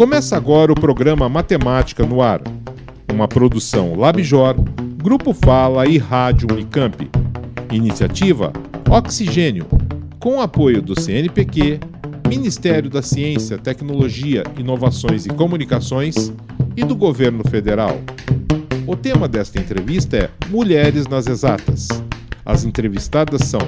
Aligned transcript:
Começa 0.00 0.34
agora 0.34 0.72
o 0.72 0.74
programa 0.74 1.28
Matemática 1.28 2.06
no 2.06 2.22
Ar, 2.22 2.40
uma 3.12 3.28
produção 3.28 3.94
Labjor, 3.94 4.56
Grupo 4.96 5.34
Fala 5.34 5.86
e 5.86 5.98
Rádio 5.98 6.48
Unicamp. 6.50 7.06
Iniciativa 7.70 8.50
Oxigênio, 8.88 9.66
com 10.18 10.40
apoio 10.40 10.80
do 10.80 10.98
CNPq, 10.98 11.80
Ministério 12.26 12.88
da 12.88 13.02
Ciência, 13.02 13.58
Tecnologia, 13.58 14.42
Inovações 14.58 15.26
e 15.26 15.28
Comunicações 15.28 16.32
e 16.74 16.82
do 16.82 16.96
Governo 16.96 17.46
Federal. 17.50 18.00
O 18.86 18.96
tema 18.96 19.28
desta 19.28 19.60
entrevista 19.60 20.16
é 20.16 20.30
Mulheres 20.48 21.06
nas 21.08 21.26
Exatas. 21.26 21.88
As 22.42 22.64
entrevistadas 22.64 23.42
são 23.42 23.60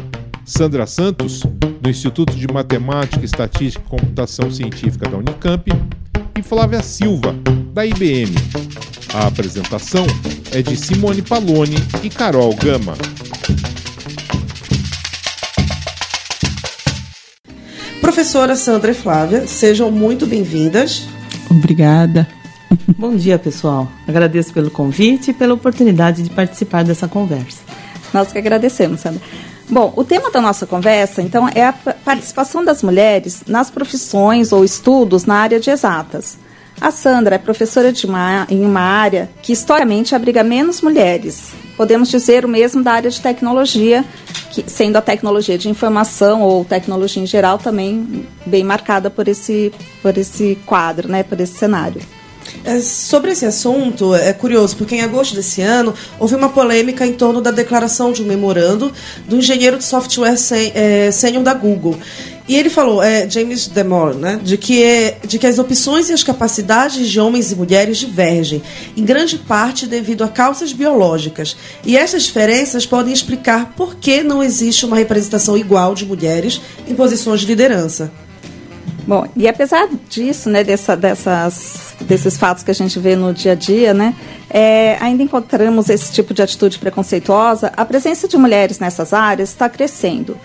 Sandra 0.46 0.87
Santos, 0.87 1.43
do 1.79 1.91
Instituto 1.91 2.35
de 2.35 2.51
Matemática, 2.51 3.23
Estatística 3.23 3.85
e 3.86 3.91
Computação 3.91 4.50
Científica 4.50 5.11
da 5.11 5.19
Unicamp, 5.19 5.71
e 6.43 6.49
Flávia 6.49 6.82
Silva, 6.82 7.35
da 7.73 7.87
IBM. 7.87 8.35
A 9.14 9.29
apresentação 9.29 10.05
é 10.50 10.61
de 10.61 10.77
Simone 10.77 11.23
Paloni 11.23 11.77
e 12.03 12.11
Carol 12.11 12.55
Gama. 12.57 12.95
Professora 18.00 18.57
Sandra 18.57 18.91
e 18.91 18.95
Flávia, 18.95 19.47
sejam 19.47 19.91
muito 19.91 20.27
bem-vindas. 20.27 21.07
Obrigada. 21.49 22.29
Bom 22.99 23.14
dia, 23.14 23.39
pessoal. 23.39 23.91
Agradeço 24.07 24.53
pelo 24.53 24.71
convite 24.71 25.31
e 25.31 25.35
pela 25.35 25.55
oportunidade 25.55 26.22
de 26.22 26.31
participar 26.31 26.85
dessa 26.85 27.07
conversa. 27.07 27.63
Nós 28.13 28.33
que 28.33 28.39
agradecemos, 28.39 29.00
Sandra. 29.00 29.22
Bom, 29.72 29.90
o 29.96 30.04
tema 30.04 30.31
da 30.31 30.39
nossa 30.39 30.67
conversa, 30.67 31.22
então, 31.22 31.49
é 31.49 31.64
a 31.64 31.72
participação 31.72 32.62
das 32.62 32.83
mulheres 32.83 33.42
nas 33.47 33.70
profissões 33.70 34.53
ou 34.53 34.62
estudos 34.62 35.25
na 35.25 35.36
área 35.36 35.58
de 35.58 35.70
exatas. 35.70 36.36
A 36.78 36.91
Sandra 36.91 37.36
é 37.36 37.38
professora 37.38 37.91
uma, 38.05 38.47
em 38.50 38.66
uma 38.66 38.82
área 38.82 39.30
que 39.41 39.55
historicamente 39.55 40.14
abriga 40.14 40.44
menos 40.44 40.82
mulheres. 40.82 41.52
Podemos 41.74 42.10
dizer 42.10 42.44
o 42.44 42.48
mesmo 42.48 42.82
da 42.82 42.92
área 42.92 43.10
de 43.10 43.19
tecnologia, 43.19 44.05
que, 44.50 44.62
sendo 44.70 44.97
a 44.97 45.00
tecnologia 45.00 45.56
de 45.56 45.70
informação 45.70 46.42
ou 46.42 46.66
tecnologia 46.66 47.22
em 47.22 47.27
geral 47.27 47.56
também 47.56 48.28
bem 48.44 48.62
marcada 48.62 49.08
por 49.08 49.27
esse, 49.27 49.72
por 50.02 50.19
esse 50.19 50.58
quadro, 50.66 51.08
né, 51.08 51.22
por 51.22 51.41
esse 51.41 51.54
cenário. 51.54 52.02
É, 52.64 52.80
sobre 52.80 53.32
esse 53.32 53.44
assunto, 53.44 54.14
é 54.14 54.32
curioso, 54.32 54.76
porque 54.76 54.94
em 54.94 55.02
agosto 55.02 55.34
desse 55.34 55.60
ano 55.62 55.94
houve 56.18 56.34
uma 56.34 56.48
polêmica 56.48 57.06
em 57.06 57.12
torno 57.12 57.40
da 57.40 57.50
declaração 57.50 58.12
de 58.12 58.22
um 58.22 58.26
memorando 58.26 58.92
do 59.26 59.36
engenheiro 59.36 59.78
de 59.78 59.84
software 59.84 60.36
é, 60.74 61.10
sênior 61.10 61.42
da 61.42 61.54
Google. 61.54 61.98
E 62.48 62.56
ele 62.56 62.68
falou, 62.68 63.02
é, 63.02 63.28
James 63.30 63.68
Demore, 63.68 64.16
né, 64.16 64.40
de, 64.42 64.56
que 64.58 64.82
é, 64.82 65.16
de 65.26 65.38
que 65.38 65.46
as 65.46 65.58
opções 65.58 66.08
e 66.08 66.12
as 66.12 66.24
capacidades 66.24 67.08
de 67.08 67.20
homens 67.20 67.52
e 67.52 67.54
mulheres 67.54 67.98
divergem, 67.98 68.62
em 68.96 69.04
grande 69.04 69.38
parte 69.38 69.86
devido 69.86 70.22
a 70.22 70.28
causas 70.28 70.72
biológicas. 70.72 71.56
E 71.84 71.96
essas 71.96 72.24
diferenças 72.24 72.84
podem 72.84 73.12
explicar 73.12 73.72
por 73.76 73.94
que 73.96 74.22
não 74.22 74.42
existe 74.42 74.84
uma 74.84 74.96
representação 74.96 75.56
igual 75.56 75.94
de 75.94 76.04
mulheres 76.04 76.60
em 76.86 76.94
posições 76.94 77.40
de 77.40 77.46
liderança. 77.46 78.12
Bom, 79.06 79.27
e 79.34 79.48
apesar 79.48 79.89
disso, 80.08 80.48
né, 80.48 80.62
dessa, 80.62 80.97
dessas, 80.97 81.95
desses 82.00 82.36
fatos 82.36 82.62
que 82.62 82.70
a 82.70 82.75
gente 82.75 82.98
vê 83.00 83.17
no 83.17 83.34
dia 83.34 83.53
a 83.53 83.55
dia, 83.55 83.92
né, 83.92 84.14
é, 84.48 84.97
ainda 85.00 85.22
encontramos 85.22 85.89
esse 85.89 86.12
tipo 86.12 86.33
de 86.33 86.41
atitude 86.41 86.78
preconceituosa, 86.78 87.72
a 87.77 87.84
presença 87.84 88.28
de 88.28 88.36
mulheres 88.36 88.78
nessas 88.78 89.12
áreas 89.12 89.48
está 89.48 89.69
crescendo. 89.69 90.36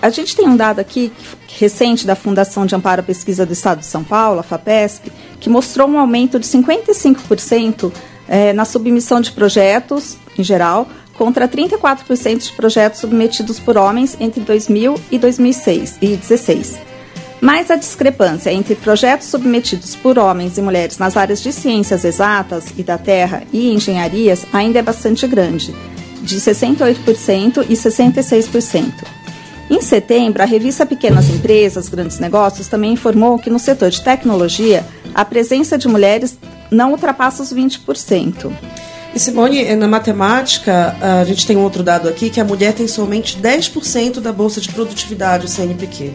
A 0.00 0.08
gente 0.08 0.34
tem 0.34 0.48
um 0.48 0.56
dado 0.56 0.80
aqui 0.80 1.12
recente 1.58 2.06
da 2.06 2.16
Fundação 2.16 2.64
de 2.64 2.74
Amparo 2.74 3.00
à 3.00 3.04
Pesquisa 3.04 3.44
do 3.44 3.52
Estado 3.52 3.80
de 3.80 3.86
São 3.86 4.02
Paulo, 4.02 4.40
a 4.40 4.42
FAPESP, 4.42 5.12
que 5.38 5.50
mostrou 5.50 5.86
um 5.86 5.98
aumento 5.98 6.38
de 6.38 6.46
55% 6.46 7.92
é, 8.26 8.54
na 8.54 8.64
submissão 8.64 9.20
de 9.20 9.30
projetos, 9.30 10.16
em 10.38 10.42
geral, 10.42 10.88
contra 11.18 11.46
34% 11.46 12.38
de 12.38 12.52
projetos 12.52 13.00
submetidos 13.00 13.60
por 13.60 13.76
homens 13.76 14.16
entre 14.18 14.40
2000 14.40 14.98
e 15.10 15.18
2006 15.18 15.98
e 16.00 16.16
2016. 16.16 16.89
Mas 17.40 17.70
a 17.70 17.76
discrepância 17.76 18.52
entre 18.52 18.74
projetos 18.74 19.28
submetidos 19.28 19.96
por 19.96 20.18
homens 20.18 20.58
e 20.58 20.62
mulheres 20.62 20.98
nas 20.98 21.16
áreas 21.16 21.42
de 21.42 21.52
ciências 21.52 22.04
exatas 22.04 22.66
e 22.76 22.82
da 22.82 22.98
terra 22.98 23.42
e 23.52 23.72
engenharias 23.72 24.44
ainda 24.52 24.78
é 24.78 24.82
bastante 24.82 25.26
grande, 25.26 25.74
de 26.20 26.36
68% 26.36 27.64
e 27.68 27.74
66%. 27.74 28.92
Em 29.70 29.80
setembro, 29.80 30.42
a 30.42 30.46
revista 30.46 30.84
Pequenas 30.84 31.30
Empresas, 31.30 31.88
Grandes 31.88 32.18
Negócios 32.18 32.66
também 32.66 32.92
informou 32.92 33.38
que 33.38 33.48
no 33.48 33.58
setor 33.58 33.88
de 33.88 34.02
tecnologia, 34.02 34.84
a 35.14 35.24
presença 35.24 35.78
de 35.78 35.88
mulheres 35.88 36.36
não 36.70 36.90
ultrapassa 36.90 37.42
os 37.42 37.54
20%. 37.54 38.52
E 39.14 39.18
Simone, 39.18 39.74
na 39.76 39.88
matemática, 39.88 40.96
a 41.00 41.24
gente 41.24 41.46
tem 41.46 41.56
um 41.56 41.62
outro 41.62 41.82
dado 41.82 42.08
aqui 42.08 42.30
que 42.30 42.40
a 42.40 42.44
mulher 42.44 42.74
tem 42.74 42.86
somente 42.86 43.38
10% 43.38 44.20
da 44.20 44.32
bolsa 44.32 44.60
de 44.60 44.70
produtividade, 44.70 45.46
o 45.46 45.48
CNPq. 45.48 46.12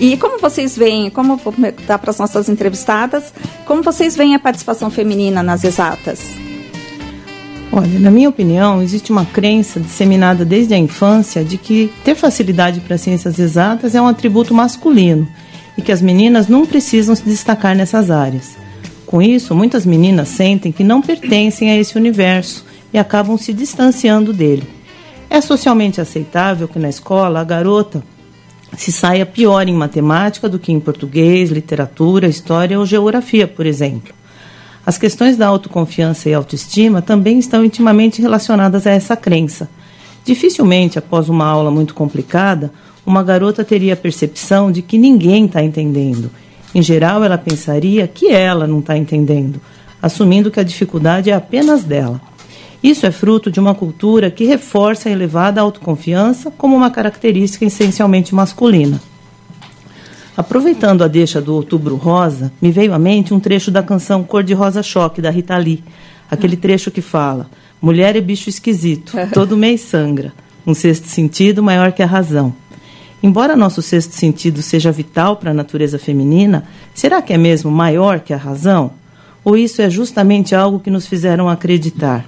E 0.00 0.16
como 0.16 0.38
vocês 0.38 0.76
veem, 0.76 1.10
como 1.10 1.36
vou 1.36 1.52
dar 1.86 1.98
para 1.98 2.10
as 2.10 2.18
nossas 2.18 2.48
entrevistadas, 2.48 3.32
como 3.66 3.82
vocês 3.82 4.16
veem 4.16 4.34
a 4.34 4.38
participação 4.38 4.90
feminina 4.90 5.42
nas 5.42 5.64
exatas? 5.64 6.20
Olha, 7.70 7.98
na 7.98 8.10
minha 8.10 8.28
opinião, 8.28 8.80
existe 8.80 9.10
uma 9.10 9.26
crença 9.26 9.78
disseminada 9.78 10.44
desde 10.44 10.72
a 10.72 10.78
infância 10.78 11.44
de 11.44 11.58
que 11.58 11.92
ter 12.04 12.14
facilidade 12.14 12.80
para 12.80 12.96
ciências 12.96 13.38
exatas 13.38 13.94
é 13.94 14.00
um 14.00 14.06
atributo 14.06 14.54
masculino 14.54 15.28
e 15.76 15.82
que 15.82 15.92
as 15.92 16.00
meninas 16.00 16.48
não 16.48 16.64
precisam 16.64 17.14
se 17.14 17.24
destacar 17.24 17.76
nessas 17.76 18.10
áreas. 18.10 18.56
Com 19.04 19.20
isso, 19.20 19.54
muitas 19.54 19.84
meninas 19.84 20.28
sentem 20.28 20.72
que 20.72 20.84
não 20.84 21.02
pertencem 21.02 21.70
a 21.70 21.76
esse 21.76 21.96
universo 21.96 22.64
e 22.92 22.98
acabam 22.98 23.36
se 23.36 23.52
distanciando 23.52 24.32
dele. 24.32 24.68
É 25.28 25.40
socialmente 25.40 26.00
aceitável 26.00 26.68
que 26.68 26.78
na 26.78 26.88
escola 26.88 27.40
a 27.40 27.44
garota 27.44 28.02
se 28.76 28.92
saia 28.92 29.24
pior 29.24 29.68
em 29.68 29.74
matemática 29.74 30.48
do 30.48 30.58
que 30.58 30.72
em 30.72 30.80
português, 30.80 31.50
literatura, 31.50 32.28
história 32.28 32.78
ou 32.78 32.84
geografia, 32.84 33.46
por 33.46 33.66
exemplo. 33.66 34.14
As 34.84 34.96
questões 34.96 35.36
da 35.36 35.46
autoconfiança 35.46 36.28
e 36.28 36.34
autoestima 36.34 37.02
também 37.02 37.38
estão 37.38 37.64
intimamente 37.64 38.22
relacionadas 38.22 38.86
a 38.86 38.90
essa 38.90 39.16
crença. 39.16 39.68
Dificilmente, 40.24 40.98
após 40.98 41.28
uma 41.28 41.46
aula 41.46 41.70
muito 41.70 41.94
complicada, 41.94 42.72
uma 43.04 43.22
garota 43.22 43.64
teria 43.64 43.94
a 43.94 43.96
percepção 43.96 44.70
de 44.70 44.82
que 44.82 44.98
ninguém 44.98 45.46
está 45.46 45.62
entendendo. 45.62 46.30
Em 46.74 46.82
geral, 46.82 47.24
ela 47.24 47.38
pensaria 47.38 48.06
que 48.06 48.28
ela 48.30 48.66
não 48.66 48.80
está 48.80 48.96
entendendo, 48.96 49.60
assumindo 50.02 50.50
que 50.50 50.60
a 50.60 50.64
dificuldade 50.64 51.30
é 51.30 51.34
apenas 51.34 51.84
dela. 51.84 52.20
Isso 52.82 53.04
é 53.06 53.10
fruto 53.10 53.50
de 53.50 53.58
uma 53.58 53.74
cultura 53.74 54.30
que 54.30 54.44
reforça 54.44 55.08
a 55.08 55.12
elevada 55.12 55.60
autoconfiança 55.60 56.50
como 56.50 56.76
uma 56.76 56.90
característica 56.90 57.64
essencialmente 57.64 58.34
masculina. 58.34 59.00
Aproveitando 60.36 61.02
a 61.02 61.08
deixa 61.08 61.40
do 61.40 61.52
Outubro 61.52 61.96
Rosa, 61.96 62.52
me 62.62 62.70
veio 62.70 62.94
à 62.94 62.98
mente 62.98 63.34
um 63.34 63.40
trecho 63.40 63.72
da 63.72 63.82
canção 63.82 64.22
Cor 64.22 64.44
de 64.44 64.54
Rosa 64.54 64.84
Choque, 64.84 65.20
da 65.20 65.30
Rita 65.30 65.56
Lee. 65.56 65.82
Aquele 66.30 66.56
trecho 66.56 66.92
que 66.92 67.00
fala: 67.00 67.50
Mulher 67.82 68.14
é 68.14 68.20
bicho 68.20 68.48
esquisito, 68.48 69.14
todo 69.34 69.56
mês 69.56 69.80
sangra, 69.80 70.32
um 70.64 70.74
sexto 70.74 71.08
sentido 71.08 71.60
maior 71.60 71.90
que 71.90 72.04
a 72.04 72.06
razão. 72.06 72.54
Embora 73.20 73.56
nosso 73.56 73.82
sexto 73.82 74.12
sentido 74.12 74.62
seja 74.62 74.92
vital 74.92 75.34
para 75.34 75.50
a 75.50 75.54
natureza 75.54 75.98
feminina, 75.98 76.68
será 76.94 77.20
que 77.20 77.32
é 77.32 77.36
mesmo 77.36 77.68
maior 77.68 78.20
que 78.20 78.32
a 78.32 78.36
razão? 78.36 78.92
Ou 79.44 79.56
isso 79.56 79.82
é 79.82 79.90
justamente 79.90 80.54
algo 80.54 80.78
que 80.78 80.90
nos 80.90 81.08
fizeram 81.08 81.48
acreditar? 81.48 82.24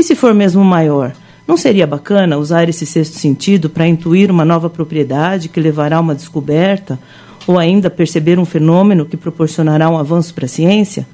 E 0.00 0.02
se 0.02 0.14
for 0.14 0.32
mesmo 0.32 0.64
maior, 0.64 1.12
não 1.46 1.58
seria 1.58 1.86
bacana 1.86 2.38
usar 2.38 2.66
esse 2.70 2.86
sexto 2.86 3.18
sentido 3.18 3.68
para 3.68 3.86
intuir 3.86 4.30
uma 4.30 4.46
nova 4.46 4.70
propriedade 4.70 5.50
que 5.50 5.60
levará 5.60 5.98
a 5.98 6.00
uma 6.00 6.14
descoberta, 6.14 6.98
ou 7.46 7.58
ainda 7.58 7.90
perceber 7.90 8.38
um 8.38 8.46
fenômeno 8.46 9.04
que 9.04 9.14
proporcionará 9.14 9.90
um 9.90 9.98
avanço 9.98 10.32
para 10.32 10.46
a 10.46 10.48
ciência? 10.48 11.06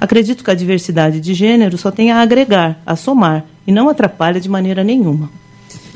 Acredito 0.00 0.44
que 0.44 0.52
a 0.52 0.54
diversidade 0.54 1.18
de 1.18 1.34
gênero 1.34 1.76
só 1.76 1.90
tem 1.90 2.12
a 2.12 2.20
agregar, 2.20 2.80
a 2.86 2.94
somar, 2.94 3.44
e 3.66 3.72
não 3.72 3.88
atrapalha 3.88 4.40
de 4.40 4.48
maneira 4.48 4.84
nenhuma. 4.84 5.28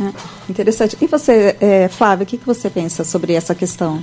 Ah, 0.00 0.11
interessante. 0.50 0.97
E 1.00 1.06
você, 1.06 1.56
é, 1.61 1.87
Flávia, 1.87 2.25
o 2.25 2.27
que, 2.27 2.39
que 2.39 2.47
você 2.47 2.69
pensa 2.69 3.05
sobre 3.05 3.35
essa 3.35 3.55
questão? 3.55 4.03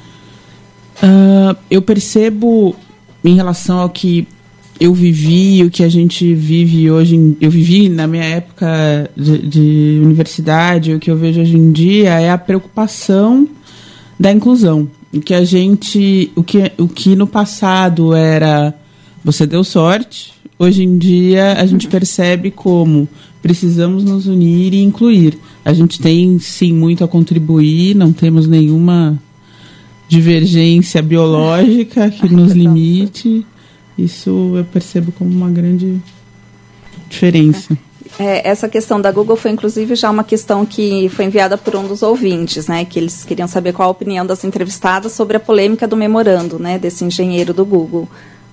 Uh, 1.04 1.58
eu 1.70 1.82
percebo, 1.82 2.74
em 3.22 3.36
relação 3.36 3.80
ao 3.80 3.90
que 3.90 4.26
eu 4.80 4.94
vivi, 4.94 5.64
o 5.64 5.70
que 5.70 5.84
a 5.84 5.90
gente 5.90 6.34
vive 6.34 6.90
hoje, 6.90 7.36
eu 7.42 7.52
vivi 7.52 7.90
na 7.90 8.08
minha 8.08 8.24
época 8.24 9.12
de, 9.16 9.38
de, 9.40 10.02
universidade, 10.02 10.94
o 10.94 11.00
que 11.00 11.12
eu 11.12 11.18
vejo 11.18 11.42
hoje 11.42 11.58
em 11.58 11.72
dia 11.72 12.20
é 12.20 12.32
a 12.32 12.38
preocupação 12.38 13.48
da 14.18 14.32
inclusão. 14.32 14.90
O 15.14 15.20
que 15.20 15.34
a 15.34 15.44
gente, 15.44 16.32
o 16.34 16.44
que, 16.44 16.72
o 16.78 16.88
que 16.88 17.16
no 17.16 17.28
passado 17.28 18.14
era 18.14 18.74
você 19.24 19.46
deu 19.46 19.66
sorte, 19.66 20.34
hoje 20.58 20.84
em 20.84 20.98
dia 20.98 21.54
a 21.54 21.66
gente 21.66 21.88
percebe 21.88 22.50
como 22.50 23.08
precisamos 23.42 24.06
nos 24.06 24.28
unir 24.28 24.74
e 24.74 24.82
incluir. 24.82 25.38
A 25.66 25.74
gente 25.74 26.00
tem 26.00 26.40
sim 26.40 26.72
muito 26.72 27.04
a 27.04 27.08
contribuir, 27.08 27.96
não 27.96 28.14
temos 28.14 28.48
nenhuma 28.48 29.22
divergência 30.08 31.02
biológica 31.02 32.10
que 32.10 32.30
nos 32.30 32.54
limite 32.54 33.46
Isso 34.04 34.54
eu 34.56 34.66
percebo 34.66 35.12
como 35.12 35.30
uma 35.30 35.50
grande 35.50 36.02
diferença. 37.10 37.78
É, 38.18 38.48
essa 38.48 38.68
questão 38.68 39.00
da 39.00 39.12
Google 39.12 39.36
foi 39.36 39.52
inclusive 39.52 39.96
já 39.96 40.10
uma 40.10 40.24
questão 40.24 40.66
que 40.66 41.10
foi 41.10 41.26
enviada 41.26 41.58
por 41.58 41.76
um 41.76 41.88
dos 41.88 42.02
ouvintes, 42.02 42.68
né? 42.68 42.84
Que 42.86 43.00
eles 43.00 43.24
queriam 43.24 43.48
saber 43.48 43.74
qual 43.74 43.88
a 43.88 43.92
opinião 43.92 44.26
das 44.26 44.44
entrevistadas 44.44 45.12
sobre 45.12 45.38
a 45.38 45.40
polêmica 45.40 45.88
do 45.88 45.96
memorando, 45.96 46.58
né? 46.58 46.80
Desse 46.80 47.04
engenheiro 47.04 47.54
do 47.54 47.66
Google. 47.66 48.08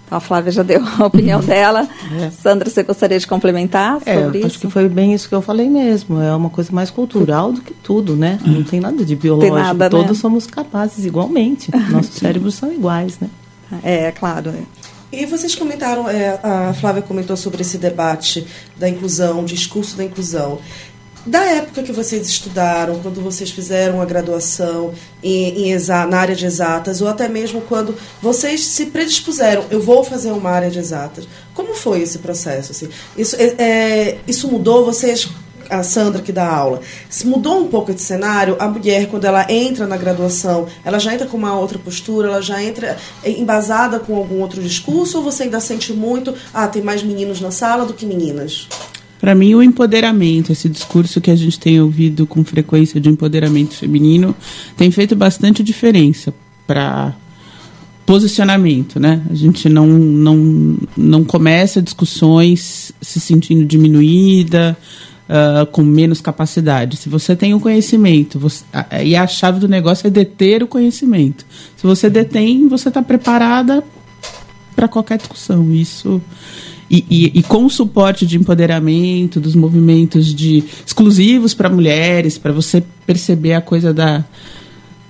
Então, 0.06 0.18
a 0.18 0.20
Flávia 0.20 0.52
já 0.52 0.62
deu 0.62 0.82
a 0.98 1.06
opinião 1.06 1.40
dela. 1.44 1.88
É. 2.20 2.30
Sandra, 2.30 2.70
você 2.70 2.82
gostaria 2.82 3.18
de 3.18 3.26
complementar 3.26 4.00
é, 4.06 4.22
sobre 4.22 4.38
isso? 4.38 4.46
Acho 4.46 4.58
que 4.60 4.70
foi 4.70 4.88
bem 4.88 5.12
isso 5.12 5.28
que 5.28 5.34
eu 5.34 5.42
falei 5.42 5.68
mesmo. 5.68 6.20
É 6.20 6.34
uma 6.34 6.50
coisa 6.50 6.70
mais 6.72 6.90
cultural 6.90 7.52
do 7.52 7.60
que 7.60 7.74
tudo, 7.74 8.14
né? 8.14 8.38
Não 8.44 8.62
tem 8.62 8.78
nada 8.78 9.04
de 9.04 9.16
biológico. 9.16 9.56
Nada, 9.56 9.90
Todos 9.90 10.16
né? 10.16 10.20
somos 10.20 10.46
capazes 10.46 11.04
igualmente. 11.04 11.70
Nossos 11.90 12.14
cérebros 12.20 12.54
são 12.54 12.72
iguais, 12.72 13.18
né? 13.20 13.28
É, 13.82 14.04
é 14.04 14.12
claro. 14.12 14.54
E 15.12 15.24
vocês 15.24 15.54
comentaram, 15.54 16.08
é, 16.08 16.38
a 16.42 16.74
Flávia 16.74 17.02
comentou 17.02 17.36
sobre 17.36 17.62
esse 17.62 17.78
debate 17.78 18.46
da 18.76 18.88
inclusão, 18.88 19.44
discurso 19.44 19.96
da 19.96 20.04
inclusão. 20.04 20.60
Da 21.24 21.44
época 21.44 21.82
que 21.82 21.90
vocês 21.90 22.28
estudaram, 22.28 23.00
quando 23.00 23.20
vocês 23.20 23.50
fizeram 23.50 24.00
a 24.00 24.04
graduação 24.04 24.94
em, 25.22 25.72
em 25.72 25.78
na 25.88 26.18
área 26.18 26.36
de 26.36 26.46
exatas, 26.46 27.00
ou 27.00 27.08
até 27.08 27.28
mesmo 27.28 27.60
quando 27.62 27.96
vocês 28.22 28.64
se 28.64 28.86
predispuseram, 28.86 29.64
eu 29.68 29.80
vou 29.80 30.04
fazer 30.04 30.30
uma 30.30 30.50
área 30.50 30.70
de 30.70 30.78
exatas, 30.78 31.26
como 31.52 31.74
foi 31.74 32.02
esse 32.02 32.18
processo? 32.18 32.70
Assim? 32.70 32.88
Isso, 33.16 33.34
é, 33.36 33.54
é 33.58 34.18
isso 34.28 34.46
mudou? 34.48 34.84
Vocês 34.84 35.28
a 35.70 35.82
Sandra 35.82 36.22
que 36.22 36.32
dá 36.32 36.48
aula. 36.48 36.80
Se 37.08 37.26
mudou 37.26 37.60
um 37.60 37.68
pouco 37.68 37.92
de 37.92 38.00
cenário, 38.00 38.56
a 38.58 38.68
mulher, 38.68 39.08
quando 39.08 39.24
ela 39.24 39.50
entra 39.50 39.86
na 39.86 39.96
graduação, 39.96 40.66
ela 40.84 40.98
já 40.98 41.14
entra 41.14 41.26
com 41.26 41.36
uma 41.36 41.58
outra 41.58 41.78
postura, 41.78 42.28
ela 42.28 42.42
já 42.42 42.62
entra 42.62 42.96
embasada 43.24 43.98
com 43.98 44.16
algum 44.16 44.40
outro 44.40 44.62
discurso, 44.62 45.18
ou 45.18 45.24
você 45.24 45.44
ainda 45.44 45.60
sente 45.60 45.92
muito, 45.92 46.34
ah, 46.52 46.68
tem 46.68 46.82
mais 46.82 47.02
meninos 47.02 47.40
na 47.40 47.50
sala 47.50 47.84
do 47.84 47.94
que 47.94 48.06
meninas? 48.06 48.68
Para 49.18 49.34
mim, 49.34 49.54
o 49.54 49.62
empoderamento, 49.62 50.52
esse 50.52 50.68
discurso 50.68 51.20
que 51.20 51.30
a 51.30 51.36
gente 51.36 51.58
tem 51.58 51.80
ouvido 51.80 52.26
com 52.26 52.44
frequência 52.44 53.00
de 53.00 53.08
empoderamento 53.08 53.74
feminino, 53.74 54.36
tem 54.76 54.90
feito 54.90 55.16
bastante 55.16 55.62
diferença 55.62 56.34
para 56.66 57.14
posicionamento, 58.06 59.00
né? 59.00 59.20
A 59.28 59.34
gente 59.34 59.68
não, 59.68 59.86
não, 59.86 60.76
não 60.96 61.24
começa 61.24 61.82
discussões 61.82 62.92
se 63.00 63.18
sentindo 63.18 63.64
diminuída, 63.64 64.76
uh, 65.28 65.66
com 65.66 65.82
menos 65.82 66.20
capacidade. 66.20 66.96
Se 66.96 67.08
você 67.08 67.34
tem 67.36 67.54
o 67.54 67.60
conhecimento, 67.60 68.38
você, 68.38 68.64
a, 68.72 69.02
e 69.02 69.14
a 69.16 69.26
chave 69.26 69.60
do 69.60 69.68
negócio 69.68 70.06
é 70.06 70.10
deter 70.10 70.62
o 70.62 70.66
conhecimento. 70.66 71.44
Se 71.76 71.86
você 71.86 72.08
detém, 72.08 72.68
você 72.68 72.88
está 72.88 73.02
preparada 73.02 73.82
para 74.74 74.88
qualquer 74.88 75.18
discussão. 75.18 75.72
Isso. 75.72 76.20
E, 76.88 77.04
e, 77.10 77.38
e, 77.40 77.42
com 77.42 77.64
o 77.64 77.70
suporte 77.70 78.24
de 78.24 78.36
empoderamento, 78.36 79.40
dos 79.40 79.56
movimentos 79.56 80.32
de 80.32 80.62
exclusivos 80.86 81.52
para 81.52 81.68
mulheres, 81.68 82.38
para 82.38 82.52
você 82.52 82.82
perceber 83.04 83.54
a 83.54 83.60
coisa 83.60 83.92
da 83.92 84.24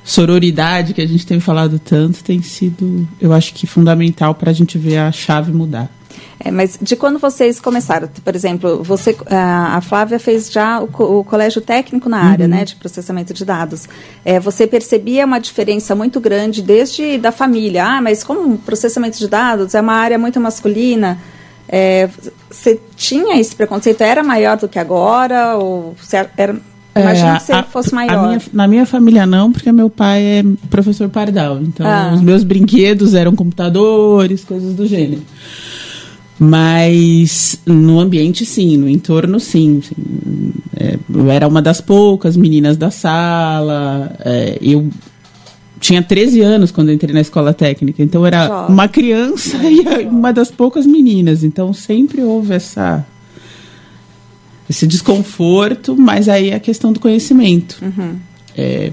sororidade 0.06 0.94
que 0.94 1.03
a 1.03 1.06
gente 1.06 1.26
tem 1.26 1.41
falado 1.41 1.81
tanto, 1.81 2.23
tem 2.23 2.41
sido, 2.41 3.06
eu 3.20 3.32
acho 3.32 3.53
que 3.53 3.67
fundamental 3.67 4.37
para 4.37 4.50
a 4.53 4.55
gente 4.55 4.79
ver 4.79 4.99
a 4.99 5.11
chave 5.11 5.53
mudar. 5.53 5.91
É, 6.38 6.50
mas 6.50 6.79
de 6.81 6.94
quando 6.94 7.19
vocês 7.19 7.58
começaram, 7.58 8.08
por 8.25 8.37
exemplo, 8.37 8.82
você, 8.85 9.17
a 9.29 9.81
Flávia 9.81 10.19
fez 10.19 10.53
já 10.53 10.81
o, 10.81 10.85
o 11.19 11.25
colégio 11.25 11.61
técnico 11.61 12.08
na 12.08 12.19
área, 12.19 12.44
uhum. 12.44 12.50
né, 12.50 12.64
de 12.64 12.76
processamento 12.76 13.35
de 13.35 13.44
dados. 13.44 13.88
É, 14.25 14.38
você 14.38 14.67
percebia 14.67 15.26
uma 15.26 15.41
diferença 15.41 15.94
muito 15.94 16.20
grande 16.20 16.62
desde 16.62 17.19
da 17.19 17.32
família. 17.32 17.85
Ah, 17.85 18.00
mas 18.00 18.23
como 18.23 18.59
processamento 18.59 19.19
de 19.19 19.26
dados 19.26 19.75
é 19.75 19.81
uma 19.81 19.94
área 19.94 20.19
muito 20.19 20.38
masculina, 20.38 21.19
é, 21.69 22.09
você 22.49 22.81
tinha 22.94 23.41
esse 23.41 23.56
preconceito? 23.56 24.02
Era 24.02 24.23
maior 24.23 24.56
do 24.56 24.69
que 24.69 24.79
agora? 24.79 25.56
Ou 25.56 25.97
era, 26.37 26.56
Imagina 26.96 27.37
é, 27.37 27.38
que 27.38 27.43
você 27.43 27.62
fosse 27.64 27.94
maior. 27.94 28.26
Minha, 28.26 28.43
na 28.52 28.66
minha 28.66 28.87
família 28.87 29.26
não, 29.26 29.52
porque 29.52 29.70
meu 29.70 29.90
pai 29.90 30.22
é 30.22 30.44
professor 30.70 31.08
pardal. 31.08 31.60
Então, 31.60 31.87
ah. 31.87 32.12
os 32.14 32.20
meus 32.20 32.43
brinquedos 32.43 33.14
eram 33.14 33.34
computadores, 33.34 34.44
coisas 34.44 34.75
do 34.75 34.87
gênero. 34.87 35.22
Mas 36.38 37.60
no 37.66 37.98
ambiente, 37.98 38.44
sim, 38.44 38.76
no 38.76 38.88
entorno, 38.88 39.40
sim. 39.40 39.81
sim. 39.82 40.52
É, 40.76 40.98
eu 41.12 41.31
era 41.31 41.48
uma 41.48 41.62
das 41.62 41.81
poucas 41.81 42.37
meninas 42.37 42.76
da 42.76 42.90
sala. 42.90 44.14
É, 44.25 44.58
eu 44.60 44.88
tinha 45.81 46.02
13 46.02 46.40
anos 46.40 46.70
quando 46.70 46.92
entrei 46.92 47.14
na 47.14 47.20
escola 47.20 47.54
técnica, 47.54 48.02
então 48.02 48.22
eu 48.22 48.26
era 48.26 48.46
Jovem. 48.46 48.75
uma 48.75 48.88
criança 48.88 49.56
e 49.64 50.06
uma 50.06 50.32
das 50.32 50.50
poucas 50.50 50.87
meninas. 50.87 51.42
Então 51.42 51.72
sempre 51.72 52.22
houve 52.22 52.54
essa 52.54 53.04
esse 54.68 54.86
desconforto, 54.86 55.96
mas 55.96 56.28
aí 56.28 56.52
a 56.52 56.60
questão 56.60 56.92
do 56.92 57.00
conhecimento. 57.00 57.78
Uhum. 57.82 58.16
É, 58.56 58.92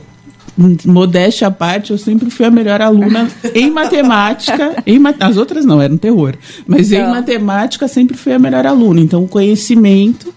modéstia 0.85 1.47
à 1.47 1.51
parte, 1.51 1.91
eu 1.91 1.97
sempre 1.97 2.29
fui 2.29 2.45
a 2.45 2.51
melhor 2.51 2.81
aluna 2.81 3.29
em 3.55 3.71
matemática. 3.71 4.83
Em, 4.85 5.01
as 5.19 5.37
outras 5.37 5.65
não, 5.65 5.81
era 5.81 5.93
um 5.93 5.97
terror. 5.97 6.35
Mas 6.67 6.91
em 6.91 7.03
matemática 7.07 7.87
sempre 7.87 8.15
fui 8.15 8.33
a 8.33 8.39
melhor 8.39 8.65
aluna. 8.65 8.99
Então, 8.99 9.23
o 9.23 9.27
conhecimento 9.27 10.33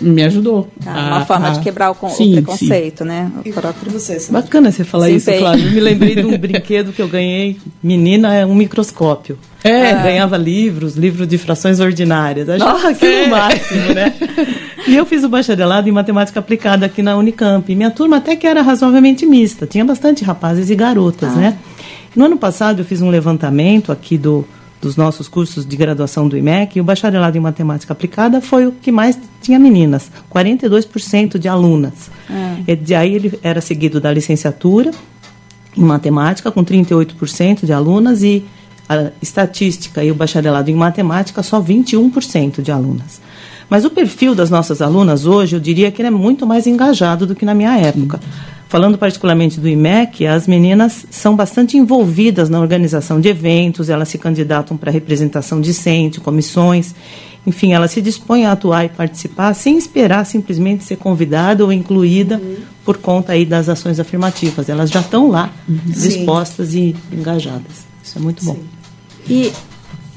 me 0.00 0.22
ajudou. 0.24 0.68
Tá, 0.82 0.90
uma 0.90 1.18
a, 1.18 1.24
forma 1.24 1.48
a... 1.48 1.50
de 1.50 1.60
quebrar 1.60 1.90
o, 1.90 2.08
sim, 2.08 2.32
o 2.32 2.42
preconceito, 2.42 3.02
sim. 3.02 3.08
né? 3.08 3.30
O 3.44 3.52
próprio... 3.52 3.92
você, 3.92 4.18
Bacana 4.30 4.72
você 4.72 4.84
falar 4.84 5.06
sim, 5.06 5.16
isso, 5.16 5.30
bem. 5.30 5.38
Flávio. 5.40 5.66
Eu 5.66 5.72
me 5.72 5.80
lembrei 5.80 6.14
de 6.14 6.24
um 6.24 6.36
brinquedo 6.38 6.92
que 6.92 7.00
eu 7.00 7.08
ganhei. 7.08 7.58
Menina, 7.82 8.34
é 8.34 8.44
um 8.44 8.54
microscópio. 8.54 9.38
É. 9.62 9.90
Ah. 9.90 10.02
Ganhava 10.02 10.36
livros, 10.36 10.96
livros 10.96 11.26
de 11.26 11.38
frações 11.38 11.80
ordinárias. 11.80 12.48
Achava 12.48 12.88
aquilo 12.88 13.12
é. 13.12 13.24
o 13.24 13.30
máximo, 13.30 13.94
né? 13.94 14.14
E 14.86 14.94
eu 14.94 15.04
fiz 15.04 15.24
o 15.24 15.28
bacharelado 15.28 15.88
em 15.88 15.92
matemática 15.92 16.38
aplicada 16.38 16.86
aqui 16.86 17.02
na 17.02 17.16
Unicamp. 17.16 17.70
E 17.70 17.74
minha 17.74 17.90
turma 17.90 18.18
até 18.18 18.36
que 18.36 18.46
era 18.46 18.62
razoavelmente 18.62 19.26
mista, 19.26 19.66
tinha 19.66 19.84
bastante 19.84 20.22
rapazes 20.22 20.70
e 20.70 20.76
garotas, 20.76 21.30
ah. 21.30 21.36
né? 21.36 21.58
No 22.14 22.26
ano 22.26 22.36
passado 22.38 22.80
eu 22.80 22.84
fiz 22.84 23.02
um 23.02 23.10
levantamento 23.10 23.90
aqui 23.90 24.16
do, 24.16 24.46
dos 24.86 24.96
nossos 24.96 25.26
cursos 25.26 25.66
de 25.66 25.76
graduação 25.76 26.28
do 26.28 26.36
IMEC 26.36 26.78
e 26.78 26.80
o 26.80 26.84
bacharelado 26.84 27.36
em 27.36 27.40
matemática 27.40 27.92
aplicada 27.92 28.40
foi 28.40 28.68
o 28.68 28.72
que 28.72 28.92
mais 28.92 29.18
tinha 29.42 29.58
meninas, 29.58 30.12
42% 30.32 31.38
de 31.38 31.48
alunas. 31.48 32.08
Ah. 32.30 32.56
E 32.66 32.76
de 32.76 32.94
aí 32.94 33.16
ele 33.16 33.36
era 33.42 33.60
seguido 33.60 34.00
da 34.00 34.12
licenciatura 34.12 34.92
em 35.76 35.82
matemática 35.82 36.52
com 36.52 36.64
38% 36.64 37.66
de 37.66 37.72
alunas 37.72 38.22
e 38.22 38.44
a 38.88 39.10
estatística 39.20 40.04
e 40.04 40.12
o 40.12 40.14
bacharelado 40.14 40.70
em 40.70 40.74
matemática 40.74 41.42
só 41.42 41.60
21% 41.60 42.62
de 42.62 42.70
alunas. 42.70 43.20
Mas 43.68 43.84
o 43.84 43.90
perfil 43.90 44.36
das 44.36 44.50
nossas 44.50 44.80
alunas 44.80 45.26
hoje, 45.26 45.56
eu 45.56 45.60
diria 45.60 45.90
que 45.90 46.00
ele 46.00 46.06
é 46.06 46.12
muito 46.12 46.46
mais 46.46 46.68
engajado 46.68 47.26
do 47.26 47.34
que 47.34 47.44
na 47.44 47.54
minha 47.54 47.76
época. 47.76 48.20
Falando 48.68 48.98
particularmente 48.98 49.60
do 49.60 49.68
IMEC, 49.68 50.26
as 50.26 50.46
meninas 50.48 51.06
são 51.08 51.36
bastante 51.36 51.76
envolvidas 51.76 52.48
na 52.48 52.60
organização 52.60 53.20
de 53.20 53.28
eventos, 53.28 53.88
elas 53.88 54.08
se 54.08 54.18
candidatam 54.18 54.76
para 54.76 54.90
representação 54.90 55.60
discente, 55.60 56.20
comissões, 56.20 56.92
enfim, 57.46 57.72
elas 57.72 57.92
se 57.92 58.02
dispõem 58.02 58.44
a 58.44 58.52
atuar 58.52 58.84
e 58.84 58.88
participar 58.88 59.54
sem 59.54 59.78
esperar 59.78 60.26
simplesmente 60.26 60.82
ser 60.82 60.96
convidada 60.96 61.64
ou 61.64 61.72
incluída 61.72 62.38
uhum. 62.38 62.56
por 62.84 62.98
conta 62.98 63.34
aí 63.34 63.46
das 63.46 63.68
ações 63.68 64.00
afirmativas. 64.00 64.68
Elas 64.68 64.90
já 64.90 65.00
estão 65.00 65.30
lá, 65.30 65.52
uhum. 65.68 65.78
dispostas 65.86 66.70
Sim. 66.70 66.96
e 67.12 67.16
engajadas. 67.16 67.86
Isso 68.02 68.18
é 68.18 68.20
muito 68.20 68.44
bom. 68.44 68.58
E 69.28 69.52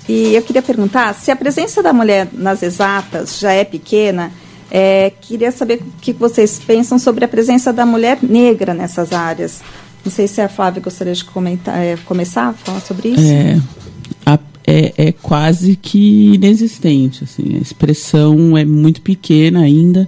e 0.09 0.33
eu 0.33 0.41
queria 0.41 0.63
perguntar 0.63 1.13
se 1.13 1.29
a 1.29 1.35
presença 1.35 1.83
da 1.83 1.93
mulher 1.93 2.27
nas 2.33 2.63
exatas 2.63 3.37
já 3.37 3.53
é 3.53 3.63
pequena. 3.63 4.31
É, 4.71 5.11
queria 5.21 5.51
saber 5.51 5.81
o 5.81 6.01
que 6.01 6.13
vocês 6.13 6.59
pensam 6.59 6.99
sobre 6.99 7.25
a 7.25 7.27
presença 7.27 7.73
da 7.73 7.85
mulher 7.85 8.19
negra 8.21 8.73
nessas 8.73 9.11
áreas. 9.11 9.61
Não 10.05 10.11
sei 10.11 10.27
se 10.27 10.41
a 10.41 10.47
Flávia 10.47 10.81
gostaria 10.81 11.13
de 11.13 11.23
comentar, 11.23 11.77
é, 11.77 11.97
começar 12.05 12.49
a 12.49 12.53
falar 12.53 12.81
sobre 12.81 13.09
isso. 13.09 13.21
É, 13.21 13.59
a, 14.25 14.39
é, 14.65 14.93
é, 14.97 15.11
quase 15.11 15.75
que 15.75 16.33
inexistente. 16.35 17.23
Assim, 17.23 17.55
a 17.55 17.59
expressão 17.59 18.57
é 18.57 18.63
muito 18.63 19.01
pequena 19.01 19.61
ainda. 19.61 20.07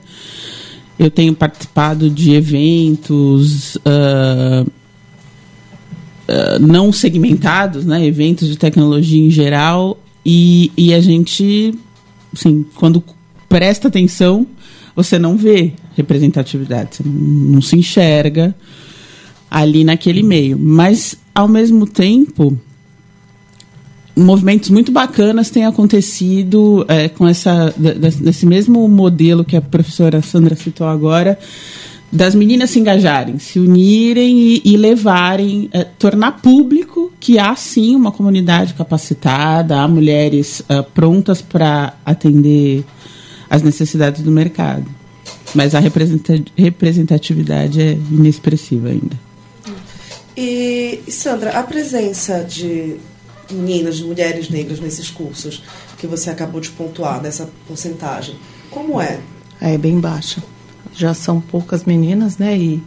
Eu 0.97 1.09
tenho 1.09 1.33
participado 1.33 2.09
de 2.09 2.33
eventos. 2.33 3.75
Uh, 3.77 4.69
eh, 6.31 6.59
não 6.59 6.93
segmentados, 6.93 7.85
né, 7.85 8.05
eventos 8.05 8.47
de 8.47 8.57
tecnologia 8.57 9.21
em 9.21 9.29
geral, 9.29 9.99
e, 10.25 10.71
e 10.77 10.93
a 10.93 11.01
gente, 11.01 11.73
assim, 12.33 12.65
quando 12.75 13.03
presta 13.51 13.89
atenção, 13.89 14.47
você 14.95 15.19
não 15.19 15.35
vê 15.35 15.73
representatividade, 15.97 16.95
você 16.95 17.03
não, 17.03 17.11
não 17.11 17.61
se 17.61 17.77
enxerga 17.77 18.55
ali 19.49 19.83
naquele 19.83 20.23
meio. 20.23 20.57
Mas, 20.57 21.17
ao 21.35 21.49
mesmo 21.49 21.85
tempo, 21.85 22.57
movimentos 24.15 24.69
muito 24.69 24.89
bacanas 24.89 25.49
têm 25.49 25.65
acontecido 25.65 26.85
é, 26.87 27.09
com 27.09 27.27
essa 27.27 27.73
desse 27.77 28.45
mesmo 28.45 28.87
modelo 28.87 29.43
que 29.43 29.57
a 29.57 29.61
professora 29.61 30.21
Sandra 30.21 30.55
citou 30.55 30.87
agora 30.87 31.37
das 32.09 32.35
meninas 32.35 32.69
se 32.69 32.79
engajarem, 32.79 33.37
se 33.39 33.59
unirem 33.59 34.37
e, 34.37 34.61
e 34.65 34.77
levarem, 34.77 35.69
é, 35.73 35.83
tornar 35.83 36.41
público 36.41 37.11
que 37.19 37.37
há 37.37 37.55
sim 37.55 37.95
uma 37.95 38.11
comunidade 38.11 38.73
capacitada, 38.73 39.79
há 39.79 39.87
mulheres 39.87 40.61
uh, 40.61 40.83
prontas 40.93 41.41
para 41.41 41.93
atender 42.05 42.83
as 43.51 43.61
necessidades 43.61 44.23
do 44.23 44.31
mercado. 44.31 44.87
Mas 45.53 45.75
a 45.75 45.79
representatividade 45.79 47.79
é 47.79 47.91
inexpressiva 47.91 48.87
ainda. 48.87 49.19
E, 50.35 51.03
Sandra, 51.09 51.59
a 51.59 51.61
presença 51.61 52.43
de 52.43 52.95
meninas, 53.51 53.97
de 53.97 54.05
mulheres 54.05 54.49
negras 54.49 54.79
nesses 54.79 55.11
cursos 55.11 55.61
que 55.99 56.07
você 56.07 56.31
acabou 56.31 56.59
de 56.59 56.71
pontuar, 56.71 57.21
nessa 57.21 57.47
porcentagem, 57.67 58.35
como 58.71 58.99
é? 58.99 59.19
É 59.59 59.77
bem 59.77 59.99
baixa 59.99 60.41
já 60.93 61.13
são 61.13 61.39
poucas 61.39 61.85
meninas, 61.85 62.37
né? 62.37 62.57
E 62.57 62.83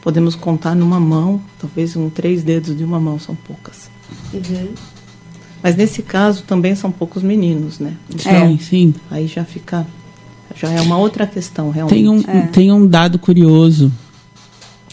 podemos 0.00 0.34
contar 0.34 0.74
numa 0.74 1.00
mão, 1.00 1.40
talvez 1.58 1.96
um 1.96 2.08
três 2.08 2.42
dedos 2.42 2.76
de 2.76 2.84
uma 2.84 3.00
mão 3.00 3.18
são 3.18 3.34
poucas. 3.34 3.90
Uhum. 4.32 4.74
Mas 5.62 5.76
nesse 5.76 6.02
caso 6.02 6.42
também 6.42 6.74
são 6.74 6.90
poucos 6.90 7.22
meninos, 7.22 7.78
né? 7.78 7.94
Então, 8.10 8.32
é. 8.32 8.58
sim. 8.58 8.94
Aí 9.10 9.26
já 9.26 9.44
fica, 9.44 9.86
já 10.56 10.70
é 10.70 10.80
uma 10.80 10.98
outra 10.98 11.26
questão 11.26 11.70
realmente. 11.70 11.94
Tem 11.94 12.08
um, 12.08 12.20
é. 12.20 12.46
tem 12.48 12.72
um 12.72 12.86
dado 12.86 13.18
curioso. 13.18 13.92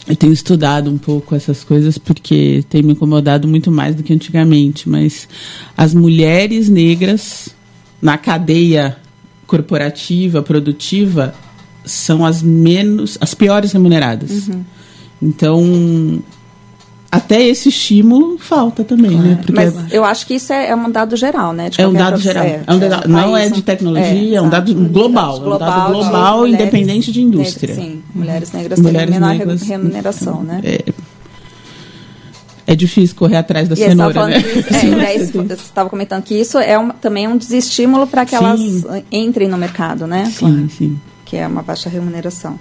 Eu 0.06 0.16
tenho 0.16 0.32
estudado 0.32 0.90
um 0.90 0.98
pouco 0.98 1.34
essas 1.34 1.62
coisas 1.62 1.98
porque 1.98 2.64
tem 2.68 2.82
me 2.82 2.92
incomodado 2.92 3.46
muito 3.46 3.70
mais 3.70 3.94
do 3.94 4.02
que 4.02 4.12
antigamente. 4.12 4.88
Mas 4.88 5.28
as 5.76 5.92
mulheres 5.92 6.68
negras 6.68 7.50
na 8.00 8.16
cadeia 8.16 8.96
corporativa, 9.46 10.42
produtiva, 10.42 11.34
são 11.84 12.24
as 12.24 12.42
menos, 12.42 13.18
as 13.20 13.34
piores 13.34 13.72
remuneradas. 13.72 14.48
Uhum. 14.48 14.64
Então, 15.20 16.22
até 17.10 17.42
esse 17.42 17.68
estímulo 17.68 18.38
falta 18.38 18.84
também, 18.84 19.18
né? 19.18 19.36
Porque 19.36 19.52
Mas 19.52 19.92
eu 19.92 20.04
acho 20.04 20.26
que 20.26 20.34
isso 20.34 20.52
é, 20.52 20.68
é 20.68 20.76
um 20.76 20.90
dado 20.90 21.16
geral, 21.16 21.52
né? 21.52 21.70
é 21.76 21.86
um 21.86 21.92
dado 21.92 22.18
geral. 22.18 22.44
É, 22.44 22.62
é 22.66 22.72
um 22.72 22.78
dado, 22.78 23.08
não 23.08 23.36
é 23.36 23.48
de 23.48 23.62
tecnologia, 23.62 24.34
é, 24.34 24.38
é 24.38 24.42
um 24.42 24.48
dado 24.48 24.72
global. 24.74 25.40
global 25.40 25.52
é 25.52 25.72
um 25.72 25.76
dado 25.76 25.92
global, 25.92 26.46
de 26.46 26.52
independente 26.52 27.10
de 27.10 27.20
indústria. 27.20 27.74
Negras, 27.74 27.92
sim, 27.92 28.02
mulheres 28.14 28.52
negras 28.52 28.78
mulheres 28.78 29.10
têm 29.10 29.20
menor 29.20 29.34
negras, 29.34 29.62
remuneração, 29.62 30.42
né? 30.42 30.60
É, 30.62 30.84
é 32.66 32.76
difícil 32.76 33.16
correr 33.16 33.38
atrás 33.38 33.68
da 33.68 33.74
e 33.74 33.78
cenoura, 33.78 34.26
né? 34.28 34.38
Isso, 34.38 35.40
é, 35.40 35.44
você 35.44 35.54
estava 35.54 35.90
comentando 35.90 36.22
que 36.22 36.34
isso 36.34 36.58
é 36.58 36.78
um, 36.78 36.90
também 36.90 37.26
um 37.26 37.36
desestímulo 37.36 38.06
para 38.06 38.24
que 38.24 38.36
sim. 38.36 38.44
elas 38.44 38.60
entrem 39.10 39.48
no 39.48 39.58
mercado, 39.58 40.06
né? 40.06 40.26
Sim, 40.26 40.38
claro. 40.38 40.70
sim 40.70 41.00
que 41.30 41.36
é 41.36 41.46
uma 41.46 41.62
baixa 41.62 41.88
remuneração. 41.88 42.58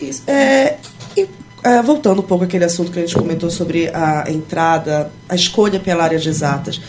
Isso, 0.00 0.22
é, 0.26 0.78
e, 1.14 1.28
é, 1.64 1.82
voltando 1.82 2.20
um 2.20 2.24
pouco 2.24 2.44
àquele 2.44 2.64
assunto 2.64 2.92
que 2.92 2.98
a 2.98 3.02
gente 3.02 3.14
comentou 3.14 3.50
sobre 3.50 3.88
a 3.88 4.30
entrada, 4.30 5.10
a 5.28 5.34
escolha 5.34 5.80
pela 5.80 6.04
área 6.04 6.18
de 6.18 6.28
exatas. 6.28 6.80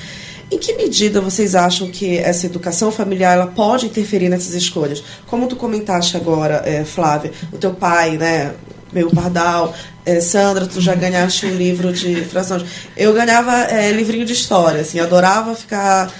Em 0.52 0.60
que 0.60 0.74
medida 0.74 1.20
vocês 1.20 1.56
acham 1.56 1.90
que 1.90 2.18
essa 2.18 2.46
educação 2.46 2.92
familiar 2.92 3.34
ela 3.34 3.48
pode 3.48 3.88
interferir 3.88 4.30
nessas 4.30 4.54
escolhas? 4.54 5.04
Como 5.26 5.48
tu 5.48 5.56
comentaste 5.56 6.16
agora, 6.16 6.62
é, 6.66 6.84
Flávia, 6.84 7.32
o 7.52 7.58
teu 7.58 7.74
pai, 7.74 8.18
né, 8.18 8.54
meu 8.94 9.10
pardal, 9.10 9.74
é, 10.06 10.20
Sandra, 10.20 10.68
tu 10.68 10.80
já 10.80 10.94
ganhaste 10.94 11.48
um 11.48 11.56
livro 11.56 11.92
de 11.92 12.24
frações. 12.26 12.64
Eu 12.96 13.14
ganhava 13.14 13.54
é, 13.64 13.92
livrinho 13.92 14.26
de 14.26 14.34
história, 14.34 14.82
assim, 14.82 15.00
adorava 15.00 15.56
ficar 15.56 16.14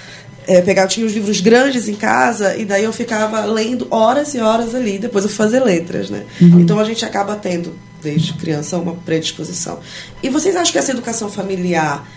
é, 0.48 0.62
pegar, 0.62 0.84
eu 0.84 0.88
tinha 0.88 1.06
os 1.06 1.14
livros 1.14 1.42
grandes 1.42 1.88
em 1.88 1.96
casa 1.96 2.56
e 2.56 2.66
daí 2.66 2.84
eu 2.84 2.94
ficava 2.94 3.46
lendo 3.46 3.88
horas 3.90 4.34
e 4.34 4.40
horas 4.40 4.76
ali, 4.76 4.98
depois 4.98 5.24
eu 5.24 5.30
fazer 5.30 5.64
letras, 5.64 6.10
né? 6.10 6.24
Uhum. 6.42 6.60
Então 6.60 6.80
a 6.80 6.84
gente 6.84 7.04
acaba 7.04 7.36
tendo, 7.36 7.74
desde 8.06 8.34
criança, 8.34 8.78
uma 8.78 8.94
predisposição. 8.94 9.80
E 10.22 10.30
vocês 10.30 10.56
acham 10.56 10.72
que 10.72 10.78
essa 10.78 10.92
educação 10.92 11.30
familiar 11.30 12.08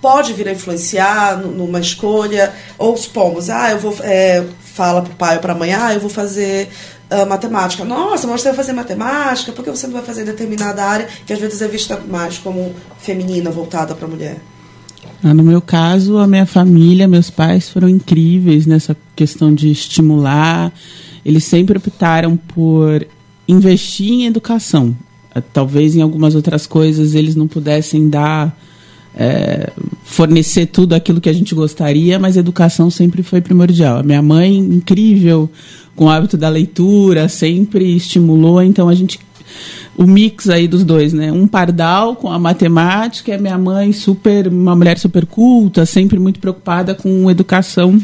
pode 0.00 0.32
vir 0.32 0.48
a 0.48 0.52
influenciar 0.52 1.36
numa 1.38 1.80
escolha? 1.80 2.54
Ou 2.78 2.96
supomos, 2.96 3.50
ah, 3.50 3.70
eu 3.72 3.78
vou. 3.78 3.94
É, 4.00 4.44
fala 4.60 5.02
pro 5.02 5.14
pai 5.14 5.36
ou 5.36 5.40
pra 5.40 5.54
mãe, 5.54 5.72
ah, 5.72 5.94
eu 5.94 6.00
vou 6.00 6.10
fazer 6.10 6.68
uh, 7.10 7.26
matemática. 7.26 7.84
Nossa, 7.84 8.26
mas 8.26 8.40
você 8.40 8.48
vai 8.48 8.56
fazer 8.56 8.72
matemática? 8.72 9.52
Por 9.52 9.64
que 9.64 9.70
você 9.70 9.86
não 9.86 9.94
vai 9.94 10.02
fazer 10.02 10.24
determinada 10.24 10.84
área 10.84 11.08
que 11.26 11.32
às 11.32 11.38
vezes 11.38 11.60
é 11.62 11.68
vista 11.68 12.00
mais 12.08 12.38
como 12.38 12.74
feminina, 12.98 13.50
voltada 13.50 13.94
para 13.94 14.06
a 14.06 14.10
mulher? 14.10 14.36
Ah, 15.22 15.32
no 15.32 15.42
meu 15.42 15.60
caso, 15.60 16.18
a 16.18 16.26
minha 16.26 16.46
família, 16.46 17.08
meus 17.08 17.30
pais 17.30 17.68
foram 17.68 17.88
incríveis 17.88 18.66
nessa 18.66 18.96
questão 19.14 19.54
de 19.54 19.70
estimular. 19.70 20.72
Eles 21.24 21.44
sempre 21.44 21.78
optaram 21.78 22.36
por 22.36 23.06
investir 23.48 24.10
em 24.10 24.26
educação. 24.26 24.94
Ah, 25.34 25.40
talvez 25.40 25.96
em 25.96 26.00
algumas 26.00 26.34
outras 26.34 26.66
coisas 26.66 27.14
eles 27.14 27.34
não 27.34 27.48
pudessem 27.48 28.08
dar, 28.08 28.56
é, 29.16 29.72
fornecer 30.04 30.66
tudo 30.66 30.94
aquilo 30.94 31.20
que 31.20 31.28
a 31.28 31.32
gente 31.32 31.54
gostaria, 31.54 32.18
mas 32.18 32.36
educação 32.36 32.90
sempre 32.90 33.22
foi 33.22 33.40
primordial. 33.40 33.98
A 33.98 34.02
minha 34.02 34.22
mãe, 34.22 34.56
incrível, 34.56 35.50
com 35.96 36.06
o 36.06 36.08
hábito 36.08 36.36
da 36.36 36.48
leitura, 36.48 37.28
sempre 37.28 37.96
estimulou, 37.96 38.62
então 38.62 38.88
a 38.88 38.94
gente 38.94 39.18
o 39.96 40.04
mix 40.04 40.48
aí 40.48 40.66
dos 40.66 40.82
dois, 40.84 41.12
né? 41.12 41.30
Um 41.30 41.46
pardal 41.46 42.16
com 42.16 42.28
a 42.28 42.38
matemática, 42.38 43.30
e 43.30 43.34
a 43.34 43.38
minha 43.38 43.56
mãe 43.56 43.92
super, 43.92 44.48
uma 44.48 44.74
mulher 44.74 44.98
super 44.98 45.24
culta, 45.24 45.86
sempre 45.86 46.18
muito 46.18 46.40
preocupada 46.40 46.94
com 46.94 47.30
educação. 47.30 48.00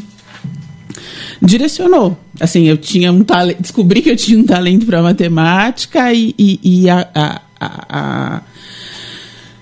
Direcionou. 1.41 2.17
Assim, 2.39 2.67
eu 2.67 2.77
tinha 2.77 3.11
um 3.11 3.23
talento, 3.23 3.61
descobri 3.61 4.01
que 4.01 4.09
eu 4.09 4.15
tinha 4.15 4.39
um 4.39 4.45
talento 4.45 4.85
para 4.85 5.01
matemática 5.01 6.13
e, 6.13 6.33
e, 6.37 6.59
e 6.63 6.89
a, 6.89 7.07
a, 7.13 7.41
a 7.59 8.41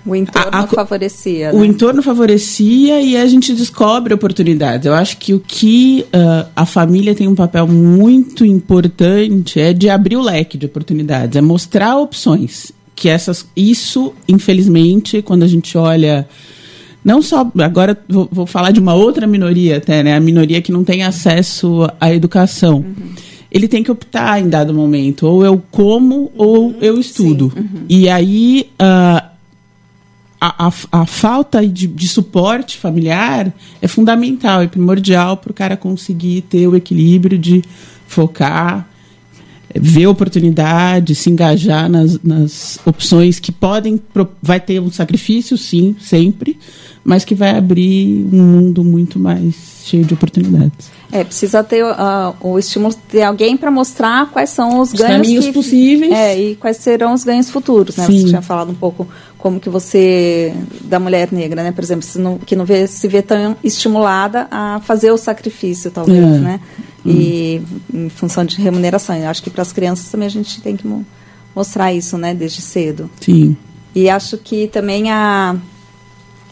o 0.06 0.16
entorno 0.16 0.68
favorecia. 0.68 1.52
O 1.54 1.60
né? 1.60 1.68
entorno 1.68 2.02
favorecia 2.02 3.00
e 3.00 3.16
a 3.16 3.28
gente 3.28 3.54
descobre 3.54 4.14
oportunidades. 4.14 4.86
Eu 4.86 4.94
acho 4.94 5.18
que 5.18 5.34
o 5.34 5.40
que 5.40 6.06
uh, 6.08 6.50
a 6.56 6.66
família 6.66 7.14
tem 7.14 7.28
um 7.28 7.36
papel 7.36 7.68
muito 7.68 8.44
importante 8.44 9.60
é 9.60 9.72
de 9.72 9.90
abrir 9.90 10.16
o 10.16 10.22
leque 10.22 10.58
de 10.58 10.66
oportunidades, 10.66 11.36
é 11.36 11.42
mostrar 11.42 11.98
opções. 11.98 12.72
Que 12.96 13.08
essas, 13.08 13.46
isso, 13.56 14.14
infelizmente, 14.28 15.22
quando 15.22 15.44
a 15.44 15.48
gente 15.48 15.78
olha 15.78 16.28
não 17.10 17.24
só 17.24 17.52
agora 17.60 17.98
vou, 18.08 18.30
vou, 18.32 18.46
falar 18.46 18.70
de 18.70 18.80
uma 18.80 18.94
outra 18.94 19.26
minoria 19.26 19.78
até 19.78 20.04
né 20.04 20.16
a 20.16 20.20
minoria 20.20 20.62
que 20.62 20.72
não 20.72 20.84
tem 20.84 21.02
acesso 21.02 21.90
à 22.00 22.14
educação 22.14 22.78
uhum. 22.78 23.14
ele 23.52 23.68
tem 23.68 23.84
que 23.84 23.92
optar 23.92 24.40
em 24.40 24.48
dado 24.48 24.76
momento 24.76 25.26
ou 25.26 25.44
eu 25.44 25.60
como 25.72 26.32
ou 26.38 26.76
eu 26.80 27.00
estudo 27.00 27.52
uhum. 27.56 27.86
e 27.90 28.08
aí 28.08 28.70
uh, 28.80 29.28
a, 30.40 30.68
a, 30.68 30.72
a 30.92 31.06
falta 31.06 31.68
de, 31.68 31.88
de, 31.88 32.08
suporte 32.08 32.78
familiar 32.78 33.52
é 33.82 33.88
fundamental 33.88 34.64
e 34.64 34.68
primordial 34.68 35.36
para 35.36 35.52
o 35.52 35.54
cara 35.54 35.76
conseguir 35.76 36.42
ter 36.44 36.68
o 36.68 36.76
equilíbrio 36.76 37.38
de 37.38 37.62
focar, 38.08 38.88
ver 39.76 40.08
oportunidade, 40.08 41.14
se 41.14 41.30
engajar 41.30 41.90
nas, 41.90 42.22
nas 42.24 42.80
opções 42.86 43.40
que 43.40 43.52
podem. 43.52 44.02
Vai 44.42 44.60
ter 44.62 44.80
um 44.80 44.92
sacrifício, 44.92 45.58
sim, 45.58 45.96
sempre, 46.00 46.58
mas 47.04 47.26
que 47.26 47.34
vai 47.34 47.58
abrir 47.58 48.28
um 48.32 48.42
mundo 48.42 48.84
muito 48.84 49.20
mais 49.20 49.80
cheio 49.84 50.06
de 50.06 50.14
oportunidades. 50.14 50.92
É, 51.12 51.24
precisa 51.24 51.64
ter 51.64 51.84
uh, 51.84 52.36
o 52.40 52.60
estímulo 52.60 52.94
de 53.12 53.22
alguém 53.22 53.58
para 53.58 53.72
mostrar 53.72 54.30
quais 54.30 54.52
são 54.52 54.80
os, 54.80 54.94
os 54.94 55.00
ganhos 55.00 55.16
caminhos 55.16 55.46
que, 55.46 55.54
possíveis. 55.54 56.12
É, 56.12 56.40
e 56.40 56.56
quais 56.56 56.78
serão 56.78 57.14
os 57.14 57.24
ganhos 57.24 57.50
futuros, 57.50 57.96
né? 57.96 58.06
Sim. 58.06 58.22
Você 58.22 58.28
tinha 58.28 58.42
falado 58.42 58.72
um 58.72 58.76
pouco 58.76 59.08
como 59.38 59.60
que 59.60 59.70
você 59.70 60.54
da 60.82 61.00
mulher 61.00 61.30
negra, 61.32 61.64
né, 61.64 61.72
por 61.72 61.84
exemplo, 61.84 62.08
não, 62.18 62.38
que 62.38 62.56
não 62.56 62.66
vê, 62.66 62.86
se 62.86 63.08
vê 63.08 63.22
tão 63.22 63.56
estimulada 63.64 64.48
a 64.52 64.80
fazer 64.84 65.12
o 65.12 65.18
sacrifício, 65.18 65.90
talvez, 65.90 66.20
é. 66.20 66.40
né? 66.40 66.60
E 67.06 67.62
hum. 67.92 68.06
em 68.06 68.10
função 68.10 68.46
de 68.46 68.62
remuneração. 68.62 69.16
Eu 69.16 69.30
acho 69.30 69.42
que 69.42 69.50
para 69.50 69.62
as 69.62 69.72
crianças 69.72 70.12
também 70.12 70.28
a 70.28 70.32
gente 70.32 70.62
tem 70.62 70.76
que 70.76 70.88
mostrar 71.56 71.92
isso, 71.92 72.18
né, 72.18 72.36
desde 72.36 72.62
cedo. 72.62 73.10
Sim. 73.20 73.58
E 73.96 74.10
acho 74.10 74.38
que 74.38 74.68
também 74.68 75.10
a 75.10 75.56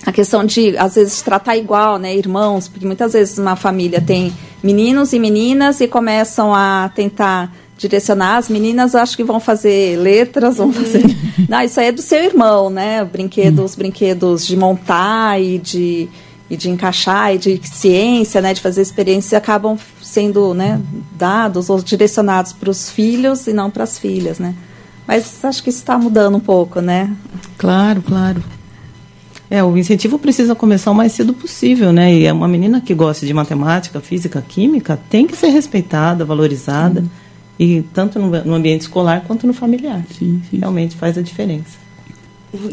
a 0.05 0.11
questão 0.11 0.45
de 0.45 0.77
às 0.77 0.95
vezes 0.95 1.21
tratar 1.21 1.57
igual, 1.57 1.97
né, 1.97 2.15
irmãos, 2.15 2.67
porque 2.67 2.85
muitas 2.85 3.13
vezes 3.13 3.37
uma 3.37 3.55
família 3.55 4.01
tem 4.01 4.33
meninos 4.63 5.13
e 5.13 5.19
meninas 5.19 5.81
e 5.81 5.87
começam 5.87 6.53
a 6.53 6.89
tentar 6.93 7.51
direcionar. 7.77 8.37
As 8.37 8.49
meninas 8.49 8.95
acho 8.95 9.15
que 9.15 9.23
vão 9.23 9.39
fazer 9.39 9.97
letras, 9.97 10.57
vão 10.57 10.73
fazer. 10.73 11.03
Não, 11.47 11.61
isso 11.61 11.79
aí 11.79 11.87
é 11.87 11.91
do 11.91 12.01
seu 12.01 12.23
irmão, 12.23 12.69
né? 12.69 13.03
Brinquedos, 13.05 13.75
brinquedos 13.75 14.45
de 14.45 14.57
montar 14.57 15.41
e 15.41 15.59
de, 15.59 16.09
e 16.49 16.57
de 16.57 16.69
encaixar 16.69 17.35
e 17.35 17.37
de 17.37 17.61
ciência, 17.67 18.41
né? 18.41 18.53
De 18.53 18.61
fazer 18.61 18.81
experiências 18.81 19.33
acabam 19.33 19.77
sendo, 20.01 20.53
né? 20.53 20.81
Dados 21.11 21.69
ou 21.69 21.79
direcionados 21.81 22.51
para 22.51 22.69
os 22.69 22.89
filhos 22.89 23.47
e 23.47 23.53
não 23.53 23.69
para 23.69 23.83
as 23.83 23.97
filhas, 23.97 24.39
né? 24.39 24.55
Mas 25.07 25.43
acho 25.45 25.63
que 25.63 25.69
isso 25.69 25.79
está 25.79 25.97
mudando 25.97 26.35
um 26.35 26.41
pouco, 26.41 26.81
né? 26.81 27.15
Claro, 27.57 28.01
claro. 28.01 28.43
É, 29.49 29.63
o 29.63 29.77
incentivo 29.77 30.19
precisa 30.19 30.53
começar 30.53 30.91
o 30.91 30.95
mais 30.95 31.13
cedo 31.13 31.33
possível, 31.33 31.93
né? 31.93 32.13
E 32.13 32.25
é 32.25 32.33
uma 32.33 32.47
menina 32.47 32.81
que 32.81 32.93
gosta 32.93 33.25
de 33.25 33.33
matemática, 33.33 34.01
física, 34.01 34.43
química 34.45 34.99
tem 35.09 35.25
que 35.25 35.37
ser 35.37 35.47
respeitada, 35.47 36.25
valorizada. 36.25 37.01
Uhum 37.01 37.27
E 37.59 37.81
tanto 37.93 38.19
no, 38.19 38.29
no 38.43 38.53
ambiente 38.53 38.81
escolar 38.81 39.23
quanto 39.25 39.47
no 39.47 39.53
familiar. 39.53 40.03
Sim, 40.17 40.41
sim. 40.49 40.59
Realmente 40.59 40.95
faz 40.95 41.17
a 41.17 41.21
diferença. 41.21 41.77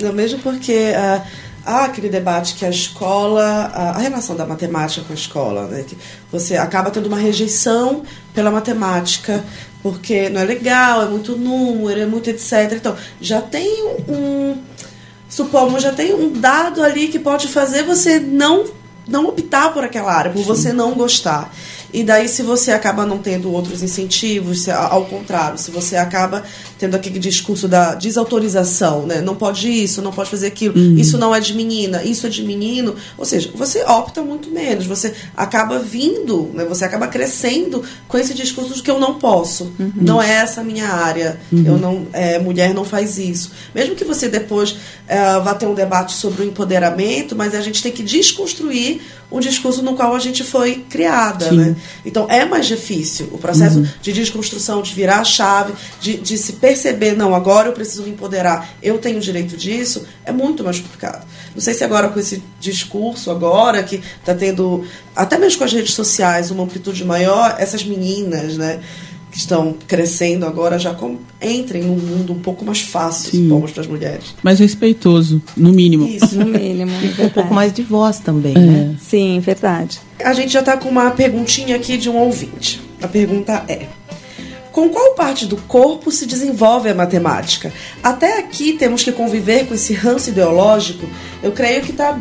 Não, 0.00 0.12
mesmo 0.12 0.38
porque 0.40 0.93
ah, 0.95 1.25
há 1.64 1.85
aquele 1.87 2.09
debate 2.09 2.54
que 2.54 2.66
a 2.66 2.71
escola, 2.71 3.43
a, 3.43 3.90
a 3.90 3.99
relação 3.99 4.37
da 4.37 4.45
matemática 4.45 5.04
com 5.04 5.12
a 5.12 5.16
escola, 5.16 5.66
né? 5.69 5.85
que 5.87 5.97
você 6.31 6.57
acaba 6.57 6.90
tendo 6.90 7.07
uma 7.07 7.19
rejeição 7.19 8.02
pela 8.35 8.50
matemática, 8.50 9.43
porque 9.83 10.28
não 10.28 10.40
é 10.40 10.45
legal, 10.45 11.02
é 11.02 11.07
muito 11.07 11.37
número, 11.37 12.00
é 12.00 12.07
muito 12.07 12.28
etc. 12.28 12.73
Então, 12.73 12.95
já 13.21 13.40
tem 13.40 13.85
um. 14.09 14.57
Supomos, 15.35 15.83
já 15.83 15.93
tem 15.93 16.14
um 16.14 16.31
dado 16.31 16.81
ali 16.81 17.09
que 17.09 17.19
pode 17.19 17.49
fazer 17.49 17.83
você 17.83 18.21
não, 18.21 18.67
não 19.05 19.26
optar 19.26 19.75
por 19.75 19.83
aquela 19.83 20.12
área, 20.12 20.31
por 20.31 20.45
você 20.45 20.73
não 20.73 20.95
gostar. 20.95 21.53
E 21.93 22.05
daí, 22.05 22.29
se 22.29 22.45
você 22.45 22.71
acaba 22.71 23.05
não 23.05 23.19
tendo 23.19 23.53
outros 23.53 23.83
incentivos, 23.83 24.62
se, 24.62 24.71
ao 24.71 25.07
contrário, 25.07 25.59
se 25.59 25.73
você 25.73 25.97
acaba 25.97 26.45
tendo 26.78 26.95
aquele 26.95 27.19
discurso 27.19 27.69
da 27.69 27.95
desautorização, 27.95 29.07
né? 29.07 29.21
Não 29.21 29.35
pode 29.35 29.69
isso, 29.69 30.02
não 30.02 30.12
pode 30.12 30.31
fazer 30.31 30.47
aquilo, 30.47 30.78
isso 30.99 31.19
não 31.19 31.35
é 31.35 31.40
de 31.40 31.54
menina, 31.54 32.02
isso 32.02 32.26
é 32.26 32.31
de 32.31 32.43
menino. 32.43 32.95
Ou 33.16 33.25
seja, 33.25 33.50
você 33.54 33.83
opta 33.85 34.23
muito 34.23 34.50
menos, 34.50 34.87
você 34.87 35.14
acaba 35.37 35.78
vindo, 35.78 36.50
né? 36.54 36.64
você 36.64 36.85
acaba 36.85 37.07
crescendo 37.07 37.83
com 38.09 38.19
esse 38.19 38.35
discurso 38.35 38.75
de 38.75 38.83
que 38.83 38.90
eu 38.90 38.99
não 38.99 39.14
posso, 39.14 39.73
não 39.95 40.21
é 40.21 40.31
essa 40.31 40.61
a 40.61 40.64
minha 40.64 40.88
área, 40.88 41.38
eu 41.52 41.78
não, 41.78 42.07
é, 42.12 42.38
mulher 42.38 42.75
não 42.75 42.85
faz 42.85 43.19
isso. 43.19 43.52
Mesmo 43.75 43.95
que 43.95 44.04
você 44.04 44.28
depois 44.28 44.76
é, 45.07 45.38
vá 45.40 45.54
ter 45.54 45.66
um 45.66 45.75
debate 45.75 46.12
sobre 46.12 46.43
o 46.43 46.47
empoderamento, 46.47 47.37
mas 47.37 47.54
a 47.54 47.61
gente 47.61 47.83
tem 47.83 47.93
que 47.93 48.02
desconstruir 48.02 49.00
um 49.31 49.40
discurso 49.40 49.83
no 49.83 49.95
qual 49.95 50.14
a 50.14 50.19
gente 50.19 50.45
foi 50.45 50.85
criada, 50.88 51.49
Sim. 51.49 51.57
né? 51.57 51.76
Então 52.04 52.26
é 52.31 52.45
mais 52.45 52.66
difícil 52.66 53.28
o 53.33 53.38
processo 53.38 53.85
de 54.00 54.12
desconstrução, 54.12 54.81
de 54.81 54.95
virar 54.95 55.21
a 55.21 55.25
chave, 55.25 55.73
de, 56.00 56.16
de 56.19 56.38
se 56.38 56.54
perceber, 56.64 57.14
não, 57.14 57.35
agora 57.35 57.68
eu 57.68 57.73
preciso 57.75 58.04
me 58.04 58.11
empoderar, 58.11 58.71
eu 58.83 58.97
tenho 58.97 59.21
direito 59.21 59.54
disso, 59.54 60.06
é 60.25 60.33
muito 60.33 60.64
mais 60.64 60.80
complicado. 60.80 61.26
Não 61.54 61.61
sei 61.61 61.75
se 61.75 61.85
agora 61.85 62.09
com 62.09 62.18
esse 62.18 62.42
discurso 62.59 63.30
agora 63.30 63.83
que 63.83 63.97
está 64.18 64.35
tendo, 64.35 64.83
até 65.14 65.37
mesmo 65.38 65.59
com 65.59 65.64
as 65.64 65.73
redes 65.75 65.92
sociais, 65.92 66.50
uma 66.50 66.64
amplitude 66.64 67.04
maior, 67.04 67.56
essas 67.59 67.85
meninas, 67.85 68.56
né? 68.56 68.80
Que 69.30 69.37
estão 69.38 69.75
crescendo 69.87 70.47
agora 70.47 70.78
já 70.78 70.94
com, 70.94 71.18
entrem 71.42 71.83
num 71.83 71.97
mundo 71.97 72.33
um 72.33 72.38
pouco 72.38 72.64
mais 72.64 72.80
fácil, 72.80 73.30
Sim. 73.33 73.42
supomos, 73.42 73.73
para 73.73 73.83
as 73.83 73.87
mulheres. 73.88 74.35
Mais 74.42 74.59
respeitoso, 74.61 75.42
no 75.56 75.71
mínimo. 75.73 76.06
Isso. 76.06 76.35
No 76.38 76.47
mínimo. 76.59 76.92
Um 77.18 77.28
pouco 77.28 77.52
mais 77.52 77.73
de 77.75 77.83
voz 77.83 78.21
também, 78.21 78.54
É. 78.56 78.59
né? 78.61 78.97
Sim, 78.99 79.38
verdade. 79.40 80.00
A 80.25 80.33
gente 80.33 80.52
já 80.52 80.61
está 80.61 80.76
com 80.78 80.88
uma 80.88 81.11
perguntinha 81.11 81.76
aqui 81.76 81.99
de 81.99 82.09
um 82.09 82.16
ouvinte. 82.16 82.80
A 83.02 83.09
pergunta 83.09 83.64
é: 83.68 83.87
Com 84.75 84.88
qual 84.88 85.14
parte 85.14 85.47
do 85.47 85.57
corpo 85.57 86.11
se 86.11 86.26
desenvolve 86.26 86.88
a 86.88 86.95
matemática? 86.95 87.73
Até 88.02 88.40
aqui 88.40 88.73
temos 88.73 89.04
que 89.04 89.12
conviver 89.12 89.69
com 89.69 89.75
esse 89.75 89.95
ranço 89.95 90.31
ideológico. 90.31 91.07
Eu 91.40 91.52
creio 91.52 91.81
que 91.83 91.93
está 91.93 92.19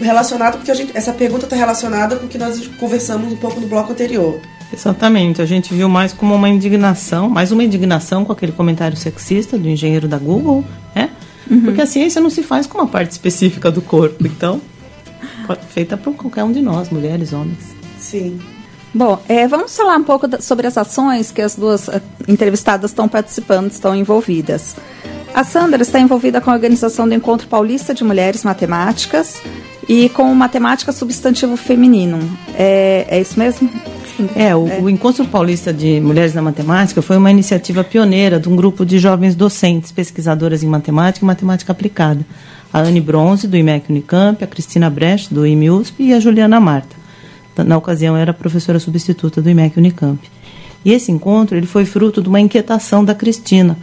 relacionado 0.00 0.56
porque 0.56 0.70
a 0.70 0.74
gente, 0.74 0.96
essa 0.96 1.12
pergunta 1.12 1.44
está 1.44 1.54
relacionada 1.56 2.16
com 2.16 2.24
o 2.24 2.28
que 2.28 2.38
nós 2.38 2.66
conversamos 2.78 3.30
um 3.30 3.36
pouco 3.36 3.60
no 3.60 3.66
bloco 3.66 3.92
anterior. 3.92 4.40
Exatamente, 4.72 5.42
a 5.42 5.44
gente 5.44 5.74
viu 5.74 5.90
mais 5.90 6.14
como 6.14 6.34
uma 6.34 6.48
indignação, 6.48 7.28
mais 7.28 7.52
uma 7.52 7.62
indignação 7.62 8.24
com 8.24 8.32
aquele 8.32 8.52
comentário 8.52 8.96
sexista 8.96 9.58
do 9.58 9.68
engenheiro 9.68 10.08
da 10.08 10.16
Google, 10.16 10.64
né? 10.96 11.10
Porque 11.64 11.82
a 11.82 11.86
ciência 11.86 12.18
não 12.22 12.30
se 12.30 12.42
faz 12.42 12.66
com 12.66 12.78
uma 12.78 12.86
parte 12.86 13.10
específica 13.10 13.70
do 13.70 13.82
corpo, 13.82 14.26
então, 14.26 14.58
pode- 15.46 15.66
feita 15.68 15.98
por 15.98 16.14
qualquer 16.14 16.44
um 16.44 16.52
de 16.52 16.62
nós, 16.62 16.88
mulheres, 16.88 17.34
homens. 17.34 17.58
Sim. 17.98 18.40
Bom, 18.92 19.20
é, 19.28 19.46
vamos 19.46 19.76
falar 19.76 19.96
um 19.96 20.02
pouco 20.02 20.26
da- 20.26 20.40
sobre 20.40 20.66
as 20.66 20.76
ações 20.76 21.30
que 21.30 21.40
as 21.40 21.54
duas 21.54 21.88
eh, 21.88 22.00
entrevistadas 22.26 22.90
estão 22.90 23.08
participando, 23.08 23.70
estão 23.70 23.94
envolvidas. 23.94 24.74
A 25.32 25.44
Sandra 25.44 25.80
está 25.82 26.00
envolvida 26.00 26.40
com 26.40 26.50
a 26.50 26.54
organização 26.54 27.08
do 27.08 27.14
Encontro 27.14 27.46
Paulista 27.46 27.94
de 27.94 28.02
Mulheres 28.02 28.42
Matemáticas 28.42 29.40
e 29.88 30.08
com 30.08 30.34
Matemática 30.34 30.90
Substantivo 30.90 31.56
Feminino. 31.56 32.18
É, 32.54 33.06
é 33.08 33.20
isso 33.20 33.38
mesmo? 33.38 33.70
É, 34.34 34.54
o, 34.56 34.82
o 34.82 34.90
Encontro 34.90 35.24
Paulista 35.24 35.72
de 35.72 36.00
Mulheres 36.00 36.34
na 36.34 36.42
Matemática 36.42 37.00
foi 37.00 37.16
uma 37.16 37.30
iniciativa 37.30 37.84
pioneira 37.84 38.40
de 38.40 38.48
um 38.48 38.56
grupo 38.56 38.84
de 38.84 38.98
jovens 38.98 39.36
docentes, 39.36 39.92
pesquisadoras 39.92 40.64
em 40.64 40.66
matemática 40.66 41.24
e 41.24 41.26
matemática 41.26 41.70
aplicada. 41.70 42.26
A 42.72 42.80
Anne 42.80 43.00
Bronze, 43.00 43.46
do 43.46 43.56
IMEC 43.56 43.88
Unicamp, 43.88 44.42
a 44.42 44.46
Cristina 44.48 44.90
Brecht, 44.90 45.32
do 45.32 45.46
IMUSP 45.46 46.02
e 46.02 46.12
a 46.12 46.18
Juliana 46.20 46.58
Marta. 46.60 46.99
Na 47.64 47.76
ocasião, 47.76 48.16
era 48.16 48.32
professora 48.32 48.78
substituta 48.78 49.40
do 49.40 49.50
IMEC 49.50 49.78
Unicamp. 49.78 50.18
E 50.84 50.92
esse 50.92 51.12
encontro 51.12 51.56
ele 51.56 51.66
foi 51.66 51.84
fruto 51.84 52.22
de 52.22 52.28
uma 52.28 52.40
inquietação 52.40 53.04
da 53.04 53.14
Cristina, 53.14 53.76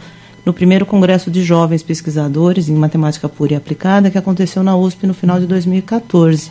no 0.44 0.52
primeiro 0.52 0.86
Congresso 0.86 1.30
de 1.30 1.42
Jovens 1.42 1.82
Pesquisadores 1.82 2.68
em 2.68 2.74
Matemática 2.74 3.28
Pura 3.28 3.52
e 3.52 3.56
Aplicada, 3.56 4.10
que 4.10 4.18
aconteceu 4.18 4.62
na 4.62 4.76
USP 4.76 5.06
no 5.06 5.14
final 5.14 5.38
de 5.38 5.46
2014 5.46 6.50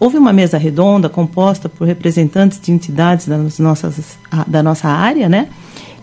houve 0.00 0.18
uma 0.18 0.32
mesa 0.32 0.58
redonda 0.58 1.08
composta 1.08 1.68
por 1.68 1.86
representantes 1.86 2.60
de 2.60 2.72
entidades 2.72 3.26
das 3.26 3.58
nossas, 3.58 4.18
da 4.46 4.62
nossa 4.62 4.88
área, 4.88 5.28
né? 5.28 5.48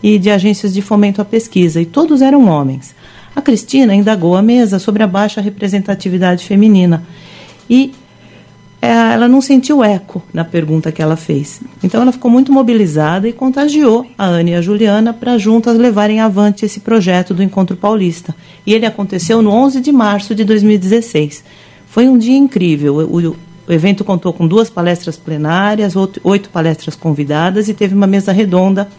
E 0.01 0.17
de 0.17 0.29
agências 0.29 0.73
de 0.73 0.81
fomento 0.81 1.21
à 1.21 1.25
pesquisa, 1.25 1.81
e 1.81 1.85
todos 1.85 2.21
eram 2.21 2.47
homens. 2.47 2.95
A 3.35 3.41
Cristina 3.41 3.95
indagou 3.95 4.35
a 4.35 4.41
mesa 4.41 4.79
sobre 4.79 5.01
a 5.01 5.07
baixa 5.07 5.41
representatividade 5.41 6.45
feminina. 6.45 7.03
E 7.69 7.93
ela 8.85 9.27
não 9.27 9.39
sentiu 9.41 9.83
eco 9.83 10.21
na 10.33 10.43
pergunta 10.43 10.91
que 10.91 11.01
ela 11.01 11.15
fez. 11.15 11.61
Então 11.83 12.01
ela 12.01 12.11
ficou 12.11 12.29
muito 12.29 12.51
mobilizada 12.51 13.27
e 13.29 13.33
contagiou 13.33 14.05
a 14.17 14.25
Ana 14.25 14.49
e 14.49 14.55
a 14.55 14.61
Juliana 14.61 15.13
para 15.13 15.37
juntas 15.37 15.77
levarem 15.77 16.19
avante 16.19 16.65
esse 16.65 16.79
projeto 16.81 17.33
do 17.33 17.41
Encontro 17.41 17.77
Paulista. 17.77 18.35
E 18.65 18.73
ele 18.73 18.85
aconteceu 18.85 19.41
no 19.41 19.51
11 19.51 19.79
de 19.79 19.91
março 19.91 20.35
de 20.35 20.43
2016. 20.43 21.43
Foi 21.87 22.07
um 22.09 22.17
dia 22.17 22.35
incrível. 22.37 22.95
O, 22.95 23.29
o- 23.29 23.35
evento 23.69 24.03
contou 24.03 24.33
com 24.33 24.45
duas 24.45 24.69
palestras 24.69 25.15
plenárias, 25.15 25.93
oito 26.23 26.49
palestras 26.49 26.95
convidadas 26.95 27.69
e 27.69 27.73
teve 27.73 27.95
uma 27.95 28.05
mesa 28.07 28.33
redonda 28.33 28.89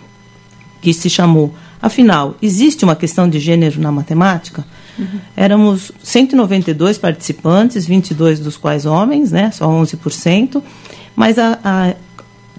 que 0.81 0.95
se 0.95 1.11
chamou 1.11 1.53
Afinal, 1.83 2.35
existe 2.41 2.83
uma 2.83 2.97
questão 2.97 3.29
de 3.29 3.39
gênero 3.39 3.79
na 3.79 3.93
matemática? 3.93 4.65
Éramos 5.37 5.91
192 6.03 6.99
participantes, 6.99 7.87
22 7.87 8.41
dos 8.41 8.57
quais 8.57 8.87
homens, 8.87 9.33
né, 9.33 9.51
só 9.51 9.69
11%, 9.69 10.63
mas 11.17 11.39
a, 11.39 11.59
a 11.65 11.95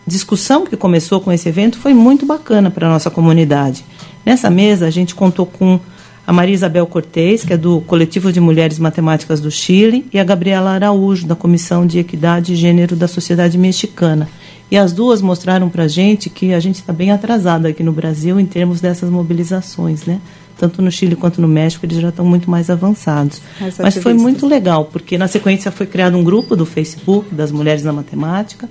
discussão 0.06 0.66
que 0.66 0.78
começou 0.78 1.20
com 1.20 1.32
esse 1.32 1.50
evento 1.50 1.78
foi 1.78 1.94
muito 1.94 2.26
bacana 2.26 2.70
para 2.70 2.88
a 2.88 2.90
nossa 2.92 3.10
comunidade. 3.10 3.84
Nessa 4.26 4.50
mesa, 4.50 4.88
a 4.88 4.90
gente 4.90 5.16
contou 5.16 5.46
com 5.46 5.80
a 6.28 6.34
Maria 6.34 6.56
Isabel 6.56 6.88
Cortez, 6.88 7.44
que 7.44 7.54
é 7.54 7.58
do 7.58 7.82
Coletivo 7.82 8.32
de 8.32 8.40
Mulheres 8.40 8.80
Matemáticas 8.80 9.40
do 9.40 9.52
Chile, 9.52 10.06
e 10.12 10.20
a 10.20 10.24
Gabriela 10.24 10.72
Araújo, 10.72 11.28
da 11.28 11.36
Comissão 11.36 11.86
de 11.86 12.00
Equidade 12.00 12.54
e 12.54 12.56
Gênero 12.56 12.96
da 12.96 13.08
Sociedade 13.08 13.58
Mexicana. 13.58 14.28
E 14.72 14.78
as 14.78 14.92
duas 14.92 15.22
mostraram 15.22 15.70
para 15.70 15.84
a 15.84 15.88
gente 15.88 16.30
que 16.30 16.54
a 16.54 16.60
gente 16.60 16.76
está 16.76 16.92
bem 16.92 17.12
atrasada 17.12 17.68
aqui 17.68 17.84
no 17.84 17.92
Brasil 17.92 18.40
em 18.40 18.46
termos 18.46 18.82
dessas 18.82 19.10
mobilizações, 19.12 20.06
né? 20.06 20.20
Tanto 20.58 20.82
no 20.82 20.90
Chile 20.92 21.16
quanto 21.16 21.42
no 21.42 21.48
México, 21.48 21.86
eles 21.86 21.98
já 22.00 22.10
estão 22.10 22.26
muito 22.26 22.50
mais 22.50 22.70
avançados. 22.70 23.42
Mas 23.78 23.98
foi 23.98 24.14
muito 24.14 24.48
legal, 24.48 24.86
porque 24.86 25.18
na 25.18 25.28
sequência 25.28 25.70
foi 25.72 25.86
criado 25.86 26.18
um 26.18 26.24
grupo 26.24 26.56
do 26.56 26.66
Facebook 26.66 27.34
das 27.36 27.52
Mulheres 27.52 27.84
na 27.84 27.92
Matemática, 27.92 28.70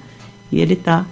e 0.50 0.60
ele 0.60 0.74
está 0.74 1.04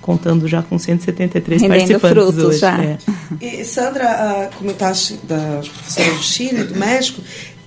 contando 0.00 0.46
já 0.48 0.62
com 0.62 0.78
173 0.78 1.62
Rendendo 1.62 1.78
participantes 2.00 2.10
frutos 2.24 2.44
hoje. 2.44 2.58
já. 2.58 2.82
é. 2.82 2.98
E, 3.40 3.64
Sandra, 3.64 4.04
ah, 4.08 4.50
comentaste 4.58 5.18
das 5.24 5.68
professoras 5.68 6.16
do 6.16 6.22
Chile, 6.22 6.64
do 6.64 6.76
México, 6.78 7.20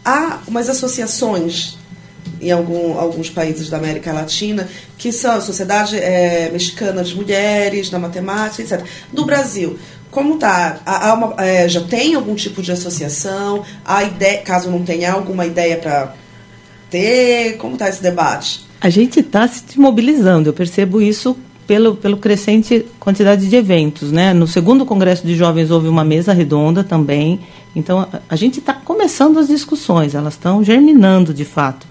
há 0.03 0.39
umas 0.47 0.69
associações 0.69 1.77
em 2.41 2.51
algum- 2.51 2.97
alguns 2.99 3.29
países 3.29 3.69
da 3.69 3.77
América 3.77 4.11
Latina 4.11 4.67
que 4.97 5.11
são 5.11 5.31
a 5.35 5.41
Sociedade 5.41 5.95
eh, 5.97 6.49
Mexicana 6.51 7.03
de 7.03 7.15
Mulheres 7.15 7.89
na 7.91 7.99
Matemática, 7.99 8.61
etc. 8.61 8.85
No 9.13 9.25
Brasil, 9.25 9.77
como 10.15 10.37
tá? 10.37 10.79
Há, 10.85 11.13
uma- 11.13 11.35
eh, 11.37 11.67
já 11.67 11.81
tem 11.81 12.15
algum 12.15 12.33
tipo 12.35 12.61
de 12.61 12.71
associação? 12.71 13.63
Ideia, 14.07 14.41
caso 14.41 14.71
não 14.71 14.81
tenha 14.81 15.11
alguma 15.11 15.45
ideia 15.45 15.75
para 15.77 16.13
ter? 16.89 17.57
Como 17.57 17.73
está 17.73 17.89
esse 17.89 18.01
debate? 18.01 18.65
A 18.79 18.89
gente 18.89 19.19
está 19.19 19.45
se 19.47 19.77
mobilizando, 19.77 20.47
eu 20.49 20.53
percebo 20.53 21.01
isso 21.01 21.35
pelo, 21.67 21.95
pelo 21.95 22.17
crescente 22.17 22.85
quantidade 22.99 23.49
de 23.49 23.55
eventos. 23.55 24.11
Né? 24.11 24.33
No 24.33 24.47
segundo 24.47 24.85
Congresso 24.85 25.25
de 25.27 25.35
Jovens 25.35 25.69
houve 25.69 25.87
uma 25.89 26.03
mesa 26.05 26.31
redonda 26.31 26.83
também. 26.83 27.41
Então, 27.75 27.99
a, 28.01 28.19
a 28.29 28.35
gente 28.37 28.59
está 28.59 28.73
começando 28.73 29.37
as 29.37 29.47
discussões, 29.47 30.15
elas 30.15 30.35
estão 30.35 30.63
germinando 30.63 31.33
de 31.33 31.43
fato. 31.43 31.85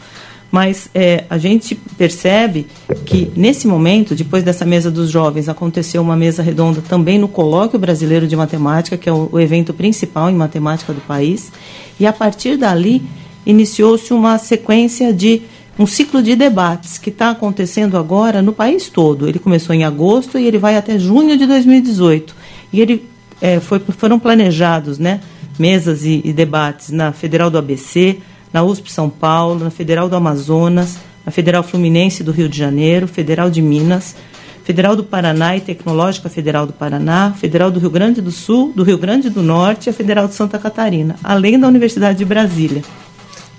Mas 0.54 0.88
é, 0.94 1.24
a 1.28 1.36
gente 1.36 1.74
percebe 1.74 2.68
que, 3.04 3.28
nesse 3.34 3.66
momento, 3.66 4.14
depois 4.14 4.44
dessa 4.44 4.64
mesa 4.64 4.88
dos 4.88 5.10
jovens, 5.10 5.48
aconteceu 5.48 6.00
uma 6.00 6.14
mesa 6.14 6.44
redonda 6.44 6.80
também 6.80 7.18
no 7.18 7.26
Colóquio 7.26 7.76
Brasileiro 7.76 8.28
de 8.28 8.36
Matemática, 8.36 8.96
que 8.96 9.08
é 9.08 9.12
o, 9.12 9.28
o 9.32 9.40
evento 9.40 9.74
principal 9.74 10.30
em 10.30 10.34
matemática 10.36 10.92
do 10.92 11.00
país. 11.00 11.50
E, 11.98 12.06
a 12.06 12.12
partir 12.12 12.56
dali, 12.56 13.02
iniciou-se 13.44 14.14
uma 14.14 14.38
sequência 14.38 15.12
de 15.12 15.42
um 15.76 15.88
ciclo 15.88 16.22
de 16.22 16.36
debates 16.36 16.98
que 16.98 17.10
está 17.10 17.30
acontecendo 17.30 17.98
agora 17.98 18.40
no 18.40 18.52
país 18.52 18.88
todo. 18.88 19.28
Ele 19.28 19.40
começou 19.40 19.74
em 19.74 19.82
agosto 19.82 20.38
e 20.38 20.46
ele 20.46 20.58
vai 20.58 20.76
até 20.76 21.00
junho 21.00 21.36
de 21.36 21.46
2018. 21.46 22.32
E 22.72 22.80
ele 22.80 23.04
é, 23.40 23.58
foi, 23.58 23.80
foram 23.80 24.20
planejados 24.20 25.00
né, 25.00 25.20
mesas 25.58 26.04
e, 26.04 26.22
e 26.24 26.32
debates 26.32 26.90
na 26.90 27.10
Federal 27.10 27.50
do 27.50 27.58
ABC, 27.58 28.20
na 28.54 28.62
USP 28.62 28.92
São 28.92 29.10
Paulo, 29.10 29.64
na 29.64 29.70
Federal 29.70 30.08
do 30.08 30.14
Amazonas, 30.14 30.96
na 31.26 31.32
Federal 31.32 31.64
Fluminense 31.64 32.22
do 32.22 32.30
Rio 32.30 32.48
de 32.48 32.56
Janeiro, 32.56 33.08
Federal 33.08 33.50
de 33.50 33.60
Minas, 33.60 34.14
Federal 34.62 34.94
do 34.94 35.02
Paraná 35.02 35.56
e 35.56 35.60
Tecnológica 35.60 36.28
Federal 36.28 36.64
do 36.64 36.72
Paraná, 36.72 37.32
Federal 37.32 37.68
do 37.68 37.80
Rio 37.80 37.90
Grande 37.90 38.20
do 38.20 38.30
Sul, 38.30 38.72
do 38.74 38.84
Rio 38.84 38.96
Grande 38.96 39.28
do 39.28 39.42
Norte 39.42 39.88
e 39.88 39.90
a 39.90 39.92
Federal 39.92 40.28
de 40.28 40.34
Santa 40.34 40.56
Catarina, 40.56 41.16
além 41.24 41.58
da 41.58 41.66
Universidade 41.66 42.16
de 42.16 42.24
Brasília. 42.24 42.82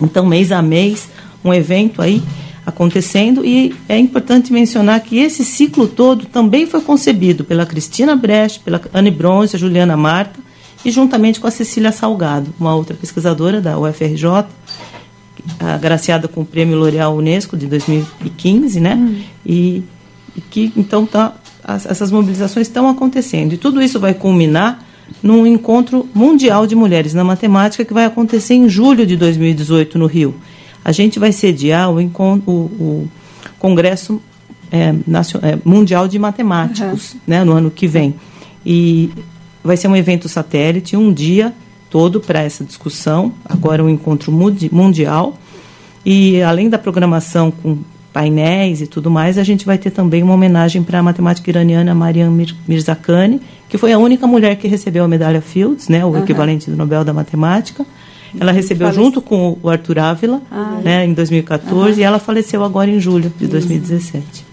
Então, 0.01 0.25
mês 0.25 0.49
a 0.53 0.61
mês, 0.61 1.09
um 1.43 1.53
evento 1.53 2.01
aí 2.01 2.23
acontecendo 2.65 3.45
e 3.45 3.75
é 3.89 3.97
importante 3.99 4.51
mencionar 4.51 5.01
que 5.01 5.19
esse 5.19 5.43
ciclo 5.43 5.87
todo 5.87 6.25
também 6.25 6.65
foi 6.65 6.81
concebido 6.81 7.43
pela 7.43 7.65
Cristina 7.65 8.15
Brecht, 8.15 8.61
pela 8.61 8.81
Anne 8.93 9.11
Bronze, 9.11 9.57
a 9.57 9.59
Juliana 9.59 9.97
Marta 9.97 10.39
e 10.83 10.89
juntamente 10.89 11.39
com 11.39 11.47
a 11.47 11.51
Cecília 11.51 11.91
Salgado, 11.91 12.53
uma 12.59 12.73
outra 12.75 12.95
pesquisadora 12.95 13.59
da 13.59 13.77
UFRJ, 13.77 14.45
agraciada 15.59 16.27
com 16.27 16.41
o 16.41 16.45
Prêmio 16.45 16.77
L'Oréal 16.77 17.15
Unesco 17.15 17.55
de 17.55 17.67
2015, 17.67 18.79
né? 18.79 18.95
Hum. 18.95 19.21
E 19.45 19.83
e 20.35 20.41
que 20.41 20.73
então 20.75 21.05
tá, 21.05 21.33
as, 21.63 21.85
essas 21.85 22.11
mobilizações 22.11 22.67
estão 22.67 22.89
acontecendo. 22.89 23.53
E 23.53 23.57
tudo 23.57 23.81
isso 23.81 23.99
vai 23.99 24.13
culminar 24.13 24.83
num 25.21 25.45
encontro 25.47 26.07
mundial 26.13 26.67
de 26.67 26.75
mulheres 26.75 27.13
na 27.13 27.23
matemática 27.23 27.85
que 27.85 27.93
vai 27.93 28.05
acontecer 28.05 28.55
em 28.55 28.67
julho 28.67 29.05
de 29.05 29.15
2018 29.15 29.97
no 29.97 30.07
Rio. 30.07 30.35
A 30.83 30.91
gente 30.91 31.19
vai 31.19 31.31
sediar 31.31 31.91
o, 31.91 32.01
encontro, 32.01 32.51
o, 32.51 32.53
o 32.53 33.11
Congresso 33.57 34.21
é, 34.71 34.93
Nacional, 35.07 35.51
é, 35.51 35.59
Mundial 35.63 36.07
de 36.07 36.19
Matemáticos 36.19 37.13
uhum. 37.13 37.19
né, 37.25 37.43
no 37.43 37.53
ano 37.53 37.71
que 37.71 37.87
vem. 37.87 38.15
E 38.65 39.11
vai 39.63 39.77
ser 39.77 39.87
um 39.87 39.95
evento 39.95 40.27
satélite, 40.27 40.97
um 40.97 41.13
dia 41.13 41.53
todo 41.89 42.19
para 42.19 42.41
essa 42.41 42.63
discussão. 42.63 43.33
Agora 43.43 43.83
um 43.83 43.89
encontro 43.89 44.31
mundial. 44.31 45.37
E 46.05 46.41
além 46.41 46.69
da 46.69 46.77
programação 46.77 47.51
com 47.51 47.79
painéis 48.15 48.79
e 48.79 48.87
tudo 48.87 49.11
mais, 49.11 49.37
a 49.37 49.43
gente 49.43 49.65
vai 49.65 49.77
ter 49.77 49.89
também 49.89 50.23
uma 50.23 50.33
homenagem 50.33 50.81
para 50.81 50.99
a 50.99 51.03
matemática 51.03 51.49
iraniana 51.49 51.93
Mariam 51.93 52.31
Mir 52.31 52.55
Mirzakhani, 52.65 53.41
que 53.67 53.77
foi 53.77 53.91
a 53.91 53.97
única 53.97 54.25
mulher 54.25 54.55
que 54.55 54.69
recebeu 54.69 55.03
a 55.03 55.07
medalha 55.07 55.41
Fields, 55.41 55.89
né, 55.89 56.05
o 56.05 56.09
uhum. 56.09 56.19
equivalente 56.19 56.71
do 56.71 56.77
Nobel 56.77 57.03
da 57.03 57.11
Matemática. 57.11 57.85
Ela 58.39 58.53
recebeu 58.53 58.87
Falece... 58.87 59.03
junto 59.03 59.21
com 59.21 59.57
o 59.61 59.69
Arthur 59.69 59.99
Ávila, 59.99 60.41
ah, 60.49 60.79
né, 60.81 61.05
em 61.05 61.13
2014, 61.13 61.91
uhum. 61.91 61.99
e 61.99 62.03
ela 62.03 62.17
faleceu 62.17 62.63
agora 62.63 62.89
em 62.89 63.01
julho 63.01 63.33
de 63.37 63.47
2017. 63.47 64.45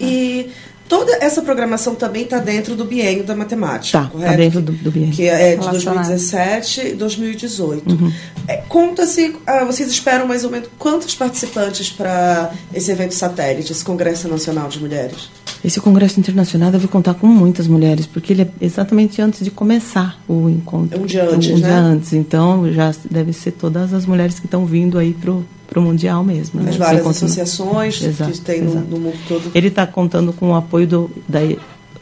E 0.00 0.48
Toda 0.92 1.10
essa 1.24 1.40
programação 1.40 1.94
também 1.94 2.24
está 2.24 2.38
dentro 2.38 2.76
do 2.76 2.84
biênio 2.84 3.24
da 3.24 3.34
matemática, 3.34 3.98
tá, 3.98 4.08
correto? 4.10 4.30
Está 4.30 4.42
dentro 4.42 4.60
do, 4.60 4.72
do 4.72 4.90
biênio. 4.90 5.14
Que 5.14 5.26
é 5.26 5.56
de 5.56 5.66
2017 5.66 6.88
e 6.88 6.92
2018. 6.92 7.90
Uhum. 7.90 8.12
É, 8.46 8.58
Conta-se, 8.68 9.34
ah, 9.46 9.64
vocês 9.64 9.88
esperam 9.88 10.28
mais 10.28 10.44
ou 10.44 10.50
menos 10.50 10.68
quantos 10.78 11.14
participantes 11.14 11.90
para 11.90 12.52
esse 12.74 12.92
evento 12.92 13.14
satélite, 13.14 13.72
esse 13.72 13.82
Congresso 13.82 14.28
Nacional 14.28 14.68
de 14.68 14.80
Mulheres? 14.80 15.30
Esse 15.64 15.80
Congresso 15.80 16.20
Internacional 16.20 16.70
deve 16.70 16.86
contar 16.86 17.14
com 17.14 17.26
muitas 17.26 17.66
mulheres, 17.66 18.04
porque 18.04 18.34
ele 18.34 18.42
é 18.42 18.48
exatamente 18.60 19.22
antes 19.22 19.42
de 19.42 19.50
começar 19.50 20.20
o 20.28 20.46
encontro. 20.50 20.98
É 20.98 21.00
um 21.00 21.06
dia 21.06 21.24
antes, 21.24 21.48
um, 21.48 21.54
um 21.54 21.58
né? 21.58 21.68
dia 21.68 21.78
antes. 21.78 22.12
Então, 22.12 22.70
já 22.70 22.92
deve 23.10 23.32
ser 23.32 23.52
todas 23.52 23.94
as 23.94 24.04
mulheres 24.04 24.38
que 24.38 24.44
estão 24.44 24.66
vindo 24.66 24.98
aí 24.98 25.14
para 25.14 25.30
o 25.30 25.42
para 25.72 25.80
o 25.80 25.82
Mundial 25.82 26.22
mesmo. 26.22 26.60
As 26.60 26.66
né? 26.66 26.72
várias 26.72 27.06
associações 27.06 28.02
exato, 28.02 28.30
que 28.30 28.40
tem 28.40 28.60
no, 28.60 28.74
no, 28.74 28.98
mundo 28.98 29.16
todo. 29.26 29.50
Ele 29.54 29.68
está 29.68 29.86
contando 29.86 30.32
com 30.32 30.50
o 30.50 30.54
apoio 30.54 30.86
do, 30.86 31.10
da 31.26 31.40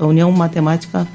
União 0.05 0.31
Matemática 0.33 1.07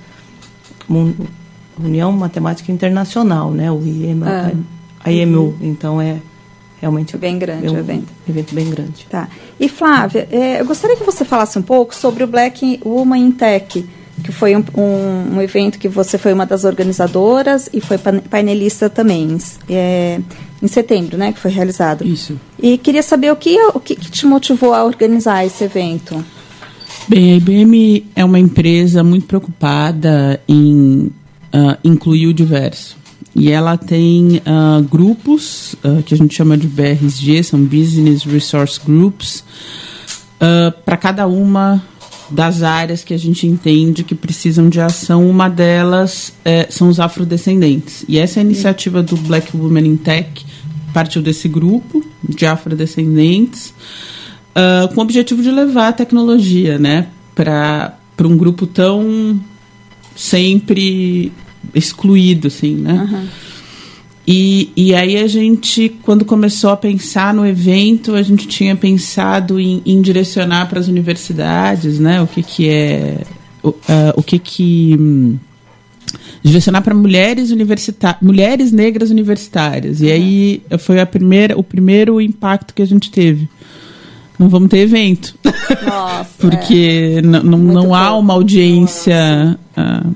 União 1.78 2.12
Matemática 2.14 2.72
Internacional, 2.72 3.52
né? 3.52 3.70
O 3.70 3.82
IEMA, 3.86 4.26
ah. 4.28 4.52
a 5.04 5.12
IMU. 5.12 5.40
Uhum. 5.40 5.58
Então 5.62 6.02
é 6.02 6.20
realmente 6.80 7.18
bem 7.18 7.38
grande 7.38 7.66
é 7.66 7.72
um 7.72 7.76
o 7.76 7.78
evento. 7.78 8.08
evento 8.28 8.56
bem 8.56 8.70
grande. 8.70 9.06
Tá. 9.10 9.28
E 9.60 9.68
Flávia, 9.68 10.28
é, 10.32 10.62
eu 10.62 10.66
gostaria 10.66 10.96
que 10.96 11.04
você 11.04 11.26
falasse 11.26 11.60
um 11.60 11.62
pouco 11.62 11.94
sobre 11.94 12.24
o 12.24 12.28
Black 12.28 12.80
Woman 12.86 13.18
in 13.18 13.32
Tech 13.32 13.86
que 14.24 14.32
foi 14.32 14.56
um, 14.56 14.64
um, 14.76 15.36
um, 15.36 15.42
evento 15.42 15.78
que 15.78 15.90
você 15.90 16.18
foi 16.18 16.32
uma 16.32 16.46
das 16.46 16.64
organizadoras 16.64 17.70
e 17.74 17.82
foi 17.82 17.98
painelista 17.98 18.90
também, 18.90 19.38
é, 19.70 20.20
em 20.62 20.68
setembro, 20.68 21.18
né, 21.18 21.32
que 21.32 21.40
foi 21.40 21.52
realizado. 21.52 22.06
Isso. 22.06 22.40
E 22.62 22.78
queria 22.78 23.04
saber 23.04 23.32
o 23.32 23.36
que, 23.36 23.58
o 23.74 23.80
que, 23.80 23.96
que 23.96 24.10
te 24.10 24.26
motivou 24.26 24.74
a 24.74 24.84
organizar 24.84 25.46
esse 25.46 25.64
evento. 25.64 26.24
Bem, 27.08 27.34
a 27.34 27.36
IBM 27.38 28.06
é 28.16 28.26
uma 28.26 28.40
empresa 28.40 29.04
muito 29.04 29.28
preocupada 29.28 30.42
em 30.48 31.12
uh, 31.54 31.78
incluir 31.84 32.28
o 32.28 32.34
diverso. 32.34 32.98
E 33.36 33.52
ela 33.52 33.78
tem 33.78 34.38
uh, 34.38 34.82
grupos 34.84 35.74
uh, 35.84 36.02
que 36.04 36.14
a 36.14 36.18
gente 36.18 36.34
chama 36.34 36.58
de 36.58 36.68
BRSG, 36.68 37.44
são 37.44 37.62
Business 37.62 38.24
Resource 38.24 38.80
Groups, 38.84 39.44
para 40.84 40.98
cada 40.98 41.26
uma 41.26 41.82
das 42.30 42.64
áreas 42.64 43.04
que 43.04 43.14
a 43.14 43.18
gente 43.18 43.46
entende 43.46 44.04
que 44.04 44.16
precisam 44.16 44.70
de 44.70 44.80
ação. 44.80 45.30
Uma 45.30 45.50
delas 45.50 46.34
é, 46.44 46.68
são 46.70 46.90
os 46.90 47.00
afrodescendentes. 47.00 48.06
E 48.08 48.18
essa 48.18 48.42
iniciativa 48.42 49.04
do 49.04 49.16
Black 49.18 49.56
Women 49.56 49.86
in 49.86 49.98
Tech 49.98 50.46
partiu 50.94 51.22
desse 51.22 51.48
grupo 51.48 52.04
de 52.28 52.46
afrodescendentes 52.46 53.74
uh, 54.56 54.94
com 54.94 55.02
o 55.02 55.04
objetivo 55.04 55.44
de 55.44 55.52
levar 55.52 55.90
a 55.90 55.94
tecnologia 55.94 56.80
né, 56.80 57.08
para 57.36 57.98
um 58.22 58.38
grupo 58.38 58.66
tão 58.66 59.40
sempre 60.16 61.34
excluído, 61.74 62.48
assim, 62.48 62.76
né? 62.76 62.94
Uhum. 62.94 63.28
E, 64.28 64.72
e 64.76 64.96
aí 64.96 65.18
a 65.18 65.28
gente, 65.28 65.90
quando 66.02 66.26
começou 66.26 66.72
a 66.72 66.78
pensar 66.78 67.34
no 67.34 67.46
evento, 67.46 68.16
a 68.16 68.24
gente 68.24 68.48
tinha 68.48 68.76
pensado 68.76 69.60
em, 69.60 69.82
em 69.86 70.02
direcionar 70.02 70.68
para 70.68 70.80
as 70.80 70.88
universidades, 70.88 72.00
né? 72.00 72.22
O 72.22 72.28
que 72.28 72.42
que 72.42 72.68
é... 72.68 73.22
O, 73.62 73.70
uh, 73.70 73.76
o 74.16 74.24
que 74.24 74.40
que... 74.40 74.98
Um, 75.00 75.38
direcionar 76.44 76.82
para 76.82 76.94
mulheres 76.94 77.50
universitárias, 77.52 78.22
mulheres 78.22 78.72
negras 78.72 79.10
universitárias. 79.10 80.02
E 80.02 80.12
aí 80.12 80.62
foi 80.78 81.00
a 81.00 81.06
primeira, 81.06 81.58
o 81.58 81.64
primeiro 81.64 82.22
impacto 82.22 82.74
que 82.74 82.82
a 82.82 82.86
gente 82.86 83.10
teve. 83.10 83.50
Não 84.38 84.50
vamos 84.50 84.70
ter 84.70 84.80
evento. 84.80 85.36
Nossa, 85.86 86.30
Porque 86.38 87.16
é. 87.18 87.22
não, 87.22 87.42
não 87.42 87.96
há 87.96 88.16
uma 88.16 88.34
audiência 88.34 89.58
uh, 89.78 90.16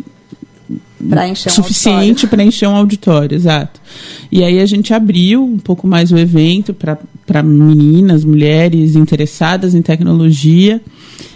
encher 1.27 1.51
um 1.51 1.55
suficiente 1.55 2.27
para 2.27 2.43
encher 2.43 2.67
um 2.67 2.75
auditório, 2.75 3.35
exato. 3.35 3.79
E 4.31 4.43
aí 4.43 4.59
a 4.59 4.65
gente 4.65 4.93
abriu 4.93 5.43
um 5.43 5.57
pouco 5.57 5.87
mais 5.87 6.11
o 6.11 6.17
evento 6.17 6.73
para 6.73 7.43
meninas, 7.43 8.23
mulheres 8.25 8.95
interessadas 8.95 9.73
em 9.73 9.81
tecnologia. 9.81 10.81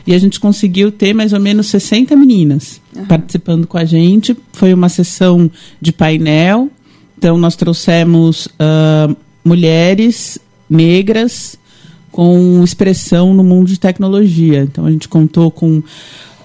E 0.05 0.13
a 0.13 0.19
gente 0.19 0.39
conseguiu 0.39 0.91
ter 0.91 1.13
mais 1.13 1.31
ou 1.33 1.39
menos 1.39 1.67
60 1.67 2.15
meninas 2.15 2.81
uhum. 2.95 3.05
participando 3.05 3.65
com 3.65 3.77
a 3.77 3.85
gente. 3.85 4.35
Foi 4.51 4.73
uma 4.73 4.89
sessão 4.89 5.49
de 5.79 5.91
painel. 5.91 6.69
Então, 7.17 7.37
nós 7.37 7.55
trouxemos 7.55 8.47
uh, 8.47 9.15
mulheres 9.45 10.37
negras 10.69 11.57
com 12.11 12.61
expressão 12.63 13.33
no 13.33 13.43
mundo 13.43 13.67
de 13.67 13.79
tecnologia. 13.79 14.61
Então, 14.61 14.85
a 14.85 14.91
gente 14.91 15.07
contou 15.07 15.49
com 15.49 15.81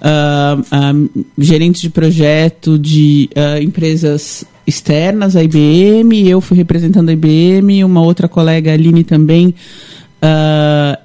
uh, 0.00 0.60
uh, 0.60 1.24
gerentes 1.36 1.80
de 1.80 1.90
projeto 1.90 2.78
de 2.78 3.28
uh, 3.36 3.62
empresas 3.62 4.44
externas, 4.66 5.36
a 5.36 5.42
IBM, 5.42 6.28
eu 6.28 6.40
fui 6.40 6.56
representando 6.56 7.08
a 7.08 7.12
IBM, 7.12 7.84
uma 7.84 8.02
outra 8.02 8.28
colega, 8.28 8.70
a 8.70 8.74
Aline, 8.74 9.02
também, 9.02 9.54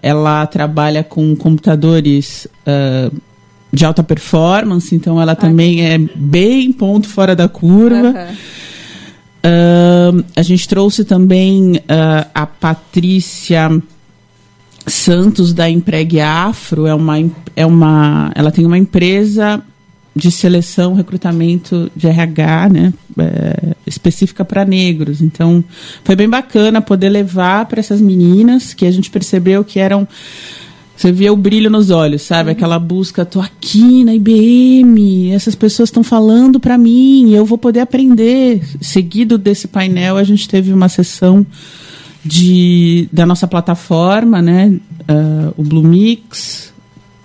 ela 0.01 0.45
trabalha 0.47 1.01
com 1.01 1.33
computadores 1.33 2.45
de 3.71 3.85
alta 3.85 4.03
performance, 4.03 4.93
então 4.93 5.21
ela 5.21 5.33
também 5.33 5.85
é 5.85 5.97
bem 5.97 6.73
ponto 6.73 7.07
fora 7.07 7.37
da 7.37 7.47
curva. 7.47 8.13
Uhum. 9.45 10.23
a 10.35 10.41
gente 10.41 10.67
trouxe 10.67 11.05
também 11.05 11.79
a 12.35 12.45
Patrícia 12.45 13.81
Santos 14.85 15.53
da 15.53 15.69
Empregue 15.69 16.19
Afro 16.19 16.85
é 16.85 16.93
uma, 16.93 17.15
é 17.55 17.65
uma 17.65 18.31
ela 18.35 18.51
tem 18.51 18.65
uma 18.65 18.77
empresa 18.77 19.63
de 20.15 20.29
seleção, 20.29 20.93
recrutamento 20.93 21.91
de 21.95 22.07
RH, 22.07 22.69
né, 22.69 22.93
é, 23.17 23.75
específica 23.85 24.45
para 24.45 24.63
negros. 24.63 25.21
Então, 25.21 25.63
foi 26.03 26.15
bem 26.15 26.29
bacana 26.29 26.81
poder 26.81 27.09
levar 27.09 27.65
para 27.65 27.79
essas 27.79 27.99
meninas 27.99 28.73
que 28.73 28.85
a 28.85 28.91
gente 28.91 29.09
percebeu 29.09 29.63
que 29.63 29.79
eram 29.79 30.07
você 30.95 31.11
via 31.11 31.33
o 31.33 31.35
brilho 31.35 31.71
nos 31.71 31.89
olhos, 31.89 32.21
sabe? 32.21 32.49
Uhum. 32.49 32.55
Aquela 32.55 32.77
busca, 32.77 33.25
tô 33.25 33.41
aqui 33.41 34.03
na 34.03 34.13
IBM, 34.13 35.31
essas 35.31 35.55
pessoas 35.55 35.89
estão 35.89 36.03
falando 36.03 36.59
para 36.59 36.77
mim, 36.77 37.33
eu 37.33 37.45
vou 37.45 37.57
poder 37.57 37.79
aprender. 37.79 38.61
Seguido 38.79 39.37
desse 39.37 39.67
painel, 39.67 40.17
a 40.17 40.23
gente 40.23 40.47
teve 40.47 40.71
uma 40.71 40.87
sessão 40.87 41.45
de, 42.23 43.07
da 43.11 43.25
nossa 43.25 43.47
plataforma, 43.47 44.41
né? 44.41 44.79
Uh, 45.01 45.53
o 45.57 45.63
Blue 45.63 45.83
Mix, 45.83 46.73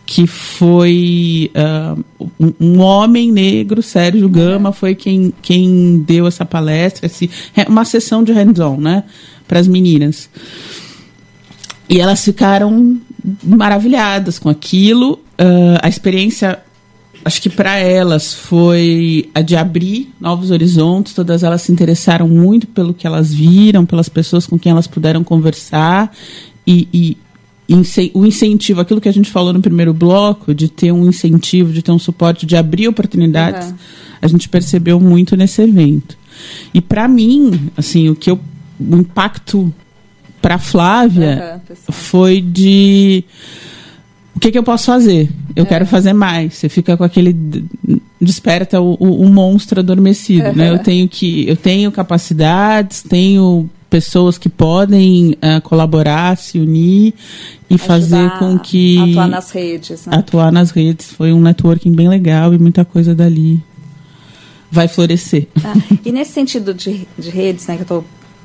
que 0.05 0.27
foi 0.27 1.53
uh, 1.55 2.05
um, 2.41 2.55
um, 2.59 2.81
homem 2.81 3.31
negro, 3.31 3.83
Sérgio 3.83 4.29
Gama, 4.29 4.73
foi 4.73 4.95
quem, 4.95 5.33
quem 5.43 5.99
deu 6.01 6.27
essa 6.27 6.47
palestra, 6.47 7.05
esse, 7.05 7.31
uma 7.69 7.85
sessão 7.85 8.25
de 8.25 8.33
hands-on, 8.33 8.79
né, 8.79 9.05
para 9.47 9.61
as 9.61 9.69
meninas. 9.69 10.31
E 11.91 12.01
elas 12.01 12.25
ficaram 12.25 12.99
maravilhadas 13.43 14.39
com 14.39 14.49
aquilo. 14.49 15.21
Uh, 15.39 15.79
a 15.83 15.89
experiência, 15.89 16.59
acho 17.25 17.43
que 17.43 17.51
para 17.51 17.77
elas 17.79 18.33
foi 18.35 19.29
a 19.35 19.41
de 19.41 19.57
abrir 19.57 20.13
novos 20.21 20.51
horizontes. 20.51 21.13
Todas 21.13 21.43
elas 21.43 21.63
se 21.63 21.73
interessaram 21.73 22.29
muito 22.29 22.67
pelo 22.67 22.95
que 22.95 23.07
elas 23.07 23.33
viram, 23.33 23.85
pelas 23.85 24.09
pessoas 24.09 24.47
com 24.47 24.59
quem 24.59 24.71
elas 24.73 24.87
puderam 24.87 25.23
conversar 25.25 26.13
e, 26.67 26.89
e 26.93 27.17
o 28.15 28.25
incentivo, 28.25 28.81
aquilo 28.81 29.01
que 29.01 29.09
a 29.09 29.13
gente 29.13 29.31
falou 29.31 29.53
no 29.53 29.61
primeiro 29.61 29.93
bloco, 29.93 30.55
de 30.55 30.69
ter 30.69 30.91
um 30.91 31.07
incentivo, 31.07 31.71
de 31.71 31.83
ter 31.83 31.93
um 31.93 31.99
suporte, 31.99 32.47
de 32.47 32.57
abrir 32.57 32.89
oportunidades, 32.89 33.69
uhum. 33.69 33.77
a 34.23 34.29
gente 34.29 34.49
percebeu 34.49 34.99
muito 34.99 35.37
nesse 35.37 35.61
evento. 35.61 36.17
E 36.73 36.81
para 36.81 37.07
mim, 37.07 37.71
assim, 37.77 38.09
o 38.09 38.17
que 38.17 38.31
eu, 38.31 38.41
o 38.81 38.97
impacto 38.97 39.73
para 40.41 40.59
Flávia 40.59 41.61
uhum, 41.69 41.77
foi 41.91 42.41
de 42.41 43.23
o 44.39 44.41
que, 44.41 44.53
que 44.53 44.59
eu 44.59 44.63
posso 44.63 44.87
fazer? 44.87 45.29
Eu 45.57 45.65
é. 45.65 45.67
quero 45.67 45.85
fazer 45.85 46.13
mais. 46.13 46.55
Você 46.55 46.69
fica 46.69 46.97
com 46.97 47.03
aquele 47.03 47.37
desperta 48.21 48.81
o, 48.81 48.97
o, 49.01 49.23
o 49.23 49.29
monstro 49.29 49.81
adormecido, 49.81 50.51
uhum. 50.51 50.55
né? 50.55 50.71
Eu 50.71 50.79
tenho 50.79 51.09
que 51.09 51.49
eu 51.49 51.57
tenho 51.57 51.91
capacidades, 51.91 53.03
tenho 53.03 53.69
pessoas 53.91 54.39
que 54.39 54.49
podem 54.49 55.33
uh, 55.33 55.61
colaborar, 55.65 56.37
se 56.37 56.57
unir 56.57 57.15
e 57.69 57.75
Ajudar 57.75 57.85
fazer 57.85 58.31
com 58.39 58.57
que 58.61 59.11
atuar 59.11 59.27
nas 59.27 59.51
redes. 59.51 60.07
Né? 60.07 60.17
Atuar 60.17 60.53
nas 60.53 60.71
redes 60.71 61.13
foi 61.13 61.33
um 61.33 61.41
networking 61.41 61.91
bem 61.91 62.09
legal 62.09 62.55
e 62.55 62.59
muita 62.59 62.85
coisa 62.85 63.17
dali 63.17 63.61
vai 64.71 64.87
florescer. 64.87 65.49
Ah, 65.65 65.75
e 66.05 66.13
nesse 66.13 66.31
sentido 66.31 66.73
de, 66.73 67.09
de 67.19 67.31
redes, 67.31 67.67
né, 67.67 67.75
que 67.75 67.83
eu 67.83 67.87
tô, 67.87 68.05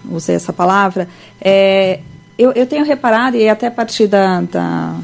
usei 0.09 0.35
essa 0.35 0.51
palavra, 0.51 1.07
é, 1.39 1.99
eu, 2.35 2.51
eu 2.53 2.65
tenho 2.65 2.83
reparado 2.83 3.37
e 3.37 3.47
até 3.47 3.67
a 3.67 3.71
partir 3.71 4.07
da, 4.07 4.41
da 4.41 4.97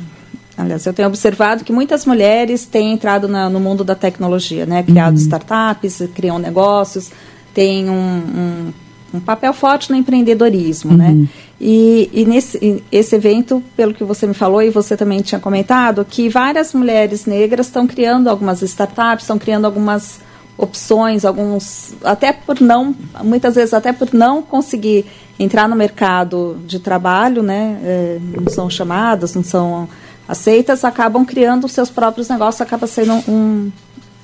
Aliás, 0.60 0.86
eu 0.86 0.94
tenho 0.94 1.08
observado 1.08 1.64
que 1.64 1.72
muitas 1.72 2.06
mulheres 2.06 2.66
têm 2.66 2.92
entrado 2.94 3.28
na, 3.28 3.50
no 3.50 3.60
mundo 3.60 3.84
da 3.84 3.96
tecnologia, 3.96 4.66
né? 4.66 4.84
Criado 4.84 5.16
uhum. 5.16 5.22
startups, 5.22 6.04
criam 6.14 6.38
negócios, 6.38 7.12
têm 7.54 7.90
um, 7.90 7.94
um 7.94 8.74
um 9.14 9.20
papel 9.20 9.54
forte 9.54 9.90
no 9.90 9.98
empreendedorismo, 9.98 10.96
né? 10.96 11.10
uhum. 11.10 11.22
né? 11.22 11.28
E, 11.60 12.10
e 12.14 12.26
nesse 12.26 12.84
esse 12.92 13.16
evento, 13.16 13.62
pelo 13.76 13.94
que 13.94 14.04
você 14.04 14.26
me 14.26 14.34
falou 14.34 14.62
e 14.62 14.70
você 14.70 14.96
também 14.96 15.22
tinha 15.22 15.40
comentado, 15.40 16.06
que 16.06 16.30
várias 16.30 16.74
mulheres 16.74 17.26
negras 17.26 17.68
estão 17.68 17.86
criando 17.86 18.30
algumas 18.30 18.62
startups, 18.62 19.24
estão 19.24 19.38
criando 19.38 19.66
algumas 19.66 20.22
opções, 20.58 21.26
alguns 21.26 21.94
até 22.04 22.32
por 22.32 22.62
não, 22.62 22.96
muitas 23.24 23.56
vezes 23.56 23.74
até 23.74 23.92
por 23.92 24.14
não 24.14 24.42
conseguir 24.42 25.06
entrar 25.38 25.68
no 25.68 25.76
mercado 25.76 26.58
de 26.66 26.80
trabalho, 26.80 27.42
né? 27.42 27.80
É, 27.84 28.20
não 28.40 28.50
são 28.50 28.70
chamadas, 28.70 29.36
não 29.36 29.44
são 29.44 29.90
aceitas, 30.30 30.86
acabam 30.86 31.26
criando 31.26 31.66
os 31.66 31.74
seus 31.74 31.90
próprios 31.90 32.30
negócios, 32.30 32.62
acaba 32.62 32.88
sendo 32.88 33.14
um 33.28 33.72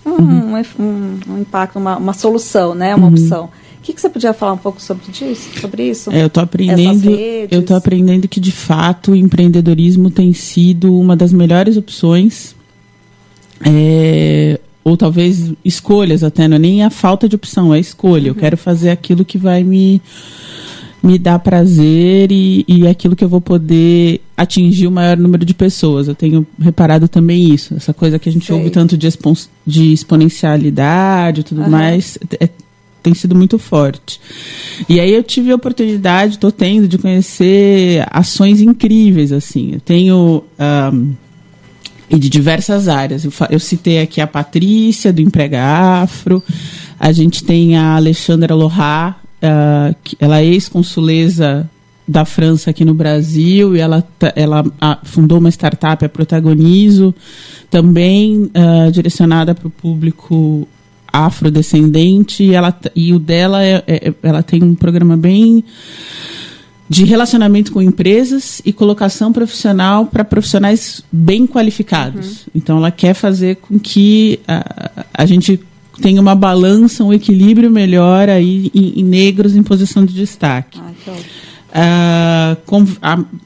um, 0.05 0.11
uhum. 0.11 0.63
um, 0.79 1.19
um, 1.29 1.39
impacto, 1.39 1.79
uma, 1.79 1.97
uma 1.97 2.13
solução, 2.13 2.75
né? 2.75 2.93
Uma 2.93 3.07
uhum. 3.07 3.13
opção 3.13 3.49
que, 3.85 3.93
que 3.93 4.01
você 4.01 4.09
podia 4.09 4.33
falar 4.33 4.53
um 4.53 4.57
pouco 4.57 4.81
sobre, 4.81 5.11
disso, 5.11 5.59
sobre 5.59 5.89
isso? 5.89 6.11
É, 6.11 6.23
eu 6.23 6.27
estou 6.27 6.41
aprendendo, 6.41 7.09
eu 7.51 7.63
tô 7.63 7.75
aprendendo 7.75 8.27
que 8.27 8.39
de 8.39 8.51
fato 8.51 9.11
o 9.11 9.15
empreendedorismo 9.15 10.09
tem 10.09 10.33
sido 10.33 10.97
uma 10.99 11.15
das 11.15 11.31
melhores 11.31 11.77
opções. 11.77 12.55
É, 13.63 14.59
ou 14.83 14.97
talvez 14.97 15.53
escolhas 15.63 16.23
até, 16.23 16.47
não 16.47 16.55
é 16.55 16.59
nem 16.59 16.83
a 16.83 16.89
falta 16.89 17.29
de 17.29 17.35
opção, 17.35 17.73
é 17.73 17.77
a 17.77 17.79
escolha. 17.79 18.23
Uhum. 18.23 18.29
Eu 18.29 18.35
quero 18.35 18.57
fazer 18.57 18.89
aquilo 18.89 19.23
que 19.23 19.37
vai 19.37 19.63
me, 19.63 20.01
me 21.05 21.19
dar 21.19 21.37
prazer 21.37 22.31
e, 22.31 22.65
e 22.67 22.87
aquilo 22.87 23.15
que 23.15 23.23
eu 23.23 23.29
vou 23.29 23.39
poder 23.39 24.21
atingir 24.35 24.87
o 24.87 24.91
maior 24.91 25.15
número 25.15 25.45
de 25.45 25.53
pessoas. 25.53 26.07
Eu 26.07 26.15
tenho 26.15 26.45
reparado 26.59 27.07
também 27.07 27.53
isso, 27.53 27.75
essa 27.75 27.93
coisa 27.93 28.17
que 28.17 28.27
a 28.27 28.31
gente 28.31 28.47
Sei. 28.47 28.55
ouve 28.55 28.71
tanto 28.71 28.97
de, 28.97 29.07
de 29.65 29.93
exponencialidade 29.93 31.41
e 31.41 31.43
tudo 31.43 31.61
uhum. 31.61 31.69
mais. 31.69 32.17
É, 32.39 32.49
tem 33.03 33.13
sido 33.13 33.35
muito 33.35 33.59
forte. 33.59 34.19
E 34.89 34.99
aí 34.99 35.13
eu 35.13 35.21
tive 35.21 35.51
a 35.51 35.55
oportunidade, 35.55 36.33
estou 36.33 36.51
tendo, 36.51 36.87
de 36.87 36.97
conhecer 36.97 38.03
ações 38.09 38.59
incríveis, 38.59 39.31
assim. 39.31 39.73
Eu 39.73 39.79
tenho... 39.79 40.43
Um, 40.59 41.13
e 42.07 42.19
de 42.19 42.29
diversas 42.29 42.87
áreas. 42.87 43.25
Eu, 43.25 43.31
eu, 43.49 43.59
citei 43.59 43.99
aqui 43.99 44.21
a 44.21 44.27
Patrícia, 44.27 45.11
do 45.11 45.21
Emprega 45.21 45.63
Afro. 45.63 46.41
A 46.99 47.11
gente 47.11 47.43
tem 47.43 47.75
a 47.75 47.95
Alexandra 47.95 48.53
Lohá, 48.53 49.19
uh, 49.41 49.95
ela 50.19 50.39
é 50.39 50.45
ex-consuleza 50.45 51.69
da 52.07 52.23
França 52.23 52.69
aqui 52.69 52.85
no 52.85 52.93
Brasil 52.93 53.75
e 53.75 53.79
ela, 53.79 54.07
ela 54.35 54.63
fundou 55.03 55.39
uma 55.39 55.49
startup, 55.49 56.05
a 56.05 56.09
Protagonizo, 56.09 57.15
também 57.69 58.51
uh, 58.53 58.91
direcionada 58.91 59.55
para 59.55 59.67
o 59.67 59.71
público 59.71 60.67
afrodescendente 61.11 62.43
e, 62.43 62.53
ela, 62.53 62.77
e 62.95 63.13
o 63.13 63.19
dela 63.19 63.63
é, 63.63 63.83
é, 63.87 64.13
ela 64.21 64.43
tem 64.43 64.61
um 64.63 64.75
programa 64.75 65.15
bem 65.15 65.63
de 66.87 67.03
relacionamento 67.03 67.71
com 67.71 67.81
empresas 67.81 68.61
e 68.63 68.71
colocação 68.71 69.33
profissional 69.33 70.05
para 70.05 70.23
profissionais 70.23 71.03
bem 71.11 71.47
qualificados. 71.47 72.41
Uhum. 72.41 72.51
Então, 72.53 72.77
ela 72.77 72.91
quer 72.91 73.15
fazer 73.15 73.55
com 73.55 73.79
que 73.79 74.39
a, 74.47 75.05
a 75.13 75.25
gente 75.25 75.59
tenha 76.01 76.21
uma 76.21 76.35
balança, 76.35 77.03
um 77.03 77.13
equilíbrio 77.13 77.69
melhor 77.71 78.29
aí 78.29 78.71
em, 78.73 78.99
em 78.99 79.03
negros 79.03 79.55
em 79.55 79.63
posição 79.63 80.05
de 80.05 80.13
destaque. 80.13 80.79
Ah, 80.79 80.91
Uh, 81.75 82.55
com, 82.65 82.85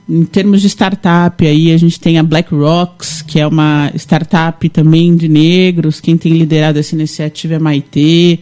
em 0.07 0.23
termos 0.23 0.61
de 0.61 0.69
startup, 0.69 1.47
aí 1.47 1.71
a 1.71 1.77
gente 1.77 1.99
tem 1.99 2.19
a 2.19 2.21
Black 2.21 2.53
Rocks, 2.53 3.23
que 3.23 3.39
é 3.39 3.47
uma 3.47 3.91
startup 3.95 4.69
também 4.69 5.15
de 5.15 5.27
negros. 5.27 5.99
Quem 5.99 6.15
tem 6.15 6.33
liderado 6.33 6.77
essa 6.77 6.93
iniciativa 6.93 7.55
é 7.55 7.59
Maitê. 7.59 8.37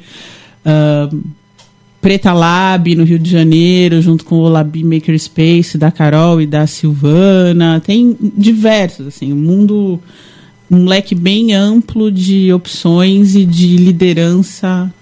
Uh, 0.65 1.23
Preta 2.01 2.33
Lab, 2.33 2.95
no 2.95 3.05
Rio 3.05 3.17
de 3.17 3.29
Janeiro, 3.29 4.01
junto 4.01 4.25
com 4.25 4.35
o 4.35 4.49
Lab 4.49 4.83
Makerspace, 4.83 5.77
da 5.77 5.89
Carol 5.89 6.41
e 6.41 6.45
da 6.45 6.67
Silvana. 6.67 7.81
Tem 7.85 8.15
diversos, 8.19 9.07
assim, 9.07 9.31
um 9.31 9.37
mundo, 9.37 10.01
um 10.69 10.86
leque 10.86 11.15
bem 11.15 11.53
amplo 11.53 12.12
de 12.12 12.51
opções 12.51 13.36
e 13.36 13.45
de 13.45 13.77
liderança 13.77 14.93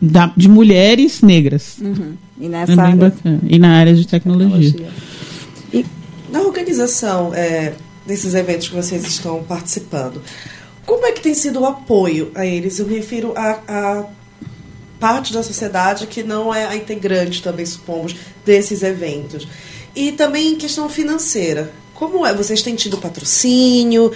da, 0.00 0.32
de 0.36 0.48
mulheres 0.48 1.20
negras. 1.22 1.76
Uhum. 1.80 2.14
E 2.40 2.48
nessa 2.48 2.72
é 2.72 2.80
área, 2.80 3.12
E 3.48 3.58
na 3.58 3.70
área 3.70 3.94
de 3.94 4.06
tecnologia. 4.06 4.72
tecnologia. 4.72 4.90
E 5.72 5.84
na 6.30 6.40
organização 6.42 7.32
é, 7.34 7.74
desses 8.06 8.34
eventos 8.34 8.68
que 8.68 8.74
vocês 8.74 9.04
estão 9.04 9.42
participando, 9.44 10.20
como 10.84 11.06
é 11.06 11.12
que 11.12 11.22
tem 11.22 11.34
sido 11.34 11.60
o 11.60 11.66
apoio 11.66 12.30
a 12.34 12.44
eles? 12.44 12.78
Eu 12.78 12.86
me 12.86 12.96
refiro 12.96 13.32
a, 13.36 13.60
a 13.66 14.04
parte 14.98 15.32
da 15.32 15.42
sociedade 15.42 16.06
que 16.06 16.22
não 16.22 16.52
é 16.54 16.66
a 16.66 16.76
integrante, 16.76 17.42
também 17.42 17.64
supomos, 17.64 18.16
desses 18.44 18.82
eventos. 18.82 19.46
E 19.94 20.12
também 20.12 20.52
em 20.52 20.56
questão 20.56 20.88
financeira. 20.88 21.72
Como 21.94 22.26
é? 22.26 22.34
Vocês 22.34 22.60
têm 22.60 22.74
tido 22.74 22.98
patrocínio? 22.98 24.12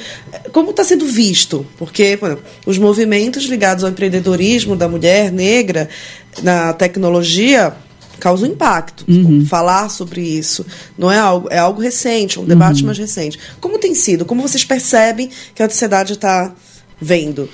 Como 0.52 0.70
está 0.70 0.82
sendo 0.82 1.06
visto? 1.06 1.64
Porque 1.78 2.18
os 2.66 2.76
movimentos 2.76 3.44
ligados 3.44 3.84
ao 3.84 3.90
empreendedorismo 3.90 4.74
da 4.76 4.88
mulher 4.88 5.30
negra 5.32 5.88
na 6.42 6.72
tecnologia 6.72 7.74
causa 8.18 8.46
um 8.46 8.50
impacto. 8.50 9.04
Uhum. 9.08 9.46
Falar 9.46 9.88
sobre 9.88 10.20
isso 10.20 10.66
não 10.96 11.10
é 11.10 11.18
algo, 11.18 11.48
é 11.50 11.58
algo 11.58 11.80
recente, 11.80 12.38
um 12.38 12.44
debate 12.44 12.80
uhum. 12.80 12.86
mais 12.86 12.98
recente. 12.98 13.38
Como 13.60 13.78
tem 13.78 13.94
sido? 13.94 14.24
Como 14.24 14.42
vocês 14.42 14.64
percebem 14.64 15.30
que 15.54 15.62
a 15.62 15.70
sociedade 15.70 16.14
está 16.14 16.52
vendo? 17.00 17.48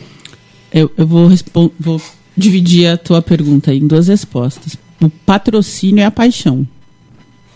Eu, 0.73 0.91
eu 0.97 1.07
vou, 1.07 1.31
vou 1.79 2.03
dividir 2.37 2.89
a 2.89 2.97
tua 2.97 3.23
pergunta 3.23 3.73
em 3.73 3.87
duas 3.87 4.09
respostas. 4.09 4.77
O 5.01 5.11
patrocínio 5.11 6.03
é 6.03 6.07
a 6.07 6.11
paixão. 6.11 6.67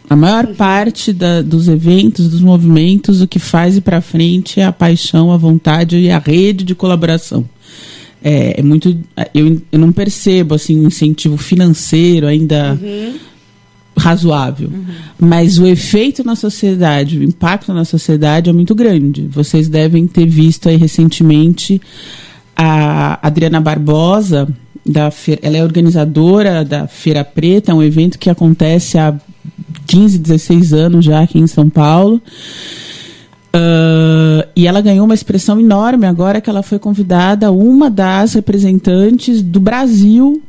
A 0.09 0.17
maior 0.17 0.47
parte 0.55 1.13
da, 1.13 1.43
dos 1.43 1.69
eventos, 1.69 2.29
dos 2.29 2.41
movimentos, 2.41 3.21
o 3.21 3.29
que 3.29 3.39
faz 3.39 3.77
ir 3.77 3.83
para 3.83 4.01
frente 4.01 4.61
é 4.61 4.65
a 4.65 4.73
paixão, 4.73 5.31
a 5.31 5.37
vontade 5.37 5.99
e 5.99 6.11
a 6.11 6.19
rede 6.19 6.65
de 6.65 6.75
colaboração 6.75 7.45
é, 8.23 8.59
é 8.59 8.63
muito. 8.63 8.97
Eu, 9.35 9.61
eu 9.71 9.79
não 9.79 9.93
percebo 9.93 10.55
assim 10.55 10.79
um 10.79 10.87
incentivo 10.87 11.37
financeiro 11.37 12.27
ainda 12.27 12.79
uhum. 12.81 13.17
razoável. 13.97 14.69
Uhum. 14.69 14.85
Mas 15.19 15.59
o 15.59 15.67
efeito 15.67 16.25
na 16.25 16.35
sociedade, 16.35 17.19
o 17.19 17.23
impacto 17.23 17.73
na 17.73 17.85
sociedade 17.85 18.51
é 18.51 18.53
muito 18.53 18.75
grande. 18.75 19.29
Vocês 19.31 19.69
devem 19.69 20.07
ter 20.07 20.27
visto 20.27 20.69
aí 20.69 20.77
recentemente 20.77 21.81
a 22.57 23.25
Adriana 23.27 23.61
Barbosa, 23.61 24.49
da 24.85 25.11
Feira, 25.11 25.41
ela 25.45 25.57
é 25.59 25.63
organizadora 25.63 26.65
da 26.65 26.87
Feira 26.89 27.23
Preta, 27.23 27.75
um 27.75 27.83
evento 27.83 28.19
que 28.19 28.31
acontece 28.31 28.99
há 28.99 29.15
15, 29.89 30.19
16 30.19 30.73
anos 30.73 31.05
já 31.05 31.21
aqui 31.21 31.41
em 31.41 31.49
São 31.49 31.69
Paulo 31.69 32.23
Uh, 33.49 34.45
e 34.55 34.67
ela 34.67 34.83
ganhou 34.83 35.07
uma 35.07 35.15
expressão 35.15 35.59
enorme 35.59 36.07
agora 36.07 36.39
que 36.39 36.51
ela 36.51 36.63
foi 36.63 36.79
convidada 36.79 37.51
uma 37.51 37.89
das 37.89 38.35
representantes 38.35 39.41
do 39.41 39.59
Brasil 39.59 40.43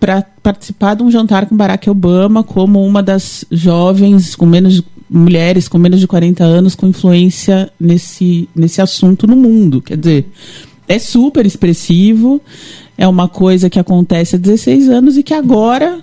para 0.00 0.20
participar 0.42 0.94
de 0.94 1.04
um 1.04 1.10
jantar 1.10 1.46
com 1.46 1.56
Barack 1.56 1.88
Obama 1.88 2.42
como 2.42 2.84
uma 2.84 3.04
das 3.04 3.44
jovens 3.52 4.34
com 4.34 4.46
menos 4.46 4.82
mulheres 5.08 5.68
com 5.68 5.78
menos 5.78 6.00
de 6.00 6.08
40 6.08 6.42
anos 6.42 6.74
com 6.74 6.88
influência 6.88 7.70
nesse, 7.78 8.48
nesse 8.54 8.82
assunto 8.82 9.28
no 9.28 9.36
mundo. 9.36 9.80
Quer 9.80 9.96
dizer, 9.96 10.26
é 10.88 10.98
super 10.98 11.46
expressivo, 11.46 12.42
é 12.98 13.06
uma 13.06 13.28
coisa 13.28 13.70
que 13.70 13.78
acontece 13.78 14.34
há 14.34 14.38
16 14.40 14.88
anos 14.88 15.16
e 15.16 15.22
que 15.22 15.32
agora 15.32 16.00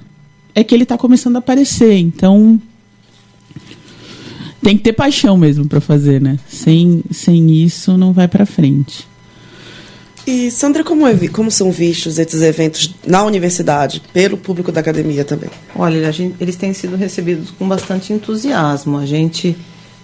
é 0.53 0.63
que 0.63 0.75
ele 0.75 0.83
está 0.83 0.97
começando 0.97 1.35
a 1.35 1.39
aparecer. 1.39 1.97
Então, 1.97 2.59
tem 4.61 4.77
que 4.77 4.83
ter 4.83 4.93
paixão 4.93 5.37
mesmo 5.37 5.67
para 5.67 5.81
fazer, 5.81 6.21
né? 6.21 6.37
Sem, 6.47 7.03
sem 7.11 7.51
isso 7.51 7.97
não 7.97 8.13
vai 8.13 8.27
para 8.27 8.45
frente. 8.45 9.07
E 10.25 10.51
Sandra, 10.51 10.83
como, 10.83 11.07
é, 11.07 11.27
como 11.29 11.49
são 11.49 11.71
vistos 11.71 12.19
esses 12.19 12.41
eventos 12.41 12.93
na 13.05 13.23
universidade, 13.23 14.01
pelo 14.13 14.37
público 14.37 14.71
da 14.71 14.79
academia 14.79 15.25
também? 15.25 15.49
Olha, 15.75 16.11
gente, 16.11 16.35
eles 16.39 16.55
têm 16.55 16.73
sido 16.73 16.95
recebidos 16.95 17.49
com 17.49 17.67
bastante 17.67 18.13
entusiasmo. 18.13 18.97
A 18.97 19.05
gente 19.05 19.57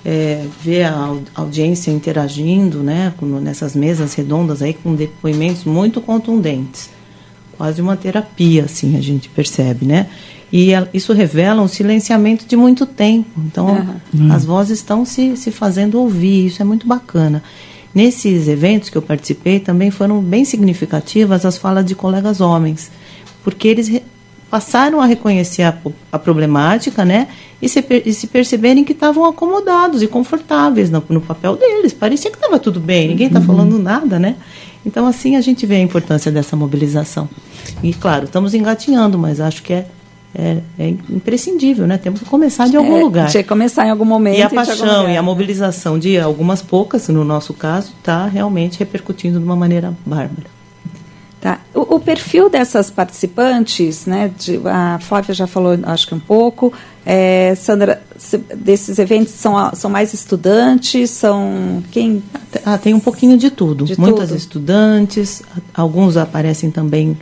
é, 0.04 0.44
vê 0.64 0.84
a 0.84 1.16
audiência 1.36 1.92
interagindo, 1.92 2.80
né, 2.80 3.14
nessas 3.42 3.76
mesas 3.76 4.14
redondas 4.16 4.62
aí 4.62 4.74
com 4.74 4.96
depoimentos 4.96 5.66
muito 5.66 6.02
contundentes, 6.02 6.90
quase 7.56 7.82
uma 7.82 7.96
terapia, 7.96 8.66
assim 8.66 8.98
a 8.98 9.02
gente 9.02 9.30
percebe, 9.30 9.86
né? 9.86 10.08
E 10.52 10.70
isso 10.94 11.12
revela 11.12 11.62
um 11.62 11.68
silenciamento 11.68 12.46
de 12.46 12.56
muito 12.56 12.86
tempo. 12.86 13.30
Então, 13.38 13.86
uhum. 14.14 14.32
as 14.32 14.46
vozes 14.46 14.80
estão 14.80 15.04
se, 15.04 15.36
se 15.36 15.52
fazendo 15.52 16.00
ouvir, 16.00 16.48
isso 16.48 16.62
é 16.62 16.66
muito 16.66 16.88
bacana. 16.88 17.44
Nesses 17.94 18.48
eventos 18.48 18.90
que 18.90 18.98
eu 18.98 19.02
participei, 19.02 19.60
também 19.60 19.92
foram 19.92 20.22
bem 20.22 20.46
significativas 20.46 21.46
as 21.46 21.58
falas 21.58 21.84
de 21.84 21.96
colegas 21.96 22.40
homens, 22.40 22.92
porque 23.44 23.68
eles 23.68 24.02
passaram 24.50 25.02
a 25.02 25.06
reconhecer 25.06 25.64
a, 25.64 25.78
a 26.12 26.20
problemática, 26.20 27.04
né? 27.04 27.28
E 27.62 27.68
se, 27.68 27.84
e 28.06 28.14
se, 28.14 28.28
perceberem 28.28 28.84
que 28.84 28.94
estavam 28.94 29.26
acomodados 29.26 30.02
e 30.02 30.08
confortáveis 30.08 30.90
no, 30.90 31.04
no 31.10 31.20
papel 31.20 31.56
deles. 31.58 31.92
Parecia 31.92 32.30
que 32.30 32.38
estava 32.38 32.60
tudo 32.60 32.80
bem, 32.80 33.10
ninguém 33.10 33.28
está 33.28 33.40
uhum. 33.40 33.46
falando 33.46 33.80
nada, 33.80 34.20
né? 34.20 34.36
Então, 34.86 35.06
assim, 35.06 35.36
a 35.36 35.42
gente 35.42 35.66
vê 35.66 35.76
a 35.76 35.82
importância 35.82 36.32
dessa 36.32 36.56
mobilização. 36.56 37.28
E, 37.84 37.94
claro, 37.94 38.26
estamos 38.26 38.54
engatinhando, 38.54 39.18
mas 39.18 39.42
acho 39.42 39.62
que 39.62 39.74
é 39.74 39.88
é, 40.36 40.58
é, 40.78 40.88
imprescindível, 40.88 41.88
né? 41.88 41.98
Temos 41.98 42.20
que 42.20 42.26
começar 42.26 42.68
de 42.68 42.78
algum 42.78 42.98
é, 42.98 43.02
lugar. 43.02 43.30
Tinha 43.30 43.44
que 43.44 43.50
começar 43.50 43.86
em 43.86 43.90
algum 43.90 44.06
momento. 44.06 44.38
E 44.38 44.42
a 44.42 44.50
paixão 44.50 45.10
e 45.10 45.18
a 45.18 45.22
mobilização 45.22 45.98
de 45.98 46.18
algumas 46.20 46.62
poucas, 46.62 47.08
no 47.08 47.24
nosso 47.24 47.54
caso, 47.54 47.94
está 47.98 48.28
realmente 48.28 48.80
repercutindo 48.80 49.40
de 49.40 49.46
uma 49.46 49.56
maneira 49.56 49.94
bárbara. 50.06 50.58
Tá. 51.40 51.60
O, 51.74 51.96
o, 51.96 52.00
perfil 52.00 52.50
dessas 52.50 52.90
participantes, 52.90 54.08
né? 54.08 54.32
De, 54.38 54.60
a 54.66 54.98
Flávia 55.00 55.36
já 55.36 55.46
falou, 55.46 55.78
acho 55.84 56.08
que 56.08 56.16
um 56.16 56.20
pouco. 56.20 56.74
É, 57.06 57.54
Sandra, 57.56 58.02
se, 58.18 58.38
desses 58.38 58.98
eventos 58.98 59.34
são, 59.34 59.72
são 59.76 59.90
mais 59.90 60.14
estudantes, 60.14 61.12
são 61.12 61.84
quem? 61.92 62.24
Ah, 62.66 62.78
tem 62.78 62.94
um 62.94 63.00
pouquinho 63.00 63.38
de 63.38 63.52
tudo. 63.52 63.86
De 63.86 64.00
Muitas 64.00 64.30
tudo. 64.30 64.38
estudantes, 64.38 65.44
alguns 65.76 66.18
aparecem 66.18 66.72
também 66.72 67.16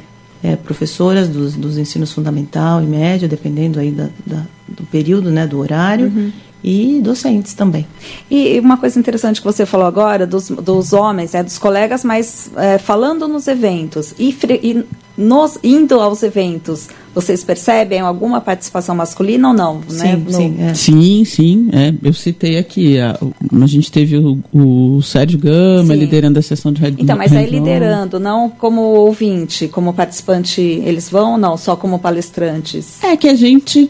é, 0.46 0.56
professoras 0.56 1.28
dos, 1.28 1.56
dos 1.56 1.78
ensinos 1.78 2.14
fundamental 2.14 2.82
e 2.82 2.86
médio, 2.86 3.28
dependendo 3.28 3.80
aí 3.80 3.92
da, 3.92 4.10
da 4.26 4.44
do 4.68 4.84
período, 4.84 5.32
né, 5.32 5.48
do 5.48 5.60
horário. 5.60 6.08
Uhum 6.08 6.32
e 6.68 7.00
docentes 7.00 7.54
também. 7.54 7.86
E 8.30 8.60
uma 8.60 8.76
coisa 8.76 8.98
interessante 8.98 9.40
que 9.40 9.46
você 9.46 9.68
falou 9.68 9.86
agora 9.86 10.26
dos, 10.26 10.50
dos 10.50 10.94
homens, 10.94 11.36
é 11.36 11.44
dos 11.44 11.60
colegas, 11.60 12.04
mas 12.04 12.50
é, 12.56 12.80
falando 12.80 13.28
nos 13.28 13.48
eventos 13.48 14.16
e, 14.18 14.36
e, 14.64 14.84
nos 15.18 15.58
indo 15.64 16.00
aos 16.00 16.24
eventos, 16.24 16.90
vocês 17.14 17.44
percebem 17.44 18.02
alguma 18.02 18.42
participação 18.42 18.94
masculina 18.94 19.50
ou 19.50 19.54
não? 19.54 19.82
Sim, 19.88 19.98
né? 19.98 20.16
no... 20.16 20.32
sim, 20.32 20.58
é. 20.60 20.74
sim, 20.74 21.26
sim. 21.26 21.70
É. 21.72 21.94
Eu 22.04 22.14
citei 22.14 22.58
aqui, 22.58 23.00
a, 23.00 23.18
a 23.20 23.68
gente 23.68 23.92
teve 23.92 24.18
o, 24.18 24.40
o 24.54 25.02
Sérgio 25.02 25.40
Gama 25.40 25.94
sim. 25.94 26.00
liderando 26.00 26.38
a 26.40 26.42
sessão 26.42 26.72
de 26.72 26.82
Red 26.82 26.96
Então, 26.98 27.18
mas 27.18 27.34
aí 27.34 27.50
liderando, 27.50 28.20
não 28.20 28.50
como 28.50 28.82
ouvinte, 28.82 29.68
como 29.68 29.94
participante, 29.94 30.62
eles 30.62 31.10
vão 31.10 31.34
ou 31.34 31.38
não, 31.38 31.56
só 31.58 31.76
como 31.76 32.00
palestrantes? 32.00 33.02
É 33.04 33.16
que 33.16 33.30
a 33.30 33.36
gente 33.36 33.90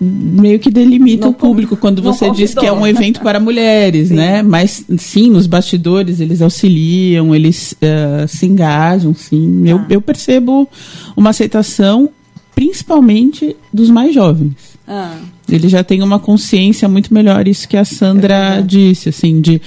meio 0.00 0.58
que 0.58 0.70
delimita 0.70 1.26
não, 1.26 1.32
o 1.32 1.34
público 1.34 1.76
quando 1.76 2.02
você 2.02 2.30
diz 2.30 2.54
que 2.54 2.66
é 2.66 2.72
um 2.72 2.86
evento 2.86 3.20
para 3.20 3.38
mulheres, 3.38 4.08
sim. 4.08 4.14
né? 4.14 4.42
Mas 4.42 4.84
sim, 4.98 5.30
nos 5.30 5.46
bastidores 5.46 6.20
eles 6.20 6.42
auxiliam, 6.42 7.34
eles 7.34 7.72
uh, 7.74 8.26
se 8.26 8.46
engajam, 8.46 9.14
sim. 9.14 9.62
Ah. 9.64 9.70
Eu, 9.70 9.80
eu 9.88 10.00
percebo 10.00 10.68
uma 11.16 11.30
aceitação, 11.30 12.10
principalmente 12.54 13.56
dos 13.72 13.88
mais 13.88 14.14
jovens. 14.14 14.54
Ah. 14.86 15.16
Ele 15.48 15.68
já 15.68 15.84
tem 15.84 16.02
uma 16.02 16.18
consciência 16.18 16.88
muito 16.88 17.12
melhor, 17.12 17.46
isso 17.46 17.68
que 17.68 17.76
a 17.76 17.84
Sandra 17.84 18.56
é 18.58 18.62
disse, 18.62 19.08
assim, 19.10 19.40
de 19.40 19.60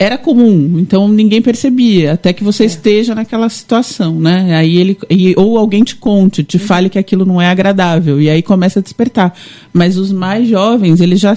era 0.00 0.16
comum, 0.16 0.78
então 0.78 1.06
ninguém 1.06 1.42
percebia, 1.42 2.14
até 2.14 2.32
que 2.32 2.42
você 2.42 2.62
é. 2.62 2.66
esteja 2.66 3.14
naquela 3.14 3.50
situação, 3.50 4.18
né? 4.18 4.56
Aí 4.56 4.78
ele 4.78 4.98
e, 5.10 5.34
ou 5.36 5.58
alguém 5.58 5.84
te 5.84 5.94
conte, 5.94 6.42
te 6.42 6.58
fale 6.58 6.88
que 6.88 6.98
aquilo 6.98 7.26
não 7.26 7.38
é 7.38 7.48
agradável 7.48 8.18
e 8.18 8.30
aí 8.30 8.40
começa 8.40 8.78
a 8.78 8.82
despertar. 8.82 9.34
Mas 9.74 9.98
os 9.98 10.10
mais 10.10 10.48
jovens, 10.48 11.02
eles 11.02 11.20
já 11.20 11.36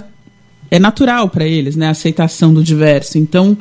é 0.71 0.80
natural 0.80 1.28
para 1.28 1.45
eles, 1.45 1.76
né, 1.76 1.88
a 1.88 1.89
aceitação 1.89 2.54
do 2.54 2.63
diverso. 2.63 3.17
Então, 3.17 3.58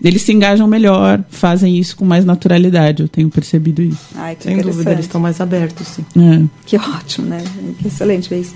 eles 0.00 0.22
se 0.22 0.32
engajam 0.32 0.68
melhor, 0.68 1.24
fazem 1.30 1.76
isso 1.76 1.96
com 1.96 2.04
mais 2.04 2.24
naturalidade. 2.24 3.02
Eu 3.02 3.08
tenho 3.08 3.28
percebido 3.28 3.82
isso. 3.82 4.06
Ai, 4.14 4.36
Sem 4.38 4.58
dúvida, 4.58 4.92
eles 4.92 5.06
estão 5.06 5.20
mais 5.20 5.40
abertos, 5.40 5.88
sim. 5.88 6.04
É. 6.16 6.46
Que 6.64 6.76
ótimo, 6.76 7.26
né? 7.26 7.42
Que 7.80 7.88
excelente 7.88 8.30
ver 8.30 8.42
isso. 8.42 8.54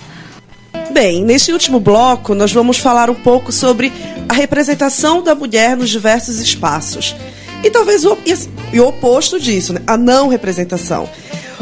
Bem, 0.91 1.25
neste 1.25 1.53
último 1.53 1.79
bloco, 1.79 2.35
nós 2.35 2.53
vamos 2.53 2.79
falar 2.79 3.11
um 3.11 3.15
pouco 3.15 3.53
sobre 3.53 3.93
a 4.29 4.35
representação 4.35 5.23
da 5.23 5.35
mulher 5.35 5.77
nos 5.77 5.91
diversos 5.91 6.41
espaços. 6.41 7.15
E 7.63 7.71
talvez 7.71 8.05
o, 8.05 8.17
e 8.73 8.81
o 8.81 8.87
oposto 8.87 9.39
disso, 9.39 9.73
né? 9.73 9.81
a 9.87 9.97
não 9.97 10.29
representação. 10.29 11.09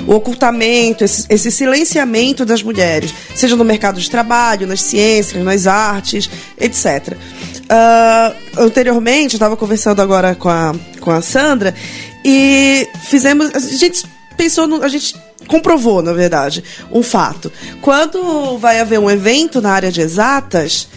O 0.06 0.14
ocultamento, 0.14 1.02
esse, 1.02 1.26
esse, 1.28 1.50
silenciamento 1.50 2.44
das 2.44 2.62
mulheres, 2.62 3.12
seja 3.34 3.56
no 3.56 3.64
mercado 3.64 4.00
de 4.00 4.08
trabalho, 4.08 4.66
nas 4.66 4.82
ciências, 4.82 5.42
nas 5.42 5.66
artes, 5.66 6.30
etc. 6.58 7.12
Uh, 7.12 7.16
ah, 7.68 8.32
anteriormente, 8.58 9.34
eu 9.34 9.38
estava 9.38 9.56
conversando 9.56 10.00
agora 10.00 10.34
com 10.34 10.48
a, 10.48 10.74
com 11.00 11.10
a 11.10 11.20
Sandra 11.20 11.74
e 12.24 12.86
fizemos. 13.08 13.50
A 13.54 13.58
gente 13.58 14.04
pensou 14.36 14.68
no, 14.68 14.82
A 14.84 14.88
gente 14.88 15.14
comprovou, 15.46 16.02
na 16.02 16.12
verdade, 16.12 16.62
um 16.92 17.02
fato. 17.02 17.52
Quando 17.80 18.58
vai 18.58 18.80
haver 18.80 18.98
um 18.98 19.10
evento 19.10 19.60
na 19.60 19.70
área 19.70 19.90
de 19.90 20.00
exatas, 20.00 20.88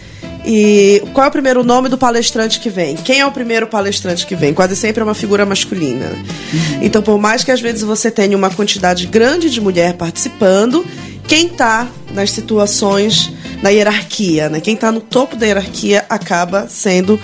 e 0.45 1.03
qual 1.13 1.25
é 1.25 1.29
o 1.29 1.31
primeiro 1.31 1.63
nome 1.63 1.89
do 1.89 1.97
palestrante 1.97 2.59
que 2.59 2.69
vem? 2.69 2.95
Quem 2.95 3.19
é 3.19 3.25
o 3.25 3.31
primeiro 3.31 3.67
palestrante 3.67 4.25
que 4.25 4.35
vem? 4.35 4.53
Quase 4.53 4.75
sempre 4.75 5.01
é 5.01 5.03
uma 5.03 5.13
figura 5.13 5.45
masculina. 5.45 6.07
Uhum. 6.07 6.79
Então, 6.81 7.01
por 7.01 7.17
mais 7.19 7.43
que 7.43 7.51
às 7.51 7.61
vezes 7.61 7.83
você 7.83 8.09
tenha 8.09 8.35
uma 8.35 8.49
quantidade 8.49 9.05
grande 9.07 9.49
de 9.49 9.59
mulher 9.59 9.93
participando, 9.93 10.85
quem 11.27 11.47
está 11.47 11.87
nas 12.13 12.31
situações, 12.31 13.31
na 13.61 13.69
hierarquia, 13.69 14.49
né? 14.49 14.59
quem 14.59 14.73
está 14.73 14.91
no 14.91 15.01
topo 15.01 15.35
da 15.35 15.45
hierarquia 15.45 16.05
acaba 16.09 16.67
sendo 16.67 17.19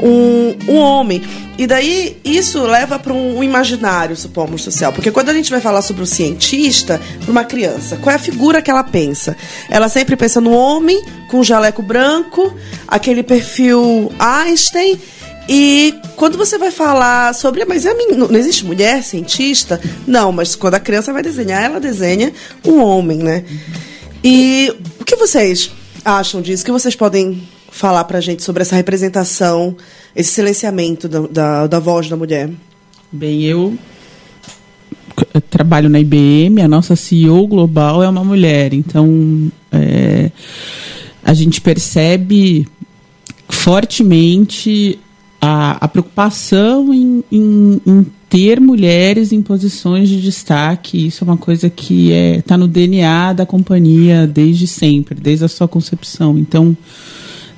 um, 0.00 0.56
um 0.68 0.76
homem. 0.76 1.22
E 1.56 1.66
daí 1.66 2.16
isso 2.24 2.62
leva 2.62 2.98
para 2.98 3.12
um, 3.12 3.38
um, 3.38 3.44
imaginário, 3.44 4.16
supomos, 4.16 4.62
social. 4.62 4.92
Porque 4.92 5.10
quando 5.10 5.30
a 5.30 5.34
gente 5.34 5.50
vai 5.50 5.60
falar 5.60 5.82
sobre 5.82 6.02
o 6.02 6.06
cientista, 6.06 7.00
para 7.20 7.30
uma 7.30 7.44
criança, 7.44 7.96
qual 7.96 8.12
é 8.12 8.16
a 8.16 8.18
figura 8.18 8.62
que 8.62 8.70
ela 8.70 8.84
pensa? 8.84 9.36
Ela 9.68 9.88
sempre 9.88 10.16
pensa 10.16 10.40
no 10.40 10.52
homem 10.52 11.02
com 11.28 11.42
jaleco 11.42 11.82
branco, 11.82 12.54
aquele 12.86 13.22
perfil 13.22 14.12
Einstein. 14.18 15.00
E 15.48 15.94
quando 16.14 16.36
você 16.36 16.58
vai 16.58 16.70
falar 16.70 17.34
sobre, 17.34 17.64
mas 17.64 17.86
a 17.86 17.94
mim, 17.94 18.08
não 18.12 18.36
existe 18.36 18.66
mulher 18.66 19.02
cientista? 19.02 19.80
Não, 20.06 20.30
mas 20.30 20.54
quando 20.54 20.74
a 20.74 20.80
criança 20.80 21.12
vai 21.12 21.22
desenhar, 21.22 21.62
ela 21.64 21.80
desenha 21.80 22.32
um 22.64 22.82
homem, 22.82 23.18
né? 23.18 23.44
E 24.22 24.70
o 25.00 25.04
que 25.04 25.16
vocês 25.16 25.70
acham 26.04 26.42
disso? 26.42 26.62
O 26.62 26.66
que 26.66 26.72
vocês 26.72 26.94
podem 26.94 27.42
falar 27.70 28.04
pra 28.04 28.20
gente 28.20 28.42
sobre 28.42 28.62
essa 28.62 28.76
representação, 28.76 29.76
esse 30.14 30.30
silenciamento 30.30 31.08
da, 31.08 31.20
da, 31.20 31.66
da 31.66 31.78
voz 31.78 32.08
da 32.08 32.16
mulher? 32.16 32.50
Bem, 33.10 33.42
eu 33.42 33.76
trabalho 35.50 35.88
na 35.88 36.00
IBM, 36.00 36.62
a 36.62 36.68
nossa 36.68 36.94
CEO 36.94 37.46
global 37.46 38.02
é 38.02 38.08
uma 38.08 38.24
mulher, 38.24 38.72
então 38.72 39.50
é, 39.72 40.30
a 41.24 41.34
gente 41.34 41.60
percebe 41.60 42.66
fortemente 43.48 44.98
a, 45.40 45.84
a 45.84 45.88
preocupação 45.88 46.92
em, 46.92 47.24
em, 47.30 47.80
em, 47.86 48.06
ter 48.28 48.60
mulheres 48.60 49.32
em 49.32 49.40
posições 49.40 50.08
de 50.08 50.20
destaque. 50.20 51.06
Isso 51.06 51.24
é 51.24 51.26
uma 51.26 51.36
coisa 51.36 51.70
que 51.70 52.10
está 52.10 52.38
é, 52.38 52.42
tá 52.42 52.56
no 52.58 52.68
DNA 52.68 53.32
da 53.32 53.46
companhia 53.46 54.26
desde 54.26 54.66
sempre, 54.66 55.18
desde 55.18 55.44
a 55.44 55.48
sua 55.48 55.66
concepção. 55.66 56.38
Então, 56.38 56.76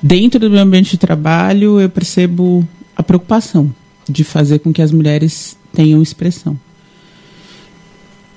dentro 0.01 0.39
do 0.39 0.49
meu 0.49 0.59
ambiente 0.61 0.91
de 0.91 0.97
trabalho, 0.97 1.79
eu 1.79 1.89
percebo 1.89 2.67
a 2.95 3.03
preocupação 3.03 3.73
de 4.07 4.23
fazer 4.23 4.59
com 4.59 4.73
que 4.73 4.81
as 4.81 4.91
mulheres 4.91 5.57
tenham 5.73 6.01
expressão. 6.01 6.57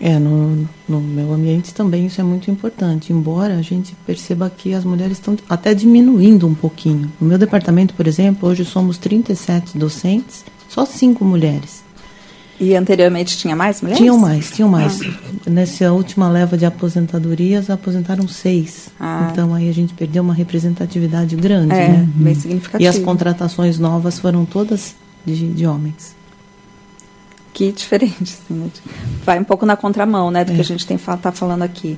É, 0.00 0.18
no, 0.18 0.68
no 0.88 1.00
meu 1.00 1.32
ambiente 1.32 1.72
também 1.72 2.06
isso 2.06 2.20
é 2.20 2.24
muito 2.24 2.50
importante, 2.50 3.12
embora 3.12 3.56
a 3.56 3.62
gente 3.62 3.94
perceba 4.04 4.50
que 4.50 4.74
as 4.74 4.84
mulheres 4.84 5.18
estão 5.18 5.36
até 5.48 5.72
diminuindo 5.72 6.46
um 6.46 6.54
pouquinho. 6.54 7.10
No 7.20 7.28
meu 7.28 7.38
departamento, 7.38 7.94
por 7.94 8.06
exemplo, 8.06 8.48
hoje 8.48 8.64
somos 8.64 8.98
37 8.98 9.78
docentes, 9.78 10.44
só 10.68 10.84
cinco 10.84 11.24
mulheres. 11.24 11.83
E 12.60 12.74
anteriormente 12.76 13.36
tinha 13.36 13.56
mais 13.56 13.80
mulheres? 13.80 14.00
Tinham 14.00 14.18
mais, 14.18 14.50
tinham 14.50 14.68
mais. 14.68 15.00
Ah. 15.02 15.50
Nessa 15.50 15.92
última 15.92 16.28
leva 16.28 16.56
de 16.56 16.64
aposentadorias, 16.64 17.68
aposentaram 17.68 18.28
seis. 18.28 18.90
Ah. 18.98 19.28
Então 19.30 19.54
aí 19.54 19.68
a 19.68 19.72
gente 19.72 19.92
perdeu 19.94 20.22
uma 20.22 20.34
representatividade 20.34 21.34
grande, 21.36 21.74
é, 21.74 21.88
né? 21.88 22.08
Bem 22.14 22.34
significativa. 22.34 22.82
E 22.82 22.86
as 22.86 22.98
contratações 22.98 23.78
novas 23.78 24.18
foram 24.18 24.44
todas 24.44 24.94
de, 25.26 25.48
de 25.48 25.66
homens 25.66 26.14
que 27.54 27.70
diferente. 27.72 28.34
Assim, 28.44 28.54
né? 28.54 28.68
Vai 29.24 29.38
um 29.38 29.44
pouco 29.44 29.64
na 29.64 29.76
contramão 29.76 30.30
né, 30.30 30.44
do 30.44 30.52
é. 30.52 30.56
que 30.56 30.60
a 30.60 30.64
gente 30.64 30.84
está 30.92 31.32
falando 31.32 31.62
aqui. 31.62 31.96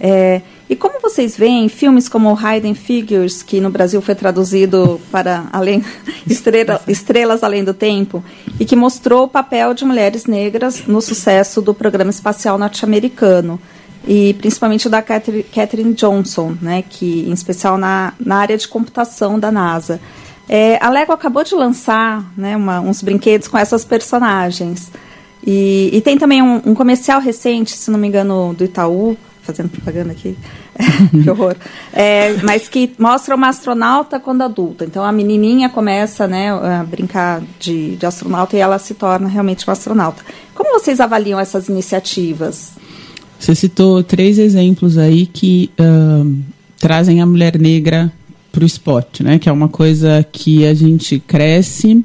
É, 0.00 0.42
e 0.68 0.74
como 0.74 1.00
vocês 1.00 1.36
veem 1.36 1.68
filmes 1.68 2.08
como 2.08 2.36
Hidden 2.36 2.74
Figures, 2.74 3.42
que 3.42 3.60
no 3.60 3.70
Brasil 3.70 4.02
foi 4.02 4.14
traduzido 4.14 5.00
para 5.10 5.46
além, 5.52 5.84
Estrela, 6.28 6.80
Estrelas 6.86 7.42
Além 7.42 7.64
do 7.64 7.72
Tempo, 7.72 8.22
e 8.58 8.64
que 8.64 8.76
mostrou 8.76 9.24
o 9.24 9.28
papel 9.28 9.72
de 9.72 9.84
mulheres 9.84 10.26
negras 10.26 10.86
no 10.86 11.00
sucesso 11.00 11.62
do 11.62 11.72
programa 11.72 12.10
espacial 12.10 12.58
norte-americano, 12.58 13.60
e 14.06 14.34
principalmente 14.34 14.88
da 14.88 15.02
Catherine 15.02 15.94
Johnson, 15.94 16.56
né, 16.60 16.84
que 16.88 17.28
em 17.28 17.32
especial 17.32 17.76
na, 17.76 18.12
na 18.20 18.36
área 18.36 18.56
de 18.56 18.68
computação 18.68 19.38
da 19.38 19.50
NASA. 19.50 20.00
É, 20.48 20.78
a 20.80 20.88
Lego 20.90 21.12
acabou 21.12 21.42
de 21.42 21.54
lançar 21.54 22.24
né, 22.36 22.56
uma, 22.56 22.80
uns 22.80 23.02
brinquedos 23.02 23.48
com 23.48 23.58
essas 23.58 23.84
personagens. 23.84 24.92
E, 25.44 25.90
e 25.92 26.00
tem 26.00 26.16
também 26.18 26.40
um, 26.40 26.60
um, 26.64 26.74
comercial 26.74 27.20
recente, 27.20 27.76
se 27.76 27.90
não 27.90 27.98
me 27.98 28.06
engano, 28.06 28.54
do 28.54 28.64
Itaú, 28.64 29.16
fazendo 29.46 29.68
propaganda 29.68 30.12
aqui, 30.12 30.36
que 31.22 31.30
horror, 31.30 31.56
é, 31.92 32.34
mas 32.42 32.68
que 32.68 32.92
mostra 32.98 33.34
uma 33.34 33.48
astronauta 33.48 34.18
quando 34.18 34.42
adulta. 34.42 34.84
Então 34.84 35.04
a 35.04 35.12
menininha 35.12 35.68
começa 35.68 36.26
né, 36.26 36.50
a 36.50 36.84
brincar 36.84 37.42
de, 37.58 37.96
de 37.96 38.04
astronauta 38.04 38.56
e 38.56 38.58
ela 38.58 38.78
se 38.78 38.94
torna 38.94 39.28
realmente 39.28 39.66
uma 39.66 39.72
astronauta. 39.72 40.22
Como 40.54 40.78
vocês 40.78 41.00
avaliam 41.00 41.38
essas 41.38 41.68
iniciativas? 41.68 42.72
Você 43.38 43.54
citou 43.54 44.02
três 44.02 44.38
exemplos 44.38 44.98
aí 44.98 45.26
que 45.26 45.70
uh, 45.78 46.36
trazem 46.78 47.20
a 47.20 47.26
mulher 47.26 47.58
negra 47.58 48.12
para 48.50 48.62
o 48.62 48.66
esporte, 48.66 49.22
né? 49.22 49.38
Que 49.38 49.48
é 49.48 49.52
uma 49.52 49.68
coisa 49.68 50.26
que 50.32 50.66
a 50.66 50.72
gente 50.72 51.18
cresce 51.20 52.04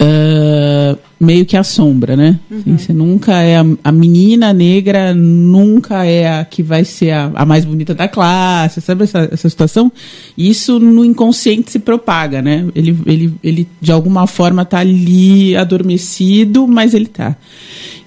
uh, 0.00 0.98
meio 1.20 1.44
que 1.44 1.56
a 1.56 1.64
sombra, 1.64 2.16
né? 2.16 2.38
Uhum. 2.50 2.58
Assim, 2.58 2.78
você 2.78 2.92
nunca 2.92 3.40
é 3.42 3.58
a, 3.58 3.66
a, 3.84 3.92
menina 3.92 4.52
negra, 4.52 5.12
nunca 5.12 6.04
é 6.04 6.40
a 6.40 6.44
que 6.44 6.62
vai 6.62 6.84
ser 6.84 7.10
a, 7.10 7.30
a 7.34 7.44
mais 7.44 7.64
bonita 7.64 7.94
da 7.94 8.06
classe, 8.06 8.80
sabe 8.80 9.04
essa, 9.04 9.28
essa 9.30 9.48
situação? 9.48 9.90
Isso 10.36 10.78
no 10.78 11.04
inconsciente 11.04 11.70
se 11.70 11.78
propaga, 11.78 12.40
né? 12.40 12.66
Ele, 12.74 12.96
ele, 13.06 13.34
ele 13.42 13.68
de 13.80 13.92
alguma 13.92 14.26
forma 14.26 14.62
está 14.62 14.78
ali 14.78 15.56
adormecido, 15.56 16.66
mas 16.66 16.94
ele 16.94 17.06
está. 17.06 17.36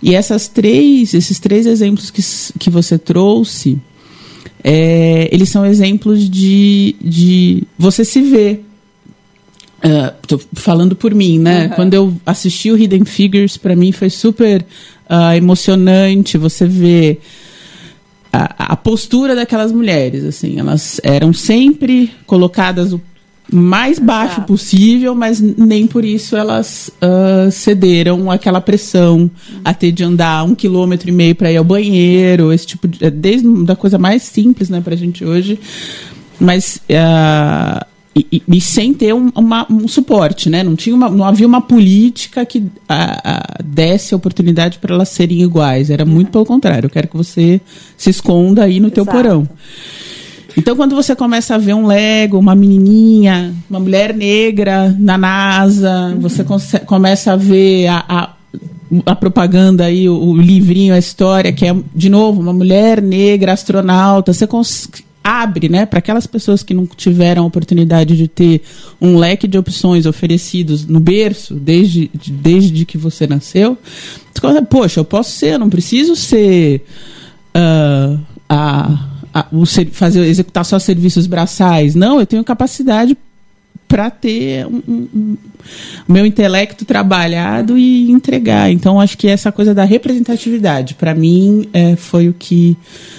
E 0.01 0.15
essas 0.15 0.47
três, 0.47 1.13
esses 1.13 1.39
três 1.39 1.65
exemplos 1.65 2.09
que, 2.09 2.21
que 2.57 2.69
você 2.69 2.97
trouxe, 2.97 3.77
é, 4.63 5.29
eles 5.31 5.49
são 5.49 5.65
exemplos 5.65 6.29
de, 6.29 6.95
de 7.01 7.63
você 7.77 8.05
se 8.05 8.21
ver. 8.21 8.65
Uh, 9.83 10.39
falando 10.53 10.95
por 10.95 11.13
mim, 11.13 11.39
né? 11.39 11.63
Uhum. 11.65 11.69
Quando 11.69 11.93
eu 11.95 12.13
assisti 12.23 12.71
o 12.71 12.77
Hidden 12.77 13.03
Figures, 13.03 13.57
para 13.57 13.75
mim 13.75 13.91
foi 13.91 14.11
super 14.11 14.63
uh, 15.09 15.35
emocionante. 15.35 16.37
Você 16.37 16.67
vê 16.67 17.17
a, 18.31 18.73
a, 18.73 18.75
postura 18.77 19.35
daquelas 19.35 19.71
mulheres, 19.71 20.23
assim, 20.23 20.59
elas 20.59 21.01
eram 21.03 21.33
sempre 21.33 22.11
colocadas 22.25 22.93
o 22.93 23.01
mais 23.51 23.99
baixo 23.99 24.35
Exato. 24.35 24.47
possível, 24.47 25.13
mas 25.13 25.41
nem 25.41 25.85
por 25.85 26.05
isso 26.05 26.37
elas 26.37 26.89
uh, 27.01 27.51
cederam 27.51 28.31
aquela 28.31 28.61
pressão 28.61 29.17
uhum. 29.19 29.29
a 29.65 29.73
ter 29.73 29.91
de 29.91 30.05
andar 30.05 30.45
um 30.45 30.55
quilômetro 30.55 31.09
e 31.09 31.11
meio 31.11 31.35
para 31.35 31.51
ir 31.51 31.57
ao 31.57 31.63
banheiro, 31.63 32.53
esse 32.53 32.65
tipo 32.65 32.87
de, 32.87 33.09
desde 33.09 33.65
da 33.65 33.75
coisa 33.75 33.97
mais 33.97 34.23
simples, 34.23 34.69
né, 34.69 34.79
para 34.79 34.93
a 34.93 34.97
gente 34.97 35.25
hoje, 35.25 35.59
mas 36.39 36.81
uh, 36.89 37.85
e, 38.13 38.43
e, 38.45 38.59
sem 38.59 38.93
ter 38.93 39.13
um, 39.13 39.31
uma, 39.33 39.65
um, 39.71 39.87
suporte, 39.87 40.49
né? 40.49 40.63
Não 40.63 40.75
tinha 40.75 40.93
uma, 40.93 41.09
não 41.09 41.23
havia 41.23 41.47
uma 41.47 41.61
política 41.61 42.45
que 42.45 42.63
a, 42.87 43.21
a 43.23 43.63
desse 43.63 44.13
a 44.13 44.17
oportunidade 44.17 44.79
para 44.79 44.93
elas 44.93 45.09
serem 45.09 45.41
iguais. 45.41 45.89
Era 45.89 46.03
muito 46.03 46.29
pelo 46.29 46.45
contrário. 46.45 46.87
Eu 46.87 46.89
quero 46.89 47.07
que 47.07 47.15
você 47.15 47.61
se 47.95 48.09
esconda 48.09 48.65
aí 48.65 48.81
no 48.81 48.87
Exato. 48.87 48.95
teu 48.95 49.05
porão. 49.05 49.47
Então, 50.57 50.75
quando 50.75 50.93
você 50.93 51.15
começa 51.15 51.55
a 51.55 51.57
ver 51.57 51.73
um 51.73 51.87
Lego, 51.87 52.37
uma 52.37 52.53
menininha, 52.53 53.53
uma 53.69 53.79
mulher 53.79 54.13
negra 54.13 54.93
na 54.99 55.17
NASA, 55.17 56.11
uhum. 56.13 56.19
você 56.19 56.43
começa 56.85 57.31
a 57.31 57.35
ver 57.37 57.87
a, 57.87 58.03
a, 58.07 58.29
a 59.05 59.15
propaganda 59.15 59.85
aí, 59.85 60.09
o, 60.09 60.15
o, 60.15 60.35
livrinho, 60.35 60.93
a 60.93 60.97
história, 60.97 61.53
que 61.53 61.65
é, 61.65 61.73
de 61.95 62.09
novo, 62.09 62.41
uma 62.41 62.51
mulher 62.51 63.01
negra 63.01 63.53
astronauta. 63.53 64.33
Você 64.33 64.45
abre, 65.23 65.69
né, 65.69 65.85
para 65.85 65.99
aquelas 65.99 66.25
pessoas 66.25 66.63
que 66.63 66.73
não 66.73 66.85
tiveram 66.85 67.43
a 67.43 67.45
oportunidade 67.45 68.17
de 68.17 68.27
ter 68.27 68.61
um 68.99 69.17
leque 69.17 69.47
de 69.47 69.57
opções 69.57 70.05
oferecidos 70.05 70.85
no 70.85 70.99
berço, 70.99 71.53
desde, 71.55 72.09
desde 72.13 72.85
que 72.85 72.97
você 72.97 73.27
nasceu. 73.27 73.77
Poxa, 74.69 74.99
eu 74.99 75.05
posso 75.05 75.31
ser, 75.31 75.53
eu 75.53 75.59
não 75.59 75.69
preciso 75.69 76.15
ser 76.15 76.83
uh, 77.55 78.19
a 78.49 79.11
a, 79.33 79.47
o, 79.51 79.65
fazer 79.91 80.25
executar 80.25 80.65
só 80.65 80.77
serviços 80.77 81.25
braçais. 81.25 81.95
Não, 81.95 82.19
eu 82.19 82.25
tenho 82.25 82.43
capacidade 82.43 83.17
para 83.91 84.09
ter 84.09 84.65
um, 84.65 84.81
um, 84.87 85.07
um, 85.13 85.37
meu 86.07 86.25
intelecto 86.25 86.85
trabalhado 86.85 87.77
e 87.77 88.09
entregar. 88.09 88.71
Então, 88.71 89.01
acho 89.01 89.17
que 89.17 89.27
essa 89.27 89.51
coisa 89.51 89.75
da 89.75 89.83
representatividade, 89.83 90.95
para 90.95 91.13
mim, 91.13 91.67
é, 91.73 91.97
foi 91.97 92.29
o 92.29 92.33
que, 92.33 92.77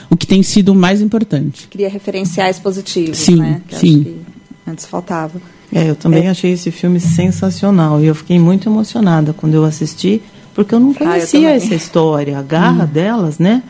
o 0.08 0.16
que 0.16 0.26
tem 0.26 0.42
sido 0.42 0.74
mais 0.74 1.02
importante. 1.02 1.68
Cria 1.68 1.90
referenciais 1.90 2.58
positivos, 2.58 3.18
sim, 3.18 3.36
né? 3.36 3.60
Que 3.68 3.76
sim. 3.76 4.16
antes 4.66 4.86
faltava. 4.86 5.42
É, 5.70 5.90
eu 5.90 5.94
também 5.94 6.26
é. 6.26 6.30
achei 6.30 6.52
esse 6.52 6.70
filme 6.70 6.98
sensacional 6.98 8.00
e 8.00 8.06
eu 8.06 8.14
fiquei 8.14 8.38
muito 8.38 8.66
emocionada 8.66 9.34
quando 9.34 9.52
eu 9.52 9.64
assisti, 9.64 10.22
porque 10.54 10.74
eu 10.74 10.80
não 10.80 10.94
conhecia 10.94 11.48
ah, 11.48 11.52
eu 11.52 11.56
essa 11.56 11.74
história, 11.74 12.38
a 12.38 12.42
garra 12.42 12.84
hum. 12.84 12.88
delas, 12.88 13.38
né? 13.38 13.62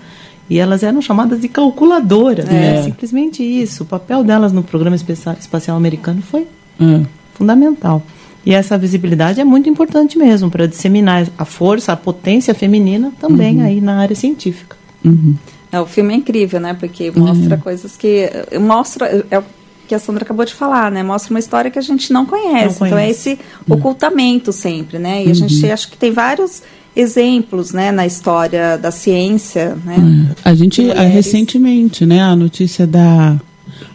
E 0.49 0.59
elas 0.59 0.85
eram 0.85 1.03
chamadas 1.03 1.41
de 1.41 1.49
calculadoras, 1.49 2.45
né? 2.45 2.77
é. 2.77 2.83
Simplesmente 2.85 3.43
isso. 3.43 3.83
O 3.83 3.87
papel 3.87 4.23
delas 4.23 4.53
no 4.53 4.63
programa 4.63 4.95
espacial 4.95 5.77
americano 5.77 6.23
foi 6.23 6.47
hum. 6.81 7.05
fundamental. 7.35 8.03
E 8.45 8.53
essa 8.53 8.77
visibilidade 8.77 9.41
é 9.41 9.45
muito 9.45 9.69
importante 9.69 10.19
mesmo 10.19 10.51
para 10.51 10.67
disseminar 10.67 11.29
a 11.39 11.45
força, 11.45 11.93
a 11.93 11.97
potência 11.97 12.55
feminina 12.55 13.13
também 13.21 13.59
uhum. 13.59 13.67
aí 13.67 13.81
na 13.81 13.99
área 13.99 14.17
científica. 14.17 14.77
Uhum. 15.05 15.37
É, 15.71 15.81
o 15.81 15.87
filme 15.87 16.13
é 16.13 16.17
incrível, 16.17 16.61
né? 16.61 16.75
Porque 16.75 17.13
mostra 17.15 17.55
uhum. 17.55 17.61
coisas 17.63 17.97
que 17.97 18.29
mostra 18.61 19.25
é 19.31 19.39
o 19.39 19.45
que 19.87 19.95
a 19.95 19.99
Sandra 19.99 20.25
acabou 20.25 20.45
de 20.45 20.55
falar, 20.55 20.91
né? 20.91 21.03
Mostra 21.03 21.33
uma 21.33 21.39
história 21.39 21.71
que 21.71 21.79
a 21.79 21.83
gente 21.83 22.13
não 22.13 22.27
conhece. 22.27 22.51
Não 22.53 22.75
conhece. 22.75 22.85
Então 22.87 22.99
é 22.99 23.11
esse 23.11 23.39
uhum. 23.69 23.77
ocultamento 23.77 24.53
sempre, 24.53 24.99
né? 24.99 25.25
E 25.25 25.31
a 25.31 25.35
gente 25.35 25.65
uhum. 25.65 25.73
acha 25.73 25.89
que 25.89 25.97
tem 25.97 26.11
vários 26.11 26.63
exemplos 26.95 27.73
né, 27.73 27.91
na 27.91 28.07
história 28.07 28.77
da 28.77 28.91
ciência. 28.91 29.77
Né, 29.85 30.35
é. 30.45 30.51
A 30.51 30.55
gente, 30.55 30.83
recentemente, 30.83 32.05
né, 32.05 32.21
a 32.21 32.37
notícia 32.37 32.87
da 32.87 33.39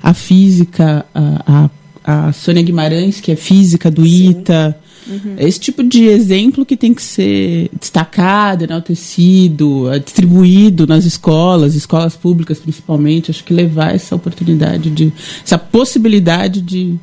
a 0.02 0.14
física, 0.14 1.06
a, 1.14 1.66
a, 1.66 1.70
a 2.08 2.32
Sônia 2.32 2.64
Guimarães, 2.64 3.20
que 3.20 3.32
é 3.32 3.36
física 3.36 3.92
do 3.92 4.04
Sim. 4.04 4.30
ITA, 4.30 4.80
Uhum. 5.08 5.36
Esse 5.38 5.60
tipo 5.60 5.84
de 5.84 6.06
exemplo 6.06 6.66
que 6.66 6.76
tem 6.76 6.94
que 6.94 7.02
ser 7.02 7.70
destacado, 7.80 8.66
enaltecido, 8.66 9.86
distribuído 10.04 10.86
nas 10.86 11.06
escolas, 11.06 11.76
escolas 11.76 12.16
públicas 12.16 12.60
principalmente. 12.60 13.32
Acho 13.32 13.44
que 13.44 13.54
levar 13.54 13.96
essa 13.96 14.16
oportunidade 14.16 14.90
de, 14.90 15.14
essa 15.44 15.58
possibilidade 15.58 16.62
de 16.62 17.00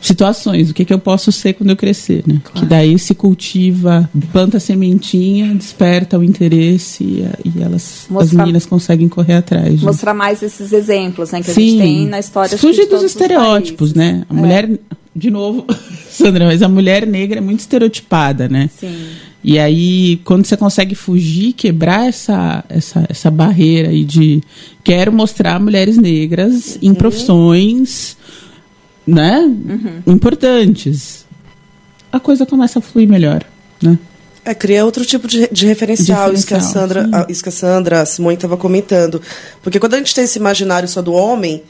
situações, 0.00 0.70
o 0.70 0.74
que, 0.74 0.84
que 0.84 0.92
eu 0.92 0.98
posso 0.98 1.32
ser 1.32 1.54
quando 1.54 1.70
eu 1.70 1.76
crescer, 1.76 2.22
né? 2.26 2.40
Claro. 2.42 2.60
Que 2.60 2.66
daí 2.66 2.98
se 2.98 3.14
cultiva, 3.14 4.08
planta 4.32 4.60
sementinha, 4.60 5.54
desperta 5.54 6.18
o 6.18 6.24
interesse 6.24 7.02
e, 7.02 7.26
e 7.44 7.62
elas, 7.62 8.06
mostrar, 8.08 8.24
as 8.24 8.32
meninas 8.32 8.66
conseguem 8.66 9.08
correr 9.08 9.34
atrás. 9.34 9.80
Né? 9.80 9.86
Mostrar 9.86 10.14
mais 10.14 10.42
esses 10.42 10.72
exemplos, 10.72 11.32
né? 11.32 11.40
Que 11.42 11.50
Sim. 11.50 11.60
a 11.60 11.64
gente 11.64 11.78
tem 11.78 12.06
na 12.06 12.18
história. 12.18 12.56
Fugir 12.58 12.86
dos 12.86 13.02
estereótipos, 13.02 13.94
né? 13.94 14.24
A 14.28 14.34
é. 14.34 14.36
mulher, 14.36 14.78
de 15.14 15.30
novo, 15.30 15.66
Sandra, 16.10 16.46
mas 16.46 16.62
a 16.62 16.68
mulher 16.68 17.06
negra 17.06 17.38
é 17.38 17.42
muito 17.42 17.60
estereotipada, 17.60 18.48
né? 18.48 18.70
Sim. 18.78 18.94
E 19.42 19.60
aí, 19.60 20.20
quando 20.24 20.44
você 20.44 20.56
consegue 20.56 20.96
fugir, 20.96 21.52
quebrar 21.52 22.08
essa, 22.08 22.64
essa, 22.68 23.06
essa 23.08 23.30
barreira 23.30 23.90
aí 23.90 24.02
de 24.02 24.42
quero 24.82 25.12
mostrar 25.12 25.60
mulheres 25.60 25.96
negras 25.96 26.74
uhum. 26.74 26.90
em 26.90 26.94
profissões 26.94 28.16
né, 29.06 29.40
importantes, 30.06 31.24
a 32.12 32.18
coisa 32.18 32.44
começa 32.46 32.78
a 32.78 32.82
fluir 32.82 33.08
melhor, 33.08 33.44
né? 33.82 33.98
É, 34.44 34.54
cria 34.54 34.84
outro 34.84 35.04
tipo 35.04 35.26
de, 35.26 35.48
de 35.50 35.66
referencial, 35.66 36.32
isso 36.32 36.46
que 36.46 36.54
a 36.54 36.60
Sandra, 36.60 37.04
sim. 37.04 37.10
a- 37.12 37.26
isso 37.28 37.42
que 37.42 37.48
a 37.48 37.52
Sandra 37.52 38.02
a 38.02 38.06
Simone 38.06 38.36
estava 38.36 38.56
comentando. 38.56 39.20
Porque 39.60 39.80
quando 39.80 39.94
a 39.94 39.98
gente 39.98 40.14
tem 40.14 40.22
esse 40.22 40.38
imaginário 40.38 40.88
só 40.88 41.02
do 41.02 41.12
homem, 41.12 41.64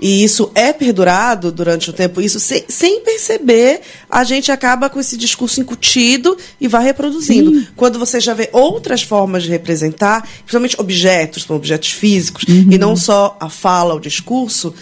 e 0.00 0.24
isso 0.24 0.50
é 0.54 0.72
perdurado 0.72 1.52
durante 1.52 1.90
o 1.90 1.92
tempo, 1.92 2.22
isso 2.22 2.40
sem, 2.40 2.64
sem 2.68 3.02
perceber, 3.02 3.80
a 4.10 4.24
gente 4.24 4.50
acaba 4.50 4.88
com 4.88 4.98
esse 4.98 5.14
discurso 5.16 5.60
incutido 5.60 6.36
e 6.58 6.66
vai 6.66 6.84
reproduzindo. 6.84 7.66
Quando 7.76 7.98
você 7.98 8.18
já 8.18 8.32
vê 8.32 8.48
outras 8.50 9.02
formas 9.02 9.42
de 9.42 9.50
representar, 9.50 10.22
principalmente 10.38 10.80
objetos, 10.80 11.44
como 11.44 11.58
objetos 11.58 11.90
físicos, 11.92 12.44
Uhum. 12.48 12.68
e 12.70 12.78
não 12.78 12.96
só 12.96 13.36
a 13.38 13.50
fala, 13.50 13.94
o 13.94 14.00
discurso, 14.00 14.74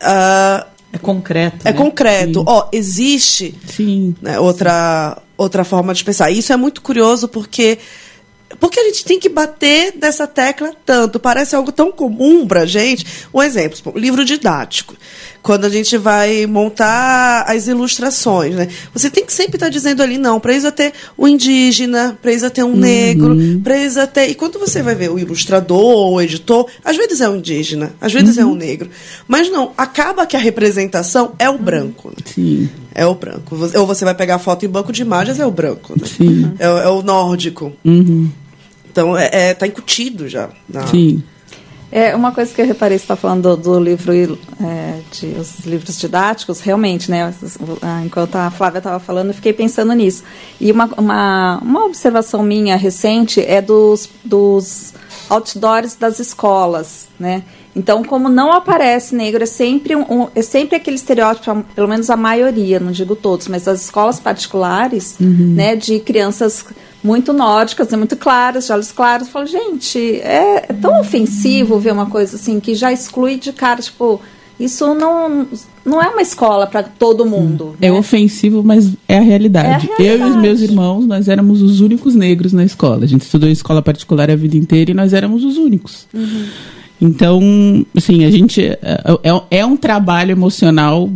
ah, 0.00 0.66
É 0.92 0.98
concreto. 0.98 1.68
é 1.68 1.72
né? 1.72 1.76
concreto. 1.76 2.44
Ó, 2.46 2.68
existe 2.72 3.54
Sim. 3.66 4.14
né, 4.20 4.40
outra, 4.40 5.18
outra 5.36 5.64
forma 5.64 5.94
de 5.94 6.04
pensar. 6.04 6.30
Isso 6.30 6.52
é 6.52 6.56
muito 6.56 6.82
curioso 6.82 7.28
porque 7.28 7.78
porque 8.58 8.80
a 8.80 8.84
gente 8.84 9.04
tem 9.04 9.20
que 9.20 9.28
bater 9.28 9.94
nessa 10.00 10.26
tecla 10.26 10.72
tanto. 10.84 11.20
Parece 11.20 11.54
algo 11.54 11.70
tão 11.70 11.92
comum 11.92 12.46
pra 12.46 12.66
gente. 12.66 13.06
Um 13.32 13.42
exemplo, 13.42 13.92
livro 13.96 14.24
didático. 14.24 14.96
Quando 15.42 15.64
a 15.64 15.68
gente 15.70 15.96
vai 15.96 16.44
montar 16.46 17.44
as 17.48 17.66
ilustrações, 17.66 18.54
né? 18.54 18.68
Você 18.92 19.08
tem 19.08 19.24
que 19.24 19.32
sempre 19.32 19.56
estar 19.56 19.70
dizendo 19.70 20.02
ali, 20.02 20.18
não, 20.18 20.38
precisa 20.38 20.70
ter 20.70 20.92
o 21.16 21.26
indígena, 21.26 22.18
precisa 22.20 22.50
ter 22.50 22.62
um 22.62 22.76
negro, 22.76 23.34
precisa 23.64 24.06
ter. 24.06 24.28
E 24.28 24.34
quando 24.34 24.58
você 24.58 24.82
vai 24.82 24.94
ver 24.94 25.10
o 25.10 25.18
ilustrador, 25.18 26.12
o 26.12 26.20
editor, 26.20 26.66
às 26.84 26.96
vezes 26.96 27.20
é 27.22 27.28
um 27.28 27.36
indígena, 27.36 27.92
às 28.00 28.12
vezes 28.12 28.36
é 28.36 28.44
um 28.44 28.54
negro. 28.54 28.90
Mas 29.26 29.50
não, 29.50 29.72
acaba 29.78 30.26
que 30.26 30.36
a 30.36 30.40
representação 30.40 31.32
é 31.38 31.48
o 31.48 31.56
branco. 31.58 32.10
né? 32.10 32.16
Sim. 32.34 32.68
É 32.94 33.06
o 33.06 33.14
branco. 33.14 33.56
Ou 33.76 33.86
você 33.86 34.04
vai 34.04 34.14
pegar 34.14 34.34
a 34.34 34.38
foto 34.38 34.66
em 34.66 34.68
banco 34.68 34.92
de 34.92 35.00
imagens, 35.00 35.38
é 35.40 35.46
o 35.46 35.50
branco. 35.50 35.94
Né? 35.98 36.06
Sim. 36.06 36.52
É, 36.58 36.68
o- 36.68 36.78
é 36.78 36.88
o 36.90 37.02
nórdico. 37.02 37.72
Uhum. 37.84 38.28
Então, 38.92 39.16
é, 39.16 39.30
é, 39.32 39.54
tá 39.54 39.66
incutido 39.66 40.28
já. 40.28 40.50
na- 40.68 40.86
Sim. 40.88 41.22
É, 41.92 42.14
uma 42.14 42.30
coisa 42.30 42.54
que 42.54 42.60
eu 42.60 42.66
reparei, 42.66 42.96
você 42.96 43.04
está 43.04 43.16
falando 43.16 43.56
do, 43.56 43.74
do 43.74 43.80
livro, 43.80 44.12
é, 44.12 45.00
de, 45.10 45.26
os 45.38 45.60
livros 45.66 45.98
didáticos, 45.98 46.60
realmente, 46.60 47.10
né? 47.10 47.34
Enquanto 48.04 48.36
a 48.36 48.50
Flávia 48.50 48.78
estava 48.78 49.00
falando, 49.00 49.28
eu 49.28 49.34
fiquei 49.34 49.52
pensando 49.52 49.92
nisso. 49.92 50.22
E 50.60 50.70
uma, 50.70 50.88
uma, 50.96 51.58
uma 51.58 51.84
observação 51.84 52.42
minha 52.44 52.76
recente 52.76 53.40
é 53.40 53.60
dos, 53.60 54.08
dos 54.24 54.94
outdoors 55.28 55.96
das 55.96 56.20
escolas, 56.20 57.08
né? 57.18 57.42
Então, 57.74 58.02
como 58.02 58.28
não 58.28 58.52
aparece 58.52 59.14
negro, 59.14 59.42
é 59.42 59.46
sempre, 59.46 59.94
um, 59.94 60.28
é 60.34 60.42
sempre 60.42 60.76
aquele 60.76 60.96
estereótipo, 60.96 61.64
pelo 61.74 61.88
menos 61.88 62.10
a 62.10 62.16
maioria, 62.16 62.80
não 62.80 62.90
digo 62.90 63.14
todos, 63.14 63.46
mas 63.46 63.68
as 63.68 63.84
escolas 63.84 64.18
particulares, 64.18 65.16
né, 65.20 65.76
de 65.76 66.00
crianças 66.00 66.64
muito 67.02 67.32
nórdicas, 67.32 67.90
muito 67.92 68.16
claras, 68.16 68.66
de 68.66 68.72
olhos 68.72 68.92
claros. 68.92 69.26
Eu 69.26 69.32
falo, 69.32 69.46
gente, 69.46 69.98
é, 69.98 70.66
é 70.68 70.72
tão 70.72 71.00
ofensivo 71.00 71.78
ver 71.78 71.92
uma 71.92 72.06
coisa 72.06 72.36
assim 72.36 72.60
que 72.60 72.74
já 72.74 72.92
exclui 72.92 73.36
de 73.36 73.52
cara, 73.52 73.80
tipo, 73.80 74.20
isso 74.58 74.92
não, 74.94 75.46
não 75.84 76.02
é 76.02 76.08
uma 76.08 76.20
escola 76.20 76.66
para 76.66 76.82
todo 76.82 77.24
mundo. 77.24 77.74
É 77.80 77.90
né? 77.90 77.98
ofensivo, 77.98 78.62
mas 78.62 78.90
é 79.08 79.16
a 79.18 79.22
realidade. 79.22 79.88
É 79.88 79.92
a 79.92 80.02
Eu 80.02 80.04
e 80.04 80.14
os 80.14 80.18
realidade. 80.18 80.38
meus 80.42 80.60
irmãos, 80.60 81.06
nós 81.06 81.28
éramos 81.28 81.62
os 81.62 81.80
únicos 81.80 82.14
negros 82.14 82.52
na 82.52 82.64
escola. 82.64 83.04
A 83.04 83.08
gente 83.08 83.22
estudou 83.22 83.48
em 83.48 83.52
escola 83.52 83.80
particular 83.80 84.30
a 84.30 84.36
vida 84.36 84.56
inteira 84.58 84.90
e 84.90 84.94
nós 84.94 85.14
éramos 85.14 85.44
os 85.44 85.56
únicos. 85.56 86.06
Então, 87.00 87.40
assim, 87.96 88.24
a 88.24 88.30
gente. 88.30 88.62
É, 88.62 88.78
é- 89.22 89.58
é 89.60 89.64
um 89.64 89.76
trabalho 89.76 90.32
emocional 90.32 91.08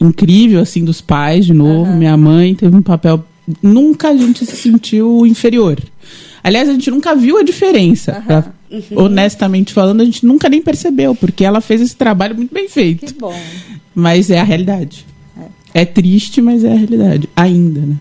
incrível, 0.00 0.60
assim, 0.60 0.82
dos 0.84 1.00
pais, 1.02 1.44
de 1.44 1.52
novo. 1.52 1.92
Minha 1.92 2.16
mãe 2.16 2.54
teve 2.54 2.74
um 2.74 2.82
papel. 2.82 3.22
Nunca 3.62 4.08
a 4.08 4.16
gente 4.16 4.44
se 4.44 4.56
sentiu 4.56 5.24
inferior. 5.26 5.78
Aliás, 6.42 6.68
a 6.68 6.72
gente 6.72 6.90
nunca 6.90 7.14
viu 7.14 7.38
a 7.38 7.42
diferença. 7.42 8.22
pra- 8.26 8.52
honestamente 8.96 9.72
falando, 9.72 10.00
a 10.00 10.04
gente 10.04 10.26
nunca 10.26 10.48
nem 10.48 10.60
percebeu, 10.60 11.14
porque 11.14 11.44
ela 11.44 11.60
fez 11.60 11.80
esse 11.80 11.94
trabalho 11.96 12.34
muito 12.34 12.52
bem 12.52 12.68
feito. 12.68 13.06
Que 13.14 13.20
bom. 13.20 13.34
Mas 13.94 14.30
é 14.30 14.40
a 14.40 14.44
realidade. 14.44 15.06
É, 15.72 15.84
triste, 15.84 16.40
mas 16.42 16.64
é 16.64 16.72
a 16.72 16.76
realidade. 16.76 17.28
Ainda, 17.36 17.80
né? 17.80 17.96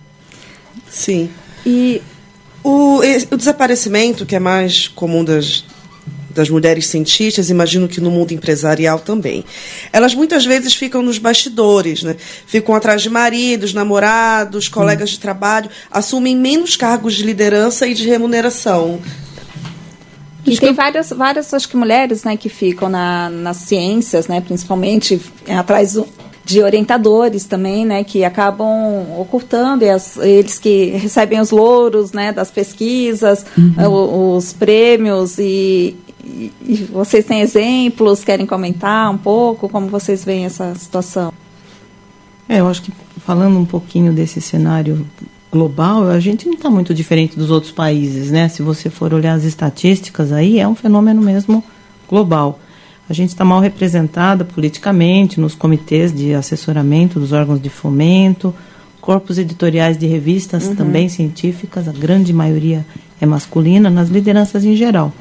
Sim. 0.89 1.29
E 1.65 2.01
O, 2.63 3.03
e- 3.03 3.27
o 3.31 3.37
desaparecimento, 3.37 4.25
que 4.25 4.35
é 4.35 4.39
mais 4.39 4.87
comum 4.87 5.23
das, 5.23 5.63
das 6.35 6.49
mulheres 6.49 6.85
cientistas, 6.87 7.49
imagino 7.49 7.87
que 7.87 7.99
no 8.01 8.11
mundo 8.11 8.33
empresarial 8.33 8.99
também. 8.99 9.43
Elas 9.91 10.13
muitas 10.13 10.45
vezes 10.45 10.75
ficam 10.75 11.01
nos 11.01 11.17
bastidores, 11.17 12.03
né? 12.03 12.15
Ficam 12.45 12.75
atrás 12.75 13.01
de 13.01 13.09
maridos, 13.09 13.73
namorados, 13.73 14.67
colegas 14.67 15.09
de 15.11 15.19
trabalho, 15.19 15.69
assumem 15.89 16.35
menos 16.35 16.75
cargos 16.75 17.15
de 17.15 17.23
liderança 17.23 17.87
e 17.87 17.93
de 17.93 18.05
remuneração. 18.07 18.99
E 20.45 20.55
tem 20.57 20.73
várias, 20.73 21.09
várias, 21.09 21.51
acho 21.53 21.67
que 21.67 21.75
mulheres, 21.75 22.23
né, 22.23 22.37
que 22.37 22.49
ficam 22.49 22.87
na, 22.87 23.29
nas 23.31 23.57
ciências, 23.57 24.27
né, 24.27 24.41
principalmente 24.41 25.19
é, 25.47 25.55
atrás 25.55 25.93
do- 25.93 26.07
de 26.45 26.61
orientadores 26.61 27.45
também, 27.45 27.83
né, 27.83 28.03
que 28.03 28.23
acabam 28.23 29.03
ocultando 29.19 29.83
e 29.83 29.89
as- 29.89 30.17
eles 30.17 30.59
que 30.59 30.91
recebem 30.91 31.39
os 31.41 31.49
louros, 31.49 32.11
né, 32.11 32.31
das 32.31 32.51
pesquisas, 32.51 33.43
eh, 33.75 33.87
o- 33.87 34.35
os 34.37 34.53
prêmios 34.53 35.39
e, 35.39 35.95
e- 36.25 36.51
e 36.61 36.75
vocês 36.91 37.23
têm 37.25 37.41
exemplos, 37.41 38.23
querem 38.23 38.45
comentar 38.45 39.11
um 39.11 39.17
pouco 39.17 39.69
como 39.69 39.87
vocês 39.87 40.23
veem 40.25 40.45
essa 40.45 40.73
situação? 40.75 41.31
É, 42.49 42.59
eu 42.59 42.67
acho 42.67 42.81
que 42.81 42.91
falando 43.25 43.57
um 43.57 43.65
pouquinho 43.65 44.11
desse 44.13 44.39
cenário 44.41 45.05
global, 45.51 46.07
a 46.09 46.19
gente 46.19 46.45
não 46.45 46.53
está 46.55 46.69
muito 46.69 46.93
diferente 46.93 47.37
dos 47.37 47.49
outros 47.49 47.71
países, 47.71 48.29
né? 48.29 48.47
Se 48.49 48.61
você 48.61 48.89
for 48.89 49.13
olhar 49.13 49.33
as 49.33 49.43
estatísticas 49.43 50.31
aí, 50.31 50.59
é 50.59 50.67
um 50.67 50.75
fenômeno 50.75 51.21
mesmo 51.21 51.63
global. 52.09 52.59
A 53.09 53.13
gente 53.13 53.29
está 53.29 53.45
mal 53.45 53.59
representada 53.59 54.43
politicamente 54.43 55.39
nos 55.39 55.55
comitês 55.55 56.11
de 56.13 56.33
assessoramento 56.33 57.19
dos 57.19 57.31
órgãos 57.31 57.61
de 57.61 57.69
fomento, 57.69 58.53
corpos 58.99 59.37
editoriais 59.37 59.97
de 59.97 60.07
revistas 60.07 60.67
também 60.69 61.07
científicas, 61.07 61.87
a 61.87 61.91
grande 61.91 62.33
maioria 62.33 62.85
é 63.21 63.25
masculina, 63.25 63.89
nas 63.89 64.09
lideranças 64.09 64.65
em 64.65 64.75
geral. 64.75 65.13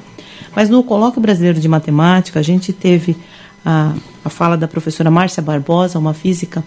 Mas 0.55 0.71
no 0.71 0.83
Colóquio 0.83 1.21
Brasileiro 1.21 1.61
de 1.61 1.69
Matemática, 1.69 2.39
a 2.41 2.43
gente 2.43 2.73
teve 2.73 3.17
a, 3.65 3.93
a 4.25 4.29
fala 4.29 4.57
da 4.57 4.69
professora 4.69 5.11
Márcia 5.11 5.43
Barbosa, 5.43 5.99
uma 5.99 6.15
física 6.15 6.63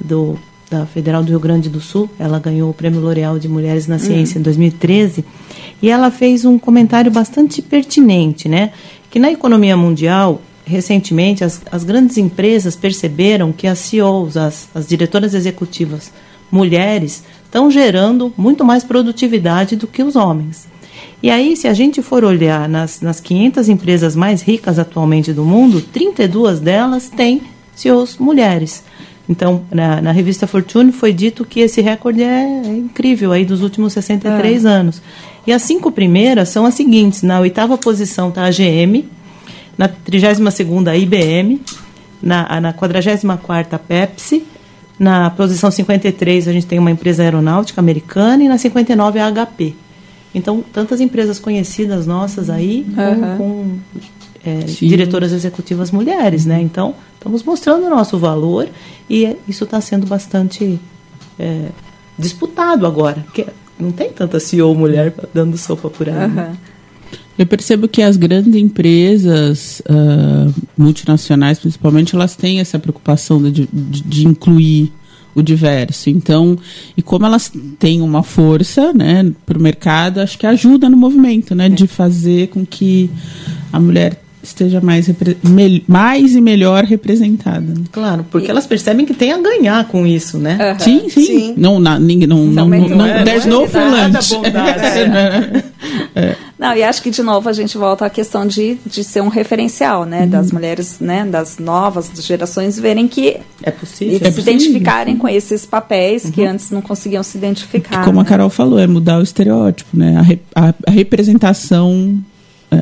do, 0.00 0.38
da 0.70 0.86
Federal 0.86 1.22
do 1.22 1.30
Rio 1.30 1.40
Grande 1.40 1.68
do 1.68 1.80
Sul. 1.80 2.08
Ela 2.18 2.38
ganhou 2.38 2.70
o 2.70 2.74
Prêmio 2.74 3.00
L'Oréal 3.00 3.38
de 3.38 3.48
Mulheres 3.48 3.86
na 3.86 3.98
Ciência 3.98 4.38
em 4.38 4.42
2013. 4.42 5.24
E 5.80 5.90
ela 5.90 6.10
fez 6.10 6.44
um 6.44 6.58
comentário 6.58 7.10
bastante 7.10 7.62
pertinente, 7.62 8.48
né? 8.48 8.72
Que 9.10 9.18
na 9.18 9.30
economia 9.30 9.76
mundial, 9.76 10.42
recentemente, 10.64 11.44
as, 11.44 11.62
as 11.70 11.84
grandes 11.84 12.18
empresas 12.18 12.74
perceberam 12.74 13.52
que 13.52 13.66
as 13.66 13.78
CEOs, 13.78 14.36
as, 14.36 14.68
as 14.74 14.86
diretoras 14.86 15.34
executivas 15.34 16.12
mulheres, 16.50 17.22
estão 17.44 17.70
gerando 17.70 18.32
muito 18.36 18.64
mais 18.64 18.82
produtividade 18.82 19.76
do 19.76 19.86
que 19.86 20.02
os 20.02 20.16
homens. 20.16 20.66
E 21.22 21.30
aí, 21.30 21.56
se 21.56 21.66
a 21.66 21.74
gente 21.74 22.00
for 22.00 22.24
olhar 22.24 22.68
nas, 22.68 23.00
nas 23.00 23.20
500 23.20 23.68
empresas 23.68 24.14
mais 24.14 24.40
ricas 24.42 24.78
atualmente 24.78 25.32
do 25.32 25.44
mundo, 25.44 25.80
32 25.80 26.60
delas 26.60 27.08
têm 27.08 27.42
CEOs 27.74 28.18
mulheres. 28.18 28.84
Então, 29.28 29.62
na, 29.70 30.00
na 30.00 30.12
revista 30.12 30.46
Fortune 30.46 30.90
foi 30.90 31.12
dito 31.12 31.44
que 31.44 31.60
esse 31.60 31.80
recorde 31.80 32.22
é, 32.22 32.44
é 32.64 32.68
incrível 32.68 33.32
aí 33.32 33.44
dos 33.44 33.62
últimos 33.62 33.92
63 33.92 34.64
anos. 34.64 35.02
E 35.46 35.52
as 35.52 35.62
cinco 35.62 35.90
primeiras 35.90 36.48
são 36.48 36.64
as 36.64 36.74
seguintes: 36.74 37.22
na 37.22 37.40
oitava 37.40 37.76
posição 37.76 38.30
está 38.30 38.44
a 38.44 38.50
GM, 38.50 39.04
na 39.76 39.88
32ª 39.88 40.88
a 40.88 40.96
IBM, 40.96 41.60
na, 42.22 42.60
na 42.60 42.72
44ª 42.72 43.66
a 43.72 43.78
Pepsi, 43.78 44.44
na 44.98 45.30
posição 45.30 45.70
53 45.70 46.48
a 46.48 46.52
gente 46.52 46.66
tem 46.66 46.78
uma 46.78 46.90
empresa 46.90 47.22
aeronáutica 47.22 47.80
americana 47.80 48.44
e 48.44 48.48
na 48.48 48.56
59 48.56 49.20
a 49.20 49.30
HP. 49.30 49.74
Então, 50.34 50.62
tantas 50.72 51.00
empresas 51.00 51.38
conhecidas 51.38 52.06
nossas 52.06 52.50
aí 52.50 52.86
com, 52.94 53.00
Aham. 53.00 53.36
com, 53.38 53.78
é, 54.44 54.58
diretoras 54.60 55.32
executivas 55.32 55.90
mulheres, 55.90 56.44
né? 56.44 56.60
Então, 56.60 56.94
estamos 57.14 57.42
mostrando 57.42 57.86
o 57.86 57.90
nosso 57.90 58.18
valor 58.18 58.68
e 59.08 59.36
isso 59.48 59.64
está 59.64 59.80
sendo 59.80 60.06
bastante 60.06 60.78
é, 61.38 61.68
disputado 62.18 62.86
agora. 62.86 63.22
Porque 63.24 63.46
não 63.78 63.90
tem 63.90 64.10
tanta 64.12 64.38
CEO 64.38 64.74
mulher 64.74 65.14
dando 65.32 65.56
sopa 65.56 65.88
por 65.88 66.08
aí. 66.08 66.14
né? 66.14 66.24
Aham. 66.24 66.56
Eu 67.38 67.46
percebo 67.46 67.86
que 67.86 68.02
as 68.02 68.16
grandes 68.16 68.52
empresas 68.56 69.80
ah, 69.88 70.50
multinacionais, 70.76 71.60
principalmente, 71.60 72.14
elas 72.16 72.34
têm 72.34 72.58
essa 72.58 72.80
preocupação 72.80 73.40
de, 73.40 73.68
de, 73.72 74.02
de 74.02 74.26
incluir 74.26 74.92
o 75.38 75.42
diverso. 75.42 76.10
Então, 76.10 76.58
e 76.96 77.02
como 77.02 77.26
elas 77.26 77.50
têm 77.78 78.00
uma 78.00 78.22
força, 78.22 78.92
né, 78.92 79.30
para 79.46 79.58
o 79.58 79.62
mercado, 79.62 80.20
acho 80.20 80.38
que 80.38 80.46
ajuda 80.46 80.88
no 80.88 80.96
movimento, 80.96 81.54
né, 81.54 81.68
de 81.68 81.86
fazer 81.86 82.48
com 82.48 82.64
que 82.64 83.10
a 83.72 83.80
mulher 83.80 84.20
esteja 84.42 84.80
mais, 84.80 85.10
mais 85.86 86.34
e 86.34 86.40
melhor 86.40 86.84
representada. 86.84 87.60
Né? 87.60 87.84
Claro, 87.90 88.24
porque 88.30 88.46
e... 88.46 88.50
elas 88.50 88.66
percebem 88.66 89.04
que 89.04 89.14
tem 89.14 89.32
a 89.32 89.38
ganhar 89.38 89.86
com 89.88 90.06
isso, 90.06 90.38
né? 90.38 90.58
Uhum. 90.72 90.78
Sim, 90.78 91.08
sim, 91.08 91.26
sim. 91.26 91.54
Não, 91.56 91.78
não, 91.78 91.98
não, 91.98 92.46
não, 92.46 92.68
não, 92.68 92.88
não, 92.88 93.06
é, 93.06 93.24
there's 93.24 93.46
no 93.46 93.66
free 93.66 93.84
lunch. 93.84 94.34
É. 96.14 96.34
Não, 96.58 96.74
e 96.74 96.82
acho 96.82 97.00
que 97.00 97.10
de 97.10 97.22
novo 97.22 97.48
a 97.48 97.52
gente 97.52 97.78
volta 97.78 98.04
à 98.04 98.10
questão 98.10 98.44
de, 98.44 98.76
de 98.84 99.04
ser 99.04 99.20
um 99.20 99.28
referencial, 99.28 100.04
né? 100.04 100.22
Uhum. 100.22 100.28
Das 100.28 100.50
mulheres, 100.50 100.98
né? 100.98 101.24
Das 101.24 101.58
novas 101.58 102.10
gerações 102.20 102.76
verem 102.78 103.06
que 103.06 103.36
é 103.62 103.70
possível. 103.70 104.18
se 104.18 104.24
é 104.24 104.30
possível. 104.30 104.54
identificarem 104.54 105.16
com 105.16 105.28
esses 105.28 105.66
papéis 105.66 106.24
uhum. 106.24 106.30
que 106.30 106.44
antes 106.44 106.70
não 106.70 106.80
conseguiam 106.80 107.22
se 107.22 107.36
identificar. 107.36 108.04
Como 108.04 108.16
né? 108.16 108.22
a 108.22 108.24
Carol 108.24 108.50
falou, 108.50 108.78
é 108.78 108.86
mudar 108.86 109.18
o 109.18 109.22
estereótipo, 109.22 109.96
né? 109.96 110.16
A, 110.16 110.22
re, 110.22 110.40
a, 110.54 110.74
a 110.86 110.90
representação 110.90 112.22
é, 112.70 112.80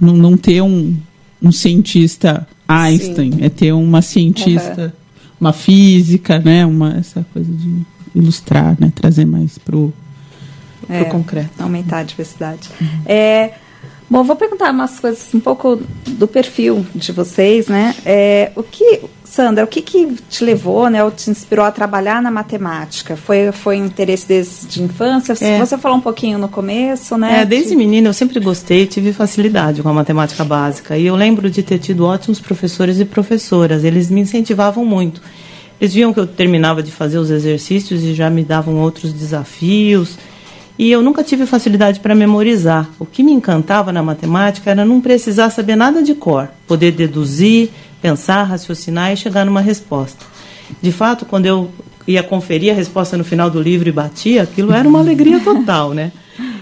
não, 0.00 0.16
não 0.16 0.36
ter 0.36 0.62
um, 0.62 0.96
um 1.42 1.52
cientista 1.52 2.46
Einstein, 2.68 3.32
Sim. 3.32 3.44
é 3.44 3.48
ter 3.48 3.72
uma 3.72 4.02
cientista, 4.02 4.82
uhum. 4.82 5.36
uma 5.40 5.52
física, 5.52 6.38
né? 6.38 6.66
Uma, 6.66 6.96
essa 6.96 7.24
coisa 7.32 7.50
de 7.52 7.82
ilustrar, 8.14 8.76
né? 8.80 8.90
Trazer 8.94 9.24
mais 9.24 9.58
pro 9.58 9.92
é, 10.88 11.04
concreto. 11.04 11.62
Aumentar 11.62 11.98
a 11.98 12.02
diversidade. 12.02 12.68
Uhum. 12.80 12.88
É, 13.04 13.52
bom, 14.10 14.24
vou 14.24 14.34
perguntar 14.36 14.72
umas 14.72 14.98
coisas 14.98 15.32
um 15.32 15.40
pouco 15.40 15.80
do 16.06 16.26
perfil 16.26 16.84
de 16.94 17.12
vocês, 17.12 17.68
né? 17.68 17.94
É, 18.04 18.50
o 18.56 18.62
que, 18.62 19.02
Sandra, 19.36 19.64
o 19.64 19.66
que, 19.66 19.82
que 19.82 20.16
te 20.30 20.42
levou, 20.42 20.88
né, 20.88 21.04
ou 21.04 21.10
te 21.10 21.28
inspirou 21.28 21.62
a 21.62 21.70
trabalhar 21.70 22.22
na 22.22 22.30
matemática? 22.30 23.18
Foi, 23.18 23.52
foi 23.52 23.78
um 23.78 23.84
interesse 23.84 24.26
desde 24.26 24.82
infância? 24.82 25.34
É. 25.38 25.58
Você 25.58 25.76
falou 25.76 25.98
um 25.98 26.00
pouquinho 26.00 26.38
no 26.38 26.48
começo, 26.48 27.18
né? 27.18 27.42
É, 27.42 27.44
desde 27.44 27.70
de... 27.70 27.76
menina 27.76 28.08
eu 28.08 28.14
sempre 28.14 28.40
gostei, 28.40 28.86
tive 28.86 29.12
facilidade 29.12 29.82
com 29.82 29.90
a 29.90 29.92
matemática 29.92 30.42
básica. 30.42 30.96
E 30.96 31.04
eu 31.04 31.14
lembro 31.14 31.50
de 31.50 31.62
ter 31.62 31.78
tido 31.78 32.06
ótimos 32.06 32.40
professores 32.40 32.98
e 32.98 33.04
professoras. 33.04 33.84
Eles 33.84 34.10
me 34.10 34.22
incentivavam 34.22 34.86
muito. 34.86 35.20
Eles 35.78 35.92
viam 35.92 36.14
que 36.14 36.20
eu 36.20 36.26
terminava 36.26 36.82
de 36.82 36.90
fazer 36.90 37.18
os 37.18 37.30
exercícios 37.30 38.02
e 38.02 38.14
já 38.14 38.30
me 38.30 38.42
davam 38.42 38.76
outros 38.76 39.12
desafios. 39.12 40.16
E 40.78 40.90
eu 40.90 41.02
nunca 41.02 41.22
tive 41.22 41.44
facilidade 41.44 42.00
para 42.00 42.14
memorizar. 42.14 42.88
O 42.98 43.04
que 43.04 43.22
me 43.22 43.32
encantava 43.32 43.92
na 43.92 44.02
matemática 44.02 44.70
era 44.70 44.82
não 44.82 44.98
precisar 44.98 45.50
saber 45.50 45.76
nada 45.76 46.02
de 46.02 46.14
cor, 46.14 46.48
poder 46.66 46.92
deduzir, 46.92 47.68
pensar, 48.00 48.42
raciocinar 48.44 49.12
e 49.12 49.16
chegar 49.16 49.44
numa 49.44 49.60
resposta. 49.60 50.24
De 50.80 50.92
fato, 50.92 51.24
quando 51.24 51.46
eu 51.46 51.70
ia 52.06 52.22
conferir 52.22 52.72
a 52.72 52.76
resposta 52.76 53.16
no 53.16 53.24
final 53.24 53.50
do 53.50 53.60
livro 53.60 53.88
e 53.88 53.92
batia, 53.92 54.42
aquilo 54.42 54.72
era 54.72 54.88
uma 54.88 55.00
alegria 55.00 55.40
total, 55.40 55.92
né? 55.92 56.12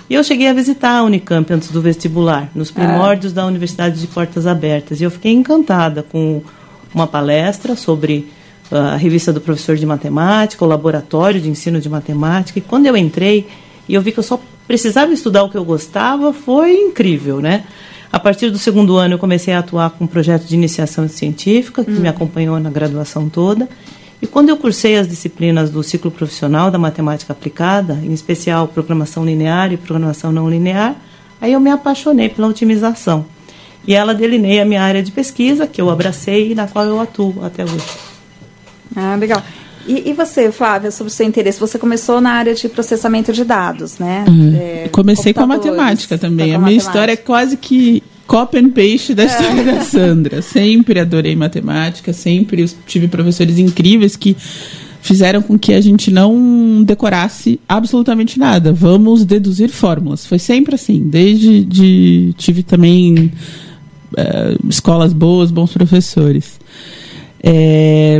E 0.09 0.15
eu 0.15 0.23
cheguei 0.23 0.49
a 0.49 0.53
visitar 0.53 0.99
a 0.99 1.03
Unicamp 1.03 1.51
antes 1.53 1.71
do 1.71 1.81
vestibular, 1.81 2.51
nos 2.55 2.71
primórdios 2.71 3.33
ah. 3.33 3.37
da 3.37 3.47
Universidade 3.47 4.01
de 4.01 4.07
Portas 4.07 4.47
Abertas. 4.47 5.01
E 5.01 5.05
eu 5.05 5.11
fiquei 5.11 5.33
encantada 5.33 6.03
com 6.03 6.43
uma 6.95 7.07
palestra 7.07 7.75
sobre 7.75 8.31
ah, 8.71 8.93
a 8.93 8.97
revista 8.97 9.33
do 9.33 9.41
professor 9.41 9.77
de 9.77 9.87
matemática, 9.87 10.65
o 10.65 10.69
laboratório 10.69 11.41
de 11.41 11.49
ensino 11.49 11.81
de 11.81 11.89
matemática. 11.89 12.59
E 12.59 12.63
quando 12.63 12.87
eu 12.87 12.97
entrei, 12.97 13.47
e 13.89 13.95
eu 13.95 14.03
vi 14.03 14.13
que 14.13 14.19
eu 14.19 14.23
só 14.23 14.39
precisava 14.67 15.13
estudar 15.13 15.43
o 15.45 15.51
que 15.51 15.57
eu 15.57 15.65
gostava, 15.65 16.33
foi 16.33 16.75
incrível, 16.75 17.41
né? 17.41 17.65
A 18.15 18.21
partir 18.21 18.49
do 18.49 18.59
segundo 18.59 18.97
ano, 18.97 19.15
eu 19.15 19.19
comecei 19.19 19.53
a 19.53 19.59
atuar 19.59 19.91
com 19.91 20.05
um 20.05 20.07
projeto 20.07 20.45
de 20.45 20.55
iniciação 20.55 21.09
científica, 21.09 21.85
que 21.85 21.91
hum. 21.91 21.99
me 21.99 22.07
acompanhou 22.07 22.61
na 22.61 22.71
graduação 22.71 23.29
toda. 23.29 23.69
E 24.23 24.27
quando 24.27 24.51
eu 24.51 24.57
cursei 24.57 24.97
as 24.97 25.09
disciplinas 25.09 25.69
do 25.69 25.83
ciclo 25.83 26.13
profissional 26.13 26.71
da 26.71 26.79
matemática 26.79 27.33
aplicada, 27.33 27.95
em 28.05 28.13
especial 28.13 28.69
programação 28.69 29.25
linear 29.25 29.73
e 29.73 29.77
programação 29.77 30.31
não 30.31 30.49
linear, 30.49 30.95
aí 31.41 31.55
eu 31.55 31.59
me 31.59 31.71
apaixonei 31.71 32.29
pela 32.29 32.47
otimização. 32.47 33.27
E 33.85 33.97
ela 33.97 34.15
delineia 34.15 34.63
a 34.63 34.65
minha 34.65 34.81
área 34.81 35.03
de 35.03 35.11
pesquisa, 35.11 35.67
que 35.67 35.81
eu 35.81 35.91
abracei 35.91 36.53
e 36.53 36.55
na 36.55 36.69
qual 36.69 36.85
eu 36.85 37.01
atuo 37.01 37.45
até 37.45 37.65
hoje. 37.65 37.85
Ah, 38.95 39.17
legal. 39.17 39.43
E, 39.87 40.11
e, 40.11 40.13
você, 40.13 40.51
Flávia, 40.51 40.91
sobre 40.91 41.11
o 41.11 41.15
seu 41.15 41.27
interesse? 41.27 41.61
Você 41.61 41.79
começou 41.79 42.21
na 42.21 42.33
área 42.33 42.55
de 42.55 42.69
processamento 42.69 43.33
de 43.33 43.45
dados, 43.45 43.99
né? 43.99 44.25
Uhum. 44.27 44.57
É, 44.57 44.89
Comecei 44.91 45.35
com 45.35 45.41
a 45.41 45.47
matemática 45.47 46.17
também. 46.17 46.55
A 46.55 46.59
minha 46.59 46.77
história 46.77 47.13
é 47.13 47.17
quase 47.17 47.57
que 47.57 48.03
copy 48.27 48.59
and 48.59 48.71
paste 48.71 49.15
da 49.15 49.25
história 49.25 49.61
é. 49.61 49.65
da 49.65 49.81
Sandra. 49.83 50.43
Sempre 50.43 51.01
adorei 51.01 51.37
matemática, 51.37 52.13
sempre 52.13 52.67
tive 52.87 53.09
professores 53.09 53.59
incríveis 53.59 54.17
que 54.17 54.37
fizeram 55.03 55.43
com 55.43 55.59
que 55.59 55.75
a 55.75 55.81
gente 55.83 56.11
não 56.11 56.83
decorasse 56.83 57.61
absolutamente 57.69 58.39
nada. 58.39 58.73
Vamos 58.73 59.25
deduzir 59.25 59.69
fórmulas. 59.69 60.25
Foi 60.25 60.39
sempre 60.39 60.75
assim. 60.75 61.03
Desde 61.07 61.63
de, 61.63 62.35
tive 62.39 62.63
também 62.63 63.31
uh, 64.13 64.69
escolas 64.69 65.13
boas, 65.13 65.51
bons 65.51 65.73
professores. 65.73 66.59
É, 67.43 68.19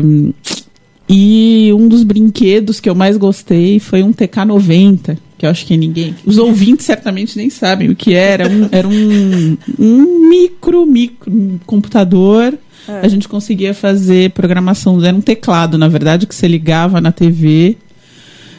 e 1.09 1.71
um 1.75 1.87
dos 1.87 2.03
brinquedos 2.03 2.81
que 2.81 2.89
eu 2.89 2.95
mais 2.95 3.17
gostei 3.17 3.79
foi 3.79 4.03
um 4.03 4.13
TK90, 4.13 5.19
que 5.37 5.45
eu 5.45 5.51
acho 5.51 5.67
que 5.67 5.77
ninguém. 5.77 6.15
Os 6.25 6.39
ouvintes 6.39 6.87
certamente 6.87 7.37
nem 7.37 7.51
sabem 7.51 7.91
o 7.91 7.97
que 7.97 8.15
era. 8.15 8.49
Um, 8.49 8.69
era 8.73 8.89
um, 8.89 9.57
um 9.79 10.29
micro, 10.29 10.87
micro 10.87 11.31
um 11.31 11.59
computador. 11.67 12.55
É. 12.89 13.01
A 13.03 13.09
gente 13.09 13.29
conseguia 13.29 13.75
fazer 13.75 14.31
programação. 14.31 15.03
Era 15.03 15.17
um 15.17 15.21
teclado, 15.21 15.77
na 15.77 15.89
verdade, 15.89 16.27
que 16.27 16.35
você 16.35 16.49
ligava 16.49 17.01
na 17.01 17.13
TV 17.13 17.77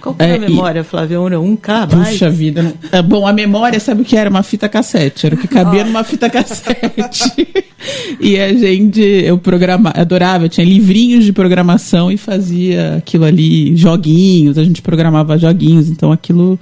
qual 0.06 0.14
que 0.14 0.24
é, 0.24 0.36
a 0.36 0.40
memória, 0.40 0.82
e... 0.82 0.84
Flávia? 0.84 1.20
Um 1.20 1.56
K? 1.56 1.88
Puxa 1.88 2.30
vida. 2.30 2.76
É, 2.92 3.02
bom, 3.02 3.26
a 3.26 3.34
memória, 3.34 3.80
sabe 3.80 4.04
o 4.04 4.06
que 4.06 4.16
era? 4.16 4.30
Uma 4.30 4.44
fita 4.44 4.70
cassete. 4.70 5.26
Era 5.26 5.34
o 5.34 5.38
que 5.38 5.48
cabia 5.48 5.84
numa 5.84 6.04
fita 6.04 6.30
cassete. 6.30 7.48
e 8.22 8.38
a 8.38 8.54
gente, 8.54 9.02
eu 9.02 9.40
programava, 9.40 10.00
adorava, 10.00 10.46
eu 10.46 10.50
tinha 10.50 10.64
livrinhos 10.64 11.26
de 11.26 11.34
programação 11.34 12.12
e 12.12 12.18
fazia 12.18 12.98
aquilo 12.98 13.26
ali, 13.26 13.76
joguinhos, 13.76 14.60
a 14.60 14.64
gente 14.64 14.80
programava 14.80 15.40
joguinhos, 15.40 15.90
então 15.90 16.12
aquilo 16.12 16.60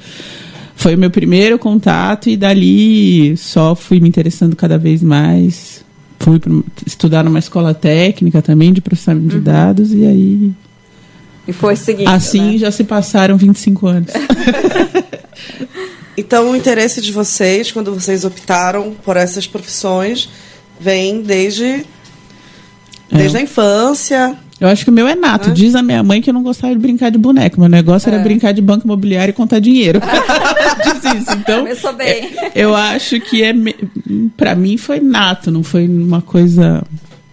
foi 0.73 0.95
o 0.95 0.97
meu 0.97 1.11
primeiro 1.11 1.59
contato 1.59 2.29
e 2.29 2.37
dali 2.37 3.35
só 3.35 3.75
fui 3.75 3.99
me 3.99 4.07
interessando 4.07 4.55
cada 4.55 4.77
vez 4.77 5.03
mais. 5.03 5.83
Fui 6.17 6.39
estudar 6.87 7.25
numa 7.25 7.39
escola 7.39 7.73
técnica 7.73 8.41
também 8.41 8.71
de 8.71 8.79
processamento 8.79 9.27
de 9.27 9.35
uhum. 9.35 9.43
dados 9.43 9.93
e 9.93 10.05
aí 10.05 10.51
e 11.47 11.53
foi 11.53 11.75
seguindo. 11.75 12.09
Assim 12.09 12.53
né? 12.53 12.57
já 12.57 12.71
se 12.71 12.83
passaram 12.83 13.37
25 13.37 13.87
anos. 13.87 14.11
então, 16.17 16.51
o 16.51 16.55
interesse 16.55 17.01
de 17.01 17.11
vocês, 17.11 17.71
quando 17.71 17.93
vocês 17.93 18.23
optaram 18.23 18.95
por 19.03 19.17
essas 19.17 19.45
profissões, 19.45 20.29
vem 20.79 21.21
desde, 21.21 21.85
desde 23.11 23.37
é. 23.37 23.39
a 23.39 23.43
infância. 23.43 24.37
Eu 24.59 24.69
acho 24.69 24.85
que 24.85 24.89
o 24.89 24.93
meu 24.93 25.05
é 25.05 25.15
nato. 25.15 25.49
É. 25.49 25.53
Diz 25.53 25.75
a 25.75 25.81
minha 25.81 26.01
mãe 26.01 26.21
que 26.21 26.29
eu 26.29 26.33
não 26.33 26.43
gostava 26.43 26.73
de 26.73 26.79
brincar 26.79 27.11
de 27.11 27.17
boneco. 27.17 27.59
Meu 27.59 27.69
negócio 27.69 28.09
é. 28.09 28.13
era 28.13 28.23
brincar 28.23 28.53
de 28.53 28.61
banco 28.61 28.85
imobiliário 28.85 29.31
e 29.31 29.33
contar 29.33 29.59
dinheiro. 29.59 29.99
Diz 30.83 31.21
isso. 31.21 31.31
Então, 31.33 31.59
Começou 31.59 31.93
bem. 31.93 32.31
eu 32.55 32.73
acho 32.73 33.19
que 33.19 33.43
é, 33.43 33.53
para 34.37 34.55
mim 34.55 34.77
foi 34.77 35.01
nato, 35.01 35.51
não 35.51 35.63
foi 35.63 35.87
uma 35.87 36.21
coisa 36.21 36.81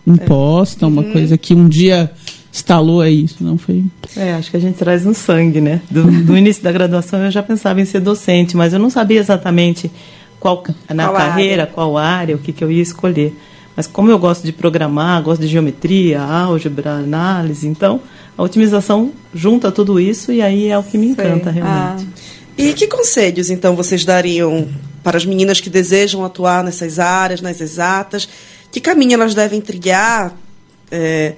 imposta, 0.04 0.88
uma 0.88 1.02
uhum. 1.02 1.12
coisa 1.12 1.38
que 1.38 1.54
um 1.54 1.68
dia 1.68 2.10
instalou 2.52 3.00
aí 3.00 3.24
isso, 3.24 3.36
não 3.40 3.56
foi? 3.56 3.84
É, 4.16 4.34
acho 4.34 4.50
que 4.50 4.56
a 4.56 4.60
gente 4.60 4.76
traz 4.76 5.04
no 5.04 5.14
sangue, 5.14 5.60
né? 5.60 5.80
Do, 5.90 6.04
do 6.24 6.36
início 6.36 6.62
da 6.62 6.72
graduação 6.72 7.24
eu 7.24 7.30
já 7.30 7.42
pensava 7.42 7.80
em 7.80 7.84
ser 7.84 8.00
docente, 8.00 8.56
mas 8.56 8.72
eu 8.72 8.78
não 8.78 8.90
sabia 8.90 9.20
exatamente 9.20 9.90
qual 10.38 10.64
na 10.92 11.04
qual 11.04 11.16
carreira, 11.16 11.62
área? 11.62 11.72
qual 11.72 11.96
área, 11.98 12.36
o 12.36 12.38
que, 12.38 12.52
que 12.52 12.64
eu 12.64 12.70
ia 12.70 12.82
escolher. 12.82 13.36
Mas 13.76 13.86
como 13.86 14.10
eu 14.10 14.18
gosto 14.18 14.44
de 14.44 14.52
programar, 14.52 15.22
gosto 15.22 15.42
de 15.42 15.46
geometria, 15.46 16.20
álgebra, 16.20 16.92
análise, 16.92 17.68
então 17.68 18.00
a 18.36 18.42
otimização 18.42 19.12
junta 19.32 19.70
tudo 19.70 20.00
isso 20.00 20.32
e 20.32 20.42
aí 20.42 20.66
é 20.66 20.76
o 20.76 20.82
que 20.82 20.98
me 20.98 21.08
encanta 21.08 21.52
Sei. 21.52 21.62
realmente. 21.62 22.08
Ah. 22.10 22.40
E 22.58 22.72
que 22.72 22.86
conselhos 22.86 23.48
então 23.48 23.76
vocês 23.76 24.04
dariam 24.04 24.68
para 25.02 25.16
as 25.16 25.24
meninas 25.24 25.60
que 25.60 25.70
desejam 25.70 26.24
atuar 26.24 26.64
nessas 26.64 26.98
áreas, 26.98 27.40
nas 27.40 27.60
exatas? 27.60 28.28
Que 28.70 28.80
caminho 28.80 29.14
elas 29.14 29.34
devem 29.34 29.60
trilhar? 29.60 30.34
É, 30.90 31.34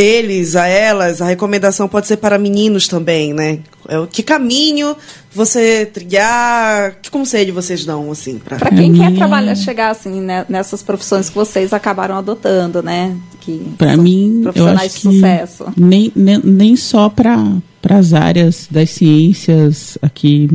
eles, 0.00 0.54
a 0.54 0.68
elas, 0.68 1.20
a 1.20 1.26
recomendação 1.26 1.88
pode 1.88 2.06
ser 2.06 2.18
para 2.18 2.38
meninos 2.38 2.86
também, 2.86 3.34
né? 3.34 3.58
É 3.88 4.06
que 4.06 4.22
caminho 4.22 4.96
você 5.34 5.84
trilhar, 5.86 6.96
que 7.02 7.10
conselho 7.10 7.52
vocês 7.52 7.84
dão 7.84 8.10
assim 8.12 8.38
para 8.38 8.58
Para 8.58 8.70
quem 8.70 8.92
quer 8.92 9.12
trabalhar, 9.14 9.56
chegar 9.56 9.90
assim 9.90 10.20
né, 10.20 10.46
nessas 10.48 10.84
profissões 10.84 11.28
que 11.28 11.34
vocês 11.34 11.72
acabaram 11.72 12.16
adotando, 12.16 12.80
né? 12.80 13.16
Que 13.40 13.72
para 13.76 13.96
mim, 13.96 14.40
profissionais 14.44 14.94
de 14.94 15.00
sucesso. 15.00 15.64
Nem, 15.76 16.12
nem, 16.14 16.38
nem 16.44 16.76
só 16.76 17.08
para 17.08 17.56
para 17.82 17.96
as 17.96 18.12
áreas 18.12 18.68
das 18.70 18.90
ciências 18.90 19.98
aqui 20.00 20.48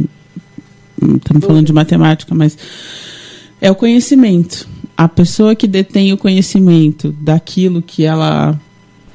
estamos 1.17 1.45
falando 1.45 1.65
de 1.65 1.73
matemática, 1.73 2.33
mas 2.33 2.57
é 3.59 3.69
o 3.69 3.75
conhecimento. 3.75 4.69
A 4.95 5.09
pessoa 5.09 5.53
que 5.53 5.67
detém 5.67 6.13
o 6.13 6.17
conhecimento 6.17 7.11
daquilo 7.19 7.81
que 7.81 8.05
ela 8.05 8.57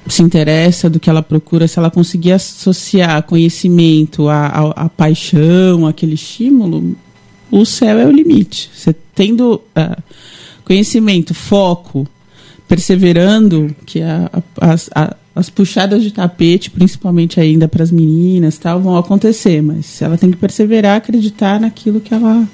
se 0.08 0.22
interessa, 0.22 0.88
do 0.88 1.00
que 1.00 1.10
ela 1.10 1.22
procura, 1.22 1.68
se 1.68 1.78
ela 1.78 1.90
conseguir 1.90 2.32
associar 2.32 3.22
conhecimento 3.22 4.28
à, 4.28 4.46
à, 4.46 4.84
à 4.84 4.88
paixão, 4.88 5.86
aquele 5.86 6.14
estímulo, 6.14 6.96
o 7.50 7.64
céu 7.64 7.98
é 7.98 8.06
o 8.06 8.10
limite. 8.10 8.70
Você 8.74 8.94
tendo. 9.14 9.62
Uh, 9.76 10.02
conhecimento, 10.68 11.32
foco, 11.32 12.06
perseverando, 12.68 13.74
que 13.86 14.02
a, 14.02 14.30
a, 14.60 14.74
a, 14.94 15.16
as 15.34 15.48
puxadas 15.48 16.02
de 16.02 16.10
tapete, 16.10 16.70
principalmente 16.70 17.40
ainda 17.40 17.66
para 17.66 17.82
as 17.82 17.90
meninas, 17.90 18.58
tal, 18.58 18.78
vão 18.78 18.98
acontecer, 18.98 19.62
mas 19.62 20.02
ela 20.02 20.18
tem 20.18 20.30
que 20.30 20.36
perseverar, 20.36 20.98
acreditar 20.98 21.58
naquilo 21.58 22.00
que 22.00 22.12
ela 22.12 22.46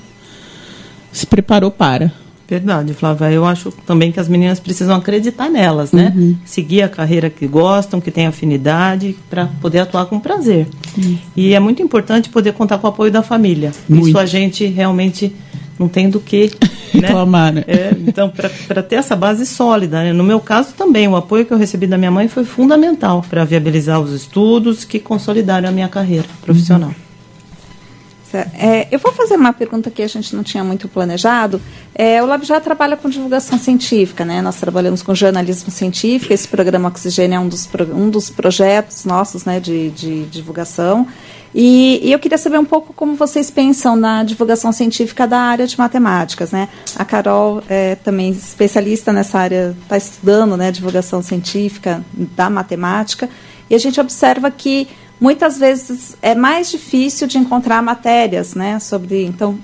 se 1.11 1.27
preparou 1.27 1.73
para. 1.73 2.13
Verdade, 2.49 2.93
Flávia. 2.93 3.31
Eu 3.31 3.45
acho 3.45 3.73
também 3.87 4.13
que 4.13 4.21
as 4.21 4.29
meninas 4.29 4.61
precisam 4.61 4.97
acreditar 4.97 5.49
nelas, 5.49 5.93
né? 5.93 6.13
Uhum. 6.15 6.37
Seguir 6.45 6.83
a 6.83 6.89
carreira 6.89 7.31
que 7.31 7.47
gostam, 7.47 8.01
que 8.01 8.11
têm 8.11 8.27
afinidade, 8.27 9.17
para 9.31 9.47
poder 9.61 9.81
atuar 9.81 10.07
com 10.07 10.21
prazer. 10.21 10.67
E 11.35 11.55
é 11.55 11.61
muito 11.61 11.83
importante 11.83 12.29
poder 12.29 12.53
contar 12.53 12.79
com 12.79 12.87
o 12.87 12.91
apoio 12.91 13.11
da 13.11 13.23
família. 13.23 13.73
Muito. 13.89 14.09
Isso 14.09 14.19
a 14.19 14.27
gente 14.27 14.67
realmente 14.67 15.35
não 15.79 15.89
tem 15.89 16.09
do 16.09 16.21
que 16.21 16.53
né? 16.95 17.09
Reclamar, 17.09 17.53
né? 17.53 17.65
É, 17.67 17.95
então, 18.07 18.31
para 18.31 18.83
ter 18.83 18.97
essa 18.97 19.17
base 19.17 19.47
sólida, 19.47 20.03
né? 20.03 20.13
no 20.13 20.23
meu 20.23 20.39
caso 20.39 20.73
também, 20.75 21.09
o 21.09 21.17
apoio 21.17 21.45
que 21.45 21.53
eu 21.53 21.59
recebi 21.59 21.87
da 21.87 21.99
minha 21.99 22.11
mãe 22.11 22.29
foi 22.29 22.45
fundamental 22.45 23.25
para 23.29 23.45
viabilizar 23.45 24.01
os 24.01 24.13
estudos 24.13 24.85
que 24.85 24.99
consolidaram 24.99 25.69
a 25.69 25.73
minha 25.73 25.89
carreira 25.89 26.27
profissional. 26.43 26.95
É, 28.39 28.89
eu 28.91 28.99
vou 28.99 29.13
fazer 29.13 29.37
uma 29.37 29.53
pergunta 29.53 29.91
que 29.91 30.03
a 30.03 30.07
gente 30.07 30.35
não 30.35 30.43
tinha 30.43 30.65
muito 30.65 30.89
planejado. 30.89 31.61
É, 31.95 32.23
o 32.23 32.27
Lab 32.27 32.45
já 32.45 32.61
trabalha 32.61 32.97
com 32.97 33.09
divulgação 33.09 33.59
científica, 33.59 34.25
né? 34.25 34.43
Nós 34.43 34.57
trabalhamos 34.57 35.03
com 35.03 35.15
jornalismo 35.15 35.71
científico. 35.71 36.33
Esse 36.33 36.49
programa 36.49 36.89
Oxigênio 36.89 37.37
é 37.37 37.41
um 37.41 37.49
dos, 37.49 37.69
um 37.95 38.11
dos 38.11 38.31
projetos 38.31 39.05
nossos, 39.05 39.45
né, 39.45 39.61
de, 39.61 39.91
de 39.91 40.25
divulgação. 40.25 41.07
E, 41.55 42.01
e 42.03 42.11
eu 42.11 42.19
queria 42.19 42.37
saber 42.37 42.59
um 42.59 42.65
pouco 42.65 42.93
como 42.93 43.15
vocês 43.15 43.49
pensam 43.49 43.95
na 43.95 44.25
divulgação 44.25 44.73
científica 44.73 45.25
da 45.25 45.39
área 45.39 45.67
de 45.69 45.79
matemáticas, 45.79 46.51
né? 46.51 46.69
A 46.97 47.05
Carol 47.05 47.63
é 47.69 47.95
também 47.95 48.31
especialista 48.31 49.13
nessa 49.13 49.39
área, 49.39 49.77
está 49.83 49.97
estudando, 49.97 50.57
né, 50.57 50.73
divulgação 50.73 51.23
científica 51.23 52.05
da 52.13 52.51
matemática. 52.51 53.31
E 53.71 53.75
a 53.75 53.79
gente 53.79 54.01
observa 54.01 54.51
que 54.51 54.89
muitas 55.21 55.59
vezes 55.59 56.17
é 56.21 56.35
mais 56.35 56.71
difícil 56.71 57.27
de 57.27 57.39
encontrar 57.39 57.83
matérias, 57.83 58.55
né, 58.55 58.79
sobre 58.79 59.25
então 59.25 59.59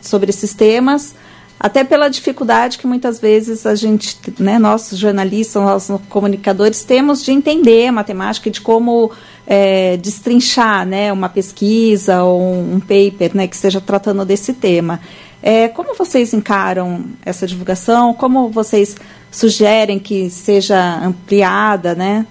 sobre 0.00 0.30
esses 0.30 0.54
temas, 0.54 1.14
até 1.58 1.82
pela 1.82 2.08
dificuldade 2.08 2.78
que 2.78 2.86
muitas 2.86 3.18
vezes 3.18 3.66
a 3.66 3.74
gente, 3.74 4.18
né, 4.38 4.58
nós 4.58 4.90
jornalistas, 4.92 5.88
nós 5.88 6.00
comunicadores 6.08 6.84
temos 6.84 7.24
de 7.24 7.32
entender 7.32 7.88
a 7.88 7.92
matemática 7.92 8.48
e 8.48 8.52
de 8.52 8.60
como 8.60 9.10
é, 9.46 9.96
destrinchar, 9.96 10.86
né, 10.86 11.12
uma 11.12 11.28
pesquisa 11.28 12.22
ou 12.22 12.40
um 12.42 12.78
paper, 12.78 13.34
né, 13.34 13.46
que 13.46 13.56
esteja 13.56 13.80
tratando 13.80 14.24
desse 14.24 14.52
tema. 14.52 15.00
É, 15.42 15.68
como 15.68 15.94
vocês 15.94 16.34
encaram 16.34 17.04
essa 17.24 17.46
divulgação? 17.46 18.12
Como 18.12 18.50
vocês 18.50 18.96
sugerem 19.30 19.98
que 19.98 20.28
seja 20.28 20.98
ampliada, 20.98 21.94
né? 21.94 22.26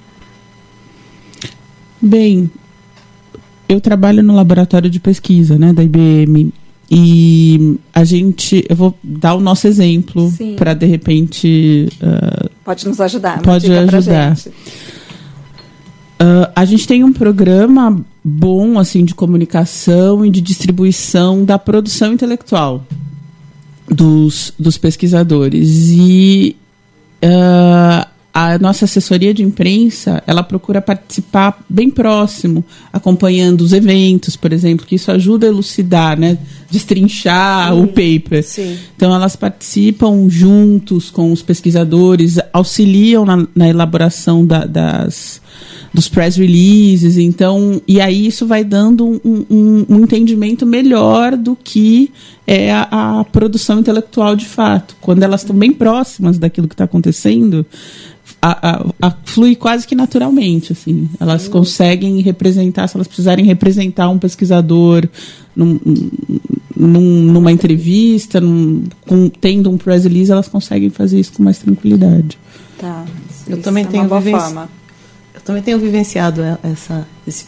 Bem, 2.01 2.51
eu 3.68 3.82
trabalho 3.82 4.24
no 4.24 4.36
laboratório 4.36 4.89
de 4.89 4.99
pesquisa, 4.99 5.57
né, 5.57 5.74
da 5.74 5.84
IBM. 5.84 6.51
E 6.89 7.80
a 7.93 8.03
gente, 8.03 8.63
eu 8.70 8.76
vou 8.76 8.97
dar 9.03 9.34
o 9.34 9.39
nosso 9.39 9.68
exemplo 9.68 10.32
para 10.55 10.76
de 10.76 10.86
repente 10.86 11.89
ah, 11.99 12.47
Pode 12.63 12.88
nos 12.88 13.01
ajudar? 13.01 13.41
Pode 13.41 13.72
ajudar. 13.72 14.36
gente. 14.36 14.51
Ah, 16.20 16.51
a 16.55 16.66
gente 16.66 16.88
tem 16.88 17.03
um 17.03 17.11
programa 17.11 18.03
bom 18.24 18.80
assim 18.80 19.03
de 19.03 19.13
comunicação 19.13 20.26
e 20.26 20.30
de 20.30 20.41
distribuição 20.41 21.43
da 21.43 21.59
produção 21.59 22.13
intelectual 22.13 22.86
dos, 23.88 24.53
dos 24.57 24.78
pesquisadores 24.78 25.89
e 25.91 26.55
ah, 27.24 28.07
a 28.38 28.59
nossa 28.59 28.83
assessoria 28.83 29.33
de 29.33 29.41
imprensa 29.43 30.21
ela 30.27 30.43
procura 30.43 30.81
participar 30.81 31.63
bem 31.69 31.89
próximo 31.89 32.65
acompanhando 32.91 33.61
os 33.61 33.71
eventos 33.71 34.36
por 34.36 34.51
exemplo 34.51 34.86
que 34.86 34.95
isso 34.95 35.09
ajuda 35.09 35.45
a 35.47 35.49
elucidar 35.49 36.19
né 36.19 36.38
destrinchar 36.69 37.73
o 37.75 37.88
paper 37.88 38.43
Sim. 38.43 38.77
então 38.95 39.13
elas 39.15 39.36
participam 39.38 40.27
juntos 40.29 41.09
com 41.09 41.31
os 41.31 41.41
pesquisadores, 41.41 42.38
auxiliam 42.51 43.23
na, 43.25 43.47
na 43.55 43.69
elaboração 43.69 44.45
da- 44.45 44.65
das, 44.65 45.41
dos 45.93 46.09
press 46.09 46.36
releases, 46.36 47.17
então 47.17 47.81
e 47.88 48.01
aí 48.01 48.27
isso 48.27 48.45
vai 48.45 48.63
dando 48.63 49.05
um, 49.07 49.45
um- 49.49 49.86
um 49.89 49.99
entendimento 50.03 50.65
melhor 50.65 51.38
do 51.38 51.55
que 51.55 52.11
é 52.45 52.71
a, 52.73 53.19
a 53.19 53.23
produção 53.23 53.79
intelectual 53.79 54.36
de 54.36 54.45
fato. 54.45 54.95
Quando 55.01 55.23
elas 55.23 55.41
estão 55.41 55.55
bem 55.55 55.71
próximas 55.71 56.38
daquilo 56.38 56.67
que 56.67 56.73
está 56.75 56.83
acontecendo, 56.83 57.65
a, 58.48 58.70
a- 58.78 58.86
a- 59.08 59.16
flui 59.24 59.56
quase 59.56 59.88
que 59.88 59.96
naturalmente, 59.96 60.72
assim. 60.74 61.10
Elas 61.20 61.48
conseguem 61.48 62.20
representar, 62.22 62.88
se 62.88 62.96
elas 62.98 63.08
precisarem 63.08 63.46
representar 63.46 64.10
um 64.10 64.20
pesquisador 64.20 65.08
num- 65.56 65.80
num- 66.76 67.22
numa 67.34 67.52
entrevista, 67.52 68.39
num- 68.41 68.84
com- 69.08 69.30
tendo 69.30 69.70
um 69.72 69.78
press 69.78 70.04
release, 70.04 70.32
elas 70.32 70.48
conseguem 70.48 70.89
fazer 70.89 71.20
isso 71.20 71.34
com 71.34 71.43
mais 71.43 71.58
tranquilidade. 71.60 72.38
Tá. 72.78 73.06
Eu 73.48 73.54
Isso 73.56 73.64
também 73.64 73.84
é 73.84 73.88
tenho 73.88 74.04
uma 74.04 74.10
boa 74.10 74.22
vivenci- 74.22 74.43
forma. 74.46 74.70
Eu 75.34 75.41
também 75.41 75.62
tenho 75.64 75.80
vivenciado 75.80 76.41
essa, 76.64 77.08
esse- 77.28 77.46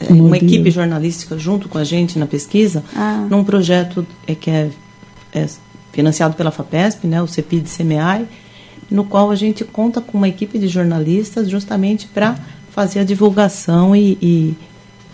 é, 0.00 0.04
Modelo. 0.10 0.26
uma 0.28 0.36
equipe 0.36 0.70
jornalística 0.70 1.36
junto 1.38 1.68
com 1.68 1.78
a 1.78 1.84
gente 1.84 2.18
na 2.18 2.26
pesquisa, 2.26 2.82
Ah. 2.94 3.26
num 3.30 3.42
projeto 3.44 4.06
é, 4.26 4.34
que 4.34 4.50
é, 4.50 4.70
é 5.34 5.46
financiado 5.92 6.34
pela 6.34 6.50
FAPESP, 6.50 7.06
né, 7.06 7.20
o 7.22 7.26
CEPID 7.26 7.66
CMI, 7.68 8.26
no 8.92 9.04
qual 9.04 9.30
a 9.30 9.34
gente 9.36 9.64
conta 9.64 10.00
com 10.00 10.18
uma 10.18 10.28
equipe 10.28 10.58
de 10.58 10.68
jornalistas 10.68 11.48
justamente 11.48 12.06
para 12.06 12.36
fazer 12.70 13.00
a 13.00 13.04
divulgação 13.04 13.94
e, 13.96 14.18
e- 14.22 14.54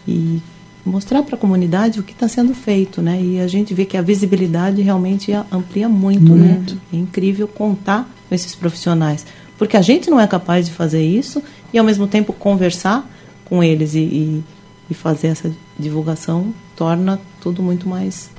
e 0.06 0.42
mostrar 0.84 1.22
para 1.22 1.34
a 1.34 1.38
comunidade 1.38 2.00
o 2.00 2.02
que 2.02 2.12
está 2.12 2.26
sendo 2.28 2.54
feito, 2.54 3.02
né? 3.02 3.20
E 3.20 3.40
a 3.40 3.46
gente 3.46 3.74
vê 3.74 3.84
que 3.84 3.96
a 3.96 4.02
visibilidade 4.02 4.80
realmente 4.82 5.32
amplia 5.52 5.88
muito, 5.88 6.34
né? 6.34 6.62
É 6.92 6.96
incrível 6.96 7.46
contar 7.46 8.08
com 8.28 8.34
esses 8.34 8.54
profissionais, 8.54 9.26
porque 9.58 9.76
a 9.76 9.82
gente 9.82 10.08
não 10.10 10.18
é 10.20 10.26
capaz 10.26 10.66
de 10.66 10.72
fazer 10.72 11.02
isso 11.04 11.42
e 11.72 11.78
ao 11.78 11.84
mesmo 11.84 12.06
tempo 12.06 12.32
conversar 12.32 13.08
com 13.44 13.62
eles 13.62 13.94
e, 13.94 13.98
e, 14.00 14.44
e 14.90 14.94
fazer 14.94 15.28
essa 15.28 15.50
divulgação 15.78 16.54
torna 16.76 17.20
tudo 17.40 17.62
muito 17.62 17.88
mais 17.88 18.30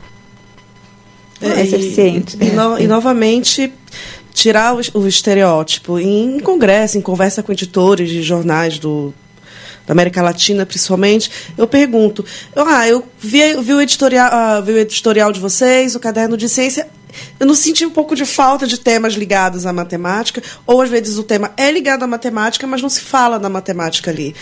e- 1.41 1.45
eficiente. 1.45 2.37
E, 2.41 2.51
no- 2.51 2.79
e 2.79 2.87
novamente 2.87 3.71
tirar 4.33 4.75
o, 4.75 4.99
o 4.99 5.07
estereótipo. 5.07 5.99
Em 5.99 6.39
congresso, 6.39 6.97
em 6.97 7.01
conversa 7.01 7.43
com 7.43 7.51
editores 7.51 8.09
de 8.09 8.21
jornais 8.21 8.79
do 8.79 9.13
da 9.85 9.93
América 9.93 10.21
Latina, 10.21 10.67
principalmente, 10.67 11.31
eu 11.57 11.65
pergunto, 11.65 12.23
ah, 12.55 12.87
eu 12.87 13.03
vi, 13.19 13.39
vi 13.55 13.73
o 13.73 13.81
editorial, 13.81 14.29
ah, 14.31 14.61
vi 14.61 14.73
o 14.73 14.77
editorial 14.77 15.31
de 15.31 15.39
vocês, 15.39 15.95
o 15.95 15.99
caderno 15.99 16.37
de 16.37 16.47
ciência, 16.47 16.87
eu 17.39 17.47
não 17.47 17.55
senti 17.55 17.85
um 17.87 17.89
pouco 17.89 18.15
de 18.15 18.23
falta 18.23 18.67
de 18.67 18.79
temas 18.79 19.13
ligados 19.13 19.65
à 19.65 19.73
matemática, 19.73 20.43
ou 20.67 20.79
às 20.79 20.89
vezes 20.89 21.17
o 21.17 21.23
tema 21.23 21.51
é 21.57 21.71
ligado 21.71 22.03
à 22.03 22.07
matemática, 22.07 22.67
mas 22.67 22.83
não 22.83 22.89
se 22.89 23.01
fala 23.01 23.39
da 23.39 23.49
matemática 23.49 24.11
ali. 24.11 24.35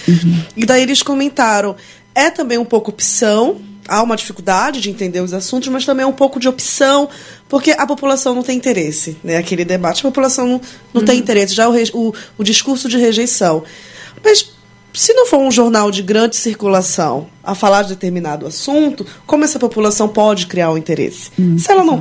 E 0.56 0.66
daí 0.66 0.84
eles 0.84 1.02
comentaram, 1.02 1.78
é 2.14 2.30
também 2.30 2.58
um 2.58 2.66
pouco 2.66 2.92
opção, 2.92 3.62
há 3.88 4.02
uma 4.02 4.16
dificuldade 4.16 4.82
de 4.82 4.90
entender 4.90 5.22
os 5.22 5.34
assuntos, 5.34 5.68
mas 5.70 5.86
também 5.86 6.04
é 6.04 6.08
um 6.08 6.14
pouco 6.14 6.40
de 6.40 6.48
opção, 6.48 7.10
porque 7.48 7.72
a 7.72 7.86
população 7.86 8.36
não 8.36 8.44
tem 8.44 8.58
interesse. 8.58 9.18
Né? 9.24 9.38
Aquele 9.38 9.64
debate, 9.64 10.00
a 10.00 10.10
população 10.10 10.48
não, 10.48 10.62
não 10.94 11.06
tem 11.06 11.18
interesse, 11.20 11.54
já 11.54 11.70
o, 11.70 11.74
o, 11.94 12.14
o 12.38 12.44
discurso 12.44 12.90
de 12.90 12.98
rejeição. 12.98 13.64
Mas 14.24 14.57
se 14.94 15.14
não 15.14 15.28
for 15.28 15.40
um 15.40 15.52
jornal 15.52 15.92
de 15.92 16.02
grande 16.02 16.36
circulação 16.36 17.28
a 17.44 17.54
falar 17.54 17.84
de 17.84 17.90
determinado 17.90 18.46
assunto, 18.48 19.06
como 19.26 19.44
essa 19.44 19.60
população 19.60 20.08
pode 20.08 20.48
criar 20.48 20.72
o 20.72 20.78
interesse? 20.78 21.30
se, 21.58 21.72
ela 21.72 21.84
não, 21.84 22.00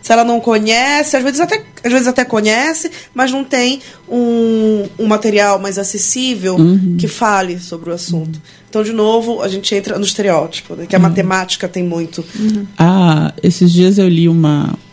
se 0.00 0.12
ela 0.12 0.24
não 0.24 0.40
conhece, 0.40 1.16
às 1.16 1.22
vezes 1.22 1.40
até, 1.40 1.64
às 1.82 1.92
vezes 1.92 2.06
até 2.06 2.24
conhece, 2.24 2.90
mas 3.12 3.32
não 3.32 3.44
tem 3.44 3.80
um, 4.08 4.88
um 4.98 5.06
material 5.06 5.58
mais 5.58 5.78
acessível 5.78 6.56
que 6.98 7.08
fale 7.08 7.58
sobre 7.58 7.90
o 7.90 7.92
assunto. 7.92 8.40
Então, 8.68 8.82
de 8.82 8.92
novo, 8.92 9.42
a 9.42 9.48
gente 9.48 9.74
entra 9.74 9.98
no 9.98 10.04
estereótipo, 10.04 10.74
né, 10.74 10.86
que 10.86 10.94
a 10.94 10.98
matemática 10.98 11.66
tem 11.66 11.82
muito. 11.82 12.24
Ah, 12.78 13.32
esses 13.42 13.72
dias 13.72 13.98
eu 13.98 14.08
li 14.08 14.28
uma, 14.28 14.74
um, 14.74 14.85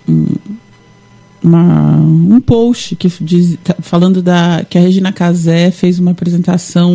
uma- 1.43 1.97
um 1.97 2.39
post 2.39 2.95
que 2.95 3.11
diz, 3.21 3.57
tá 3.63 3.75
falando 3.81 4.21
da 4.21 4.65
que 4.69 4.77
a 4.77 4.81
Regina 4.81 5.11
Casé 5.11 5.71
fez 5.71 5.99
uma 5.99 6.11
apresentação 6.11 6.93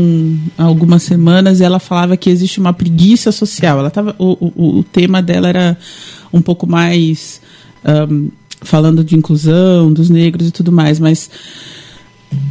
há 0.57 0.65
algumas 0.65 1.03
semanas 1.03 1.61
e 1.61 1.65
ela 1.65 1.79
falava 1.79 2.17
que 2.17 2.31
existe 2.31 2.59
uma 2.59 2.73
preguiça 2.73 3.31
social. 3.31 3.79
Ela 3.79 3.91
tava, 3.91 4.15
o, 4.19 4.53
o, 4.57 4.79
o 4.79 4.83
tema 4.85 5.21
dela 5.23 5.49
era 5.49 5.77
um 6.33 6.41
pouco 6.41 6.67
mais 6.67 7.41
ahm, 7.85 8.29
falando 8.63 9.05
de 9.05 9.15
inclusão 9.17 9.93
dos 9.93 10.09
negros 10.11 10.49
e 10.49 10.51
tudo 10.51 10.73
mais, 10.73 10.99
mas 10.99 11.31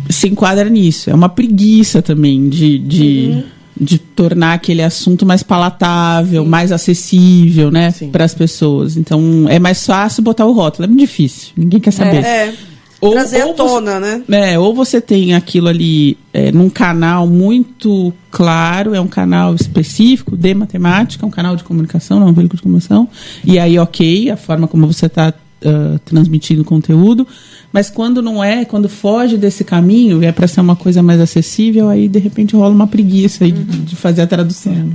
se 0.10 0.28
enquadra 0.28 0.70
nisso. 0.70 1.10
É 1.10 1.14
uma 1.14 1.30
preguiça 1.30 2.02
também 2.02 2.48
de, 2.50 2.78
de, 2.80 3.44
de 3.80 3.98
tornar 3.98 4.54
aquele 4.54 4.82
assunto 4.82 5.26
mais 5.26 5.44
palatável, 5.44 6.44
Sim. 6.44 6.50
mais 6.50 6.72
acessível, 6.72 7.72
né, 7.72 7.94
para 8.12 8.24
as 8.24 8.34
pessoas. 8.34 8.98
Então 8.98 9.46
é 9.50 9.60
mais 9.60 9.86
fácil 9.86 10.24
botar 10.24 10.46
o 10.46 10.54
rótulo, 10.54 10.86
é 10.86 10.88
muito 10.88 11.02
difícil, 11.02 11.50
ninguém 11.56 11.80
quer 11.80 11.92
saber. 11.92 12.24
É. 12.24 12.54
Ou, 13.00 13.12
Trazer 13.12 13.44
ou 13.44 13.52
à 13.52 13.54
tona, 13.54 14.00
você, 14.00 14.24
né? 14.28 14.54
É, 14.54 14.58
ou 14.58 14.74
você 14.74 15.00
tem 15.00 15.36
aquilo 15.36 15.68
ali 15.68 16.18
é, 16.34 16.52
num 16.52 16.68
canal 16.68 17.28
muito 17.28 18.12
claro, 18.32 18.96
é 18.96 19.00
um 19.00 19.08
canal 19.08 19.54
específico 19.54 20.36
de 20.36 20.54
matemática, 20.56 21.24
um 21.24 21.30
canal 21.30 21.56
de 21.56 21.64
comunicação, 21.64 22.20
não 22.20 22.28
é 22.28 22.32
um 22.32 22.34
veículo 22.34 22.58
de 22.58 22.64
comunicação, 22.64 23.08
e 23.46 23.60
aí 23.60 23.78
ok, 23.78 24.32
a 24.32 24.38
forma 24.38 24.68
como 24.68 24.88
você 24.88 25.06
está 25.06 25.32
uh, 25.32 26.00
transmitindo 26.00 26.64
conteúdo, 26.64 27.28
mas 27.72 27.90
quando 27.90 28.22
não 28.22 28.44
é, 28.44 28.66
quando 28.66 28.88
foge 28.88 29.38
desse 29.38 29.64
caminho, 29.64 30.24
é 30.24 30.32
para 30.32 30.48
ser 30.48 30.62
uma 30.62 30.76
coisa 30.76 31.04
mais 31.04 31.20
acessível, 31.20 31.90
aí 31.90 32.08
de 32.08 32.20
repente 32.20 32.56
rola 32.56 32.74
uma 32.74 32.88
preguiça 32.88 33.44
uhum. 33.44 33.52
de, 33.52 33.64
de 33.64 33.96
fazer 33.96 34.22
a 34.22 34.28
tradução. 34.28 34.92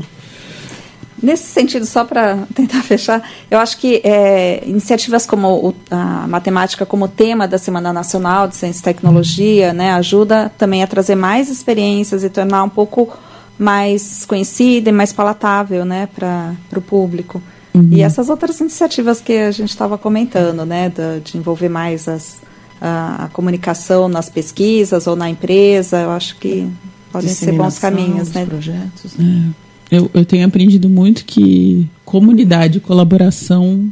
Nesse 1.23 1.45
sentido, 1.45 1.87
só 1.87 2.05
para 2.05 2.39
tentar 2.53 2.83
fechar, 2.83 3.23
eu 3.49 3.61
acho 3.61 3.79
que 3.79 4.01
é, 4.03 4.65
iniciativas 4.67 5.25
como 5.25 5.69
o, 5.69 5.75
a 5.89 6.27
matemática 6.27 6.85
como 6.85 7.07
tema 7.07 7.47
da 7.47 7.59
Semana 7.59 7.93
Nacional 7.93 8.49
de 8.49 8.57
Ciência 8.57 8.81
e 8.81 8.85
Tecnologia, 8.85 9.73
né, 9.73 9.93
ajuda 9.93 10.51
também 10.59 10.83
a 10.83 10.87
trazer 10.87 11.15
mais 11.15 11.49
experiências 11.49 12.25
e 12.25 12.29
tornar 12.29 12.65
um 12.65 12.69
pouco 12.69 13.17
mais 13.57 14.25
conhecida 14.27 14.89
e 14.89 14.93
mais 14.93 15.13
palatável, 15.13 15.85
né, 15.85 16.09
para 16.13 16.57
o 16.75 16.81
público. 16.81 17.41
Uhum. 17.73 17.89
E 17.93 18.03
essas 18.03 18.29
outras 18.29 18.59
iniciativas 18.61 19.21
que 19.21 19.35
a 19.35 19.51
gente 19.53 19.71
estava 19.71 19.97
comentando, 19.97 20.67
né, 20.67 20.89
de, 20.91 21.21
de 21.21 21.39
envolver 21.39 21.69
mais 21.69 22.09
as, 22.09 22.41
a, 22.83 23.27
a, 23.27 23.29
comunicação 23.29 24.09
nas 24.09 24.29
pesquisas 24.29 25.07
ou 25.07 25.15
na 25.15 25.31
empresa, 25.31 26.01
eu 26.01 26.11
acho 26.11 26.37
que 26.37 26.69
podem 27.13 27.29
ser 27.29 27.53
bons 27.53 27.79
caminhos, 27.79 28.33
né? 28.33 28.45
Projetos. 28.45 29.15
Né? 29.17 29.53
É. 29.91 29.99
Eu, 29.99 30.11
eu 30.13 30.25
tenho 30.25 30.45
aprendido 30.45 30.89
muito 30.89 31.25
que 31.25 31.89
comunidade 32.05 32.79
e 32.79 32.81
colaboração 32.81 33.89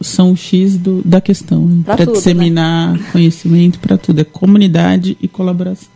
são 0.00 0.32
o 0.32 0.36
X 0.36 0.76
do, 0.76 1.02
da 1.04 1.20
questão 1.20 1.82
para 1.84 2.04
disseminar 2.04 2.94
né? 2.94 3.06
conhecimento 3.12 3.78
para 3.78 3.96
tudo. 3.96 4.20
É 4.20 4.24
comunidade 4.24 5.16
e 5.20 5.28
colaboração. 5.28 5.92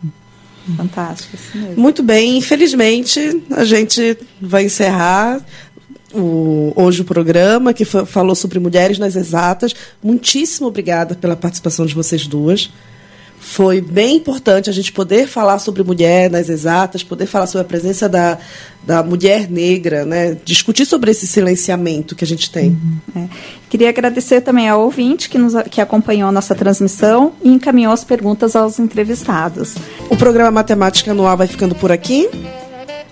Fantástico. 0.77 1.37
Muito 1.75 2.01
bem, 2.01 2.37
infelizmente 2.37 3.19
a 3.51 3.65
gente 3.65 4.17
vai 4.39 4.65
encerrar 4.65 5.41
o, 6.13 6.71
hoje 6.75 7.01
o 7.01 7.05
programa, 7.05 7.73
que 7.73 7.85
falou 7.85 8.35
sobre 8.35 8.59
mulheres 8.59 8.99
nas 8.99 9.15
exatas. 9.15 9.73
Muitíssimo 10.01 10.67
obrigada 10.67 11.15
pela 11.15 11.35
participação 11.35 11.85
de 11.85 11.93
vocês 11.93 12.27
duas. 12.27 12.69
Foi 13.43 13.81
bem 13.81 14.15
importante 14.15 14.69
a 14.69 14.73
gente 14.73 14.93
poder 14.93 15.27
falar 15.27 15.59
sobre 15.59 15.83
mulher 15.83 16.31
nas 16.31 16.47
exatas, 16.47 17.03
poder 17.03 17.25
falar 17.25 17.45
sobre 17.45 17.65
a 17.65 17.67
presença 17.67 18.07
da, 18.07 18.37
da 18.81 19.03
mulher 19.03 19.51
negra, 19.51 20.05
né? 20.05 20.37
discutir 20.45 20.85
sobre 20.85 21.11
esse 21.11 21.27
silenciamento 21.27 22.15
que 22.15 22.23
a 22.23 22.27
gente 22.27 22.49
tem. 22.49 22.69
Uhum. 22.69 23.23
É. 23.23 23.27
Queria 23.69 23.89
agradecer 23.89 24.39
também 24.39 24.69
ao 24.69 24.81
ouvinte 24.81 25.29
que, 25.29 25.37
nos, 25.37 25.53
que 25.69 25.81
acompanhou 25.81 26.29
a 26.29 26.31
nossa 26.31 26.55
transmissão 26.55 27.33
e 27.43 27.49
encaminhou 27.49 27.91
as 27.91 28.05
perguntas 28.05 28.55
aos 28.55 28.79
entrevistados. 28.79 29.75
O 30.09 30.15
programa 30.15 30.49
Matemática 30.49 31.11
Anual 31.11 31.35
vai 31.35 31.47
ficando 31.47 31.75
por 31.75 31.91
aqui. 31.91 32.29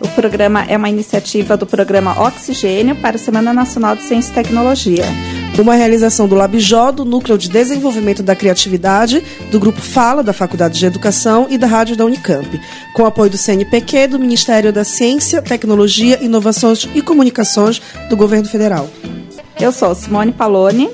O 0.04 0.08
programa 0.10 0.66
é 0.68 0.76
uma 0.76 0.90
iniciativa 0.90 1.56
do 1.56 1.66
programa 1.66 2.20
Oxigênio 2.20 2.96
para 2.96 3.16
a 3.16 3.20
Semana 3.20 3.54
Nacional 3.54 3.96
de 3.96 4.04
Ciência 4.04 4.32
e 4.32 4.34
Tecnologia. 4.34 5.06
Uma 5.60 5.76
realização 5.76 6.28
do 6.28 6.34
LabJó, 6.34 6.92
do 6.92 7.06
Núcleo 7.06 7.38
de 7.38 7.48
Desenvolvimento 7.48 8.24
da 8.24 8.36
Criatividade, 8.36 9.24
do 9.52 9.60
Grupo 9.60 9.80
Fala, 9.80 10.24
da 10.24 10.34
Faculdade 10.34 10.80
de 10.80 10.86
Educação 10.86 11.46
e 11.52 11.58
da 11.58 11.68
Rádio 11.68 11.96
da 11.96 12.04
Unicamp, 12.04 12.60
com 12.96 13.06
apoio 13.06 13.30
do 13.30 13.38
CNPq, 13.38 14.08
do 14.08 14.20
Ministério 14.20 14.74
da 14.74 14.84
Ciência, 14.84 15.40
Tecnologia, 15.40 16.18
Inovações 16.20 16.90
e 16.96 17.02
Comunicações 17.02 17.80
do 18.10 18.18
Governo 18.18 18.48
Federal. 18.48 18.90
Eu 19.60 19.72
sou 19.72 19.94
Simone 19.94 20.32
Paloni. 20.32 20.90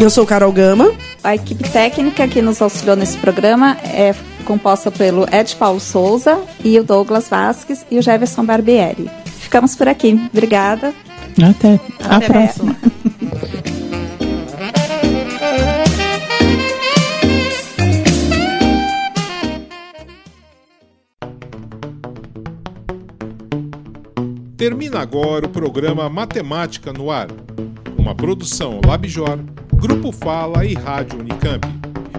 Eu 0.00 0.10
sou 0.10 0.26
Carol 0.26 0.50
Gama. 0.50 0.92
A 1.22 1.36
equipe 1.36 1.68
técnica 1.70 2.26
que 2.26 2.42
nos 2.42 2.60
auxiliou 2.60 2.96
nesse 2.96 3.16
programa 3.18 3.76
é 3.84 4.12
composta 4.52 4.90
pelo 4.90 5.26
Ed 5.34 5.56
Paulo 5.56 5.80
Souza 5.80 6.38
e 6.62 6.78
o 6.78 6.84
Douglas 6.84 7.26
Vasques 7.26 7.86
e 7.90 7.98
o 7.98 8.02
Jefferson 8.02 8.44
Barbieri. 8.44 9.10
Ficamos 9.24 9.74
por 9.74 9.88
aqui. 9.88 10.28
Obrigada. 10.30 10.92
Até. 11.42 11.80
Até 12.04 12.14
a 12.14 12.20
próxima. 12.20 12.76
Termina 24.58 25.00
agora 25.00 25.46
o 25.46 25.48
programa 25.48 26.10
Matemática 26.10 26.92
no 26.92 27.10
Ar. 27.10 27.28
Uma 27.96 28.14
produção 28.14 28.82
Labjor, 28.86 29.38
Grupo 29.72 30.12
Fala 30.12 30.66
e 30.66 30.74
Rádio 30.74 31.20
Unicamp. 31.20 31.66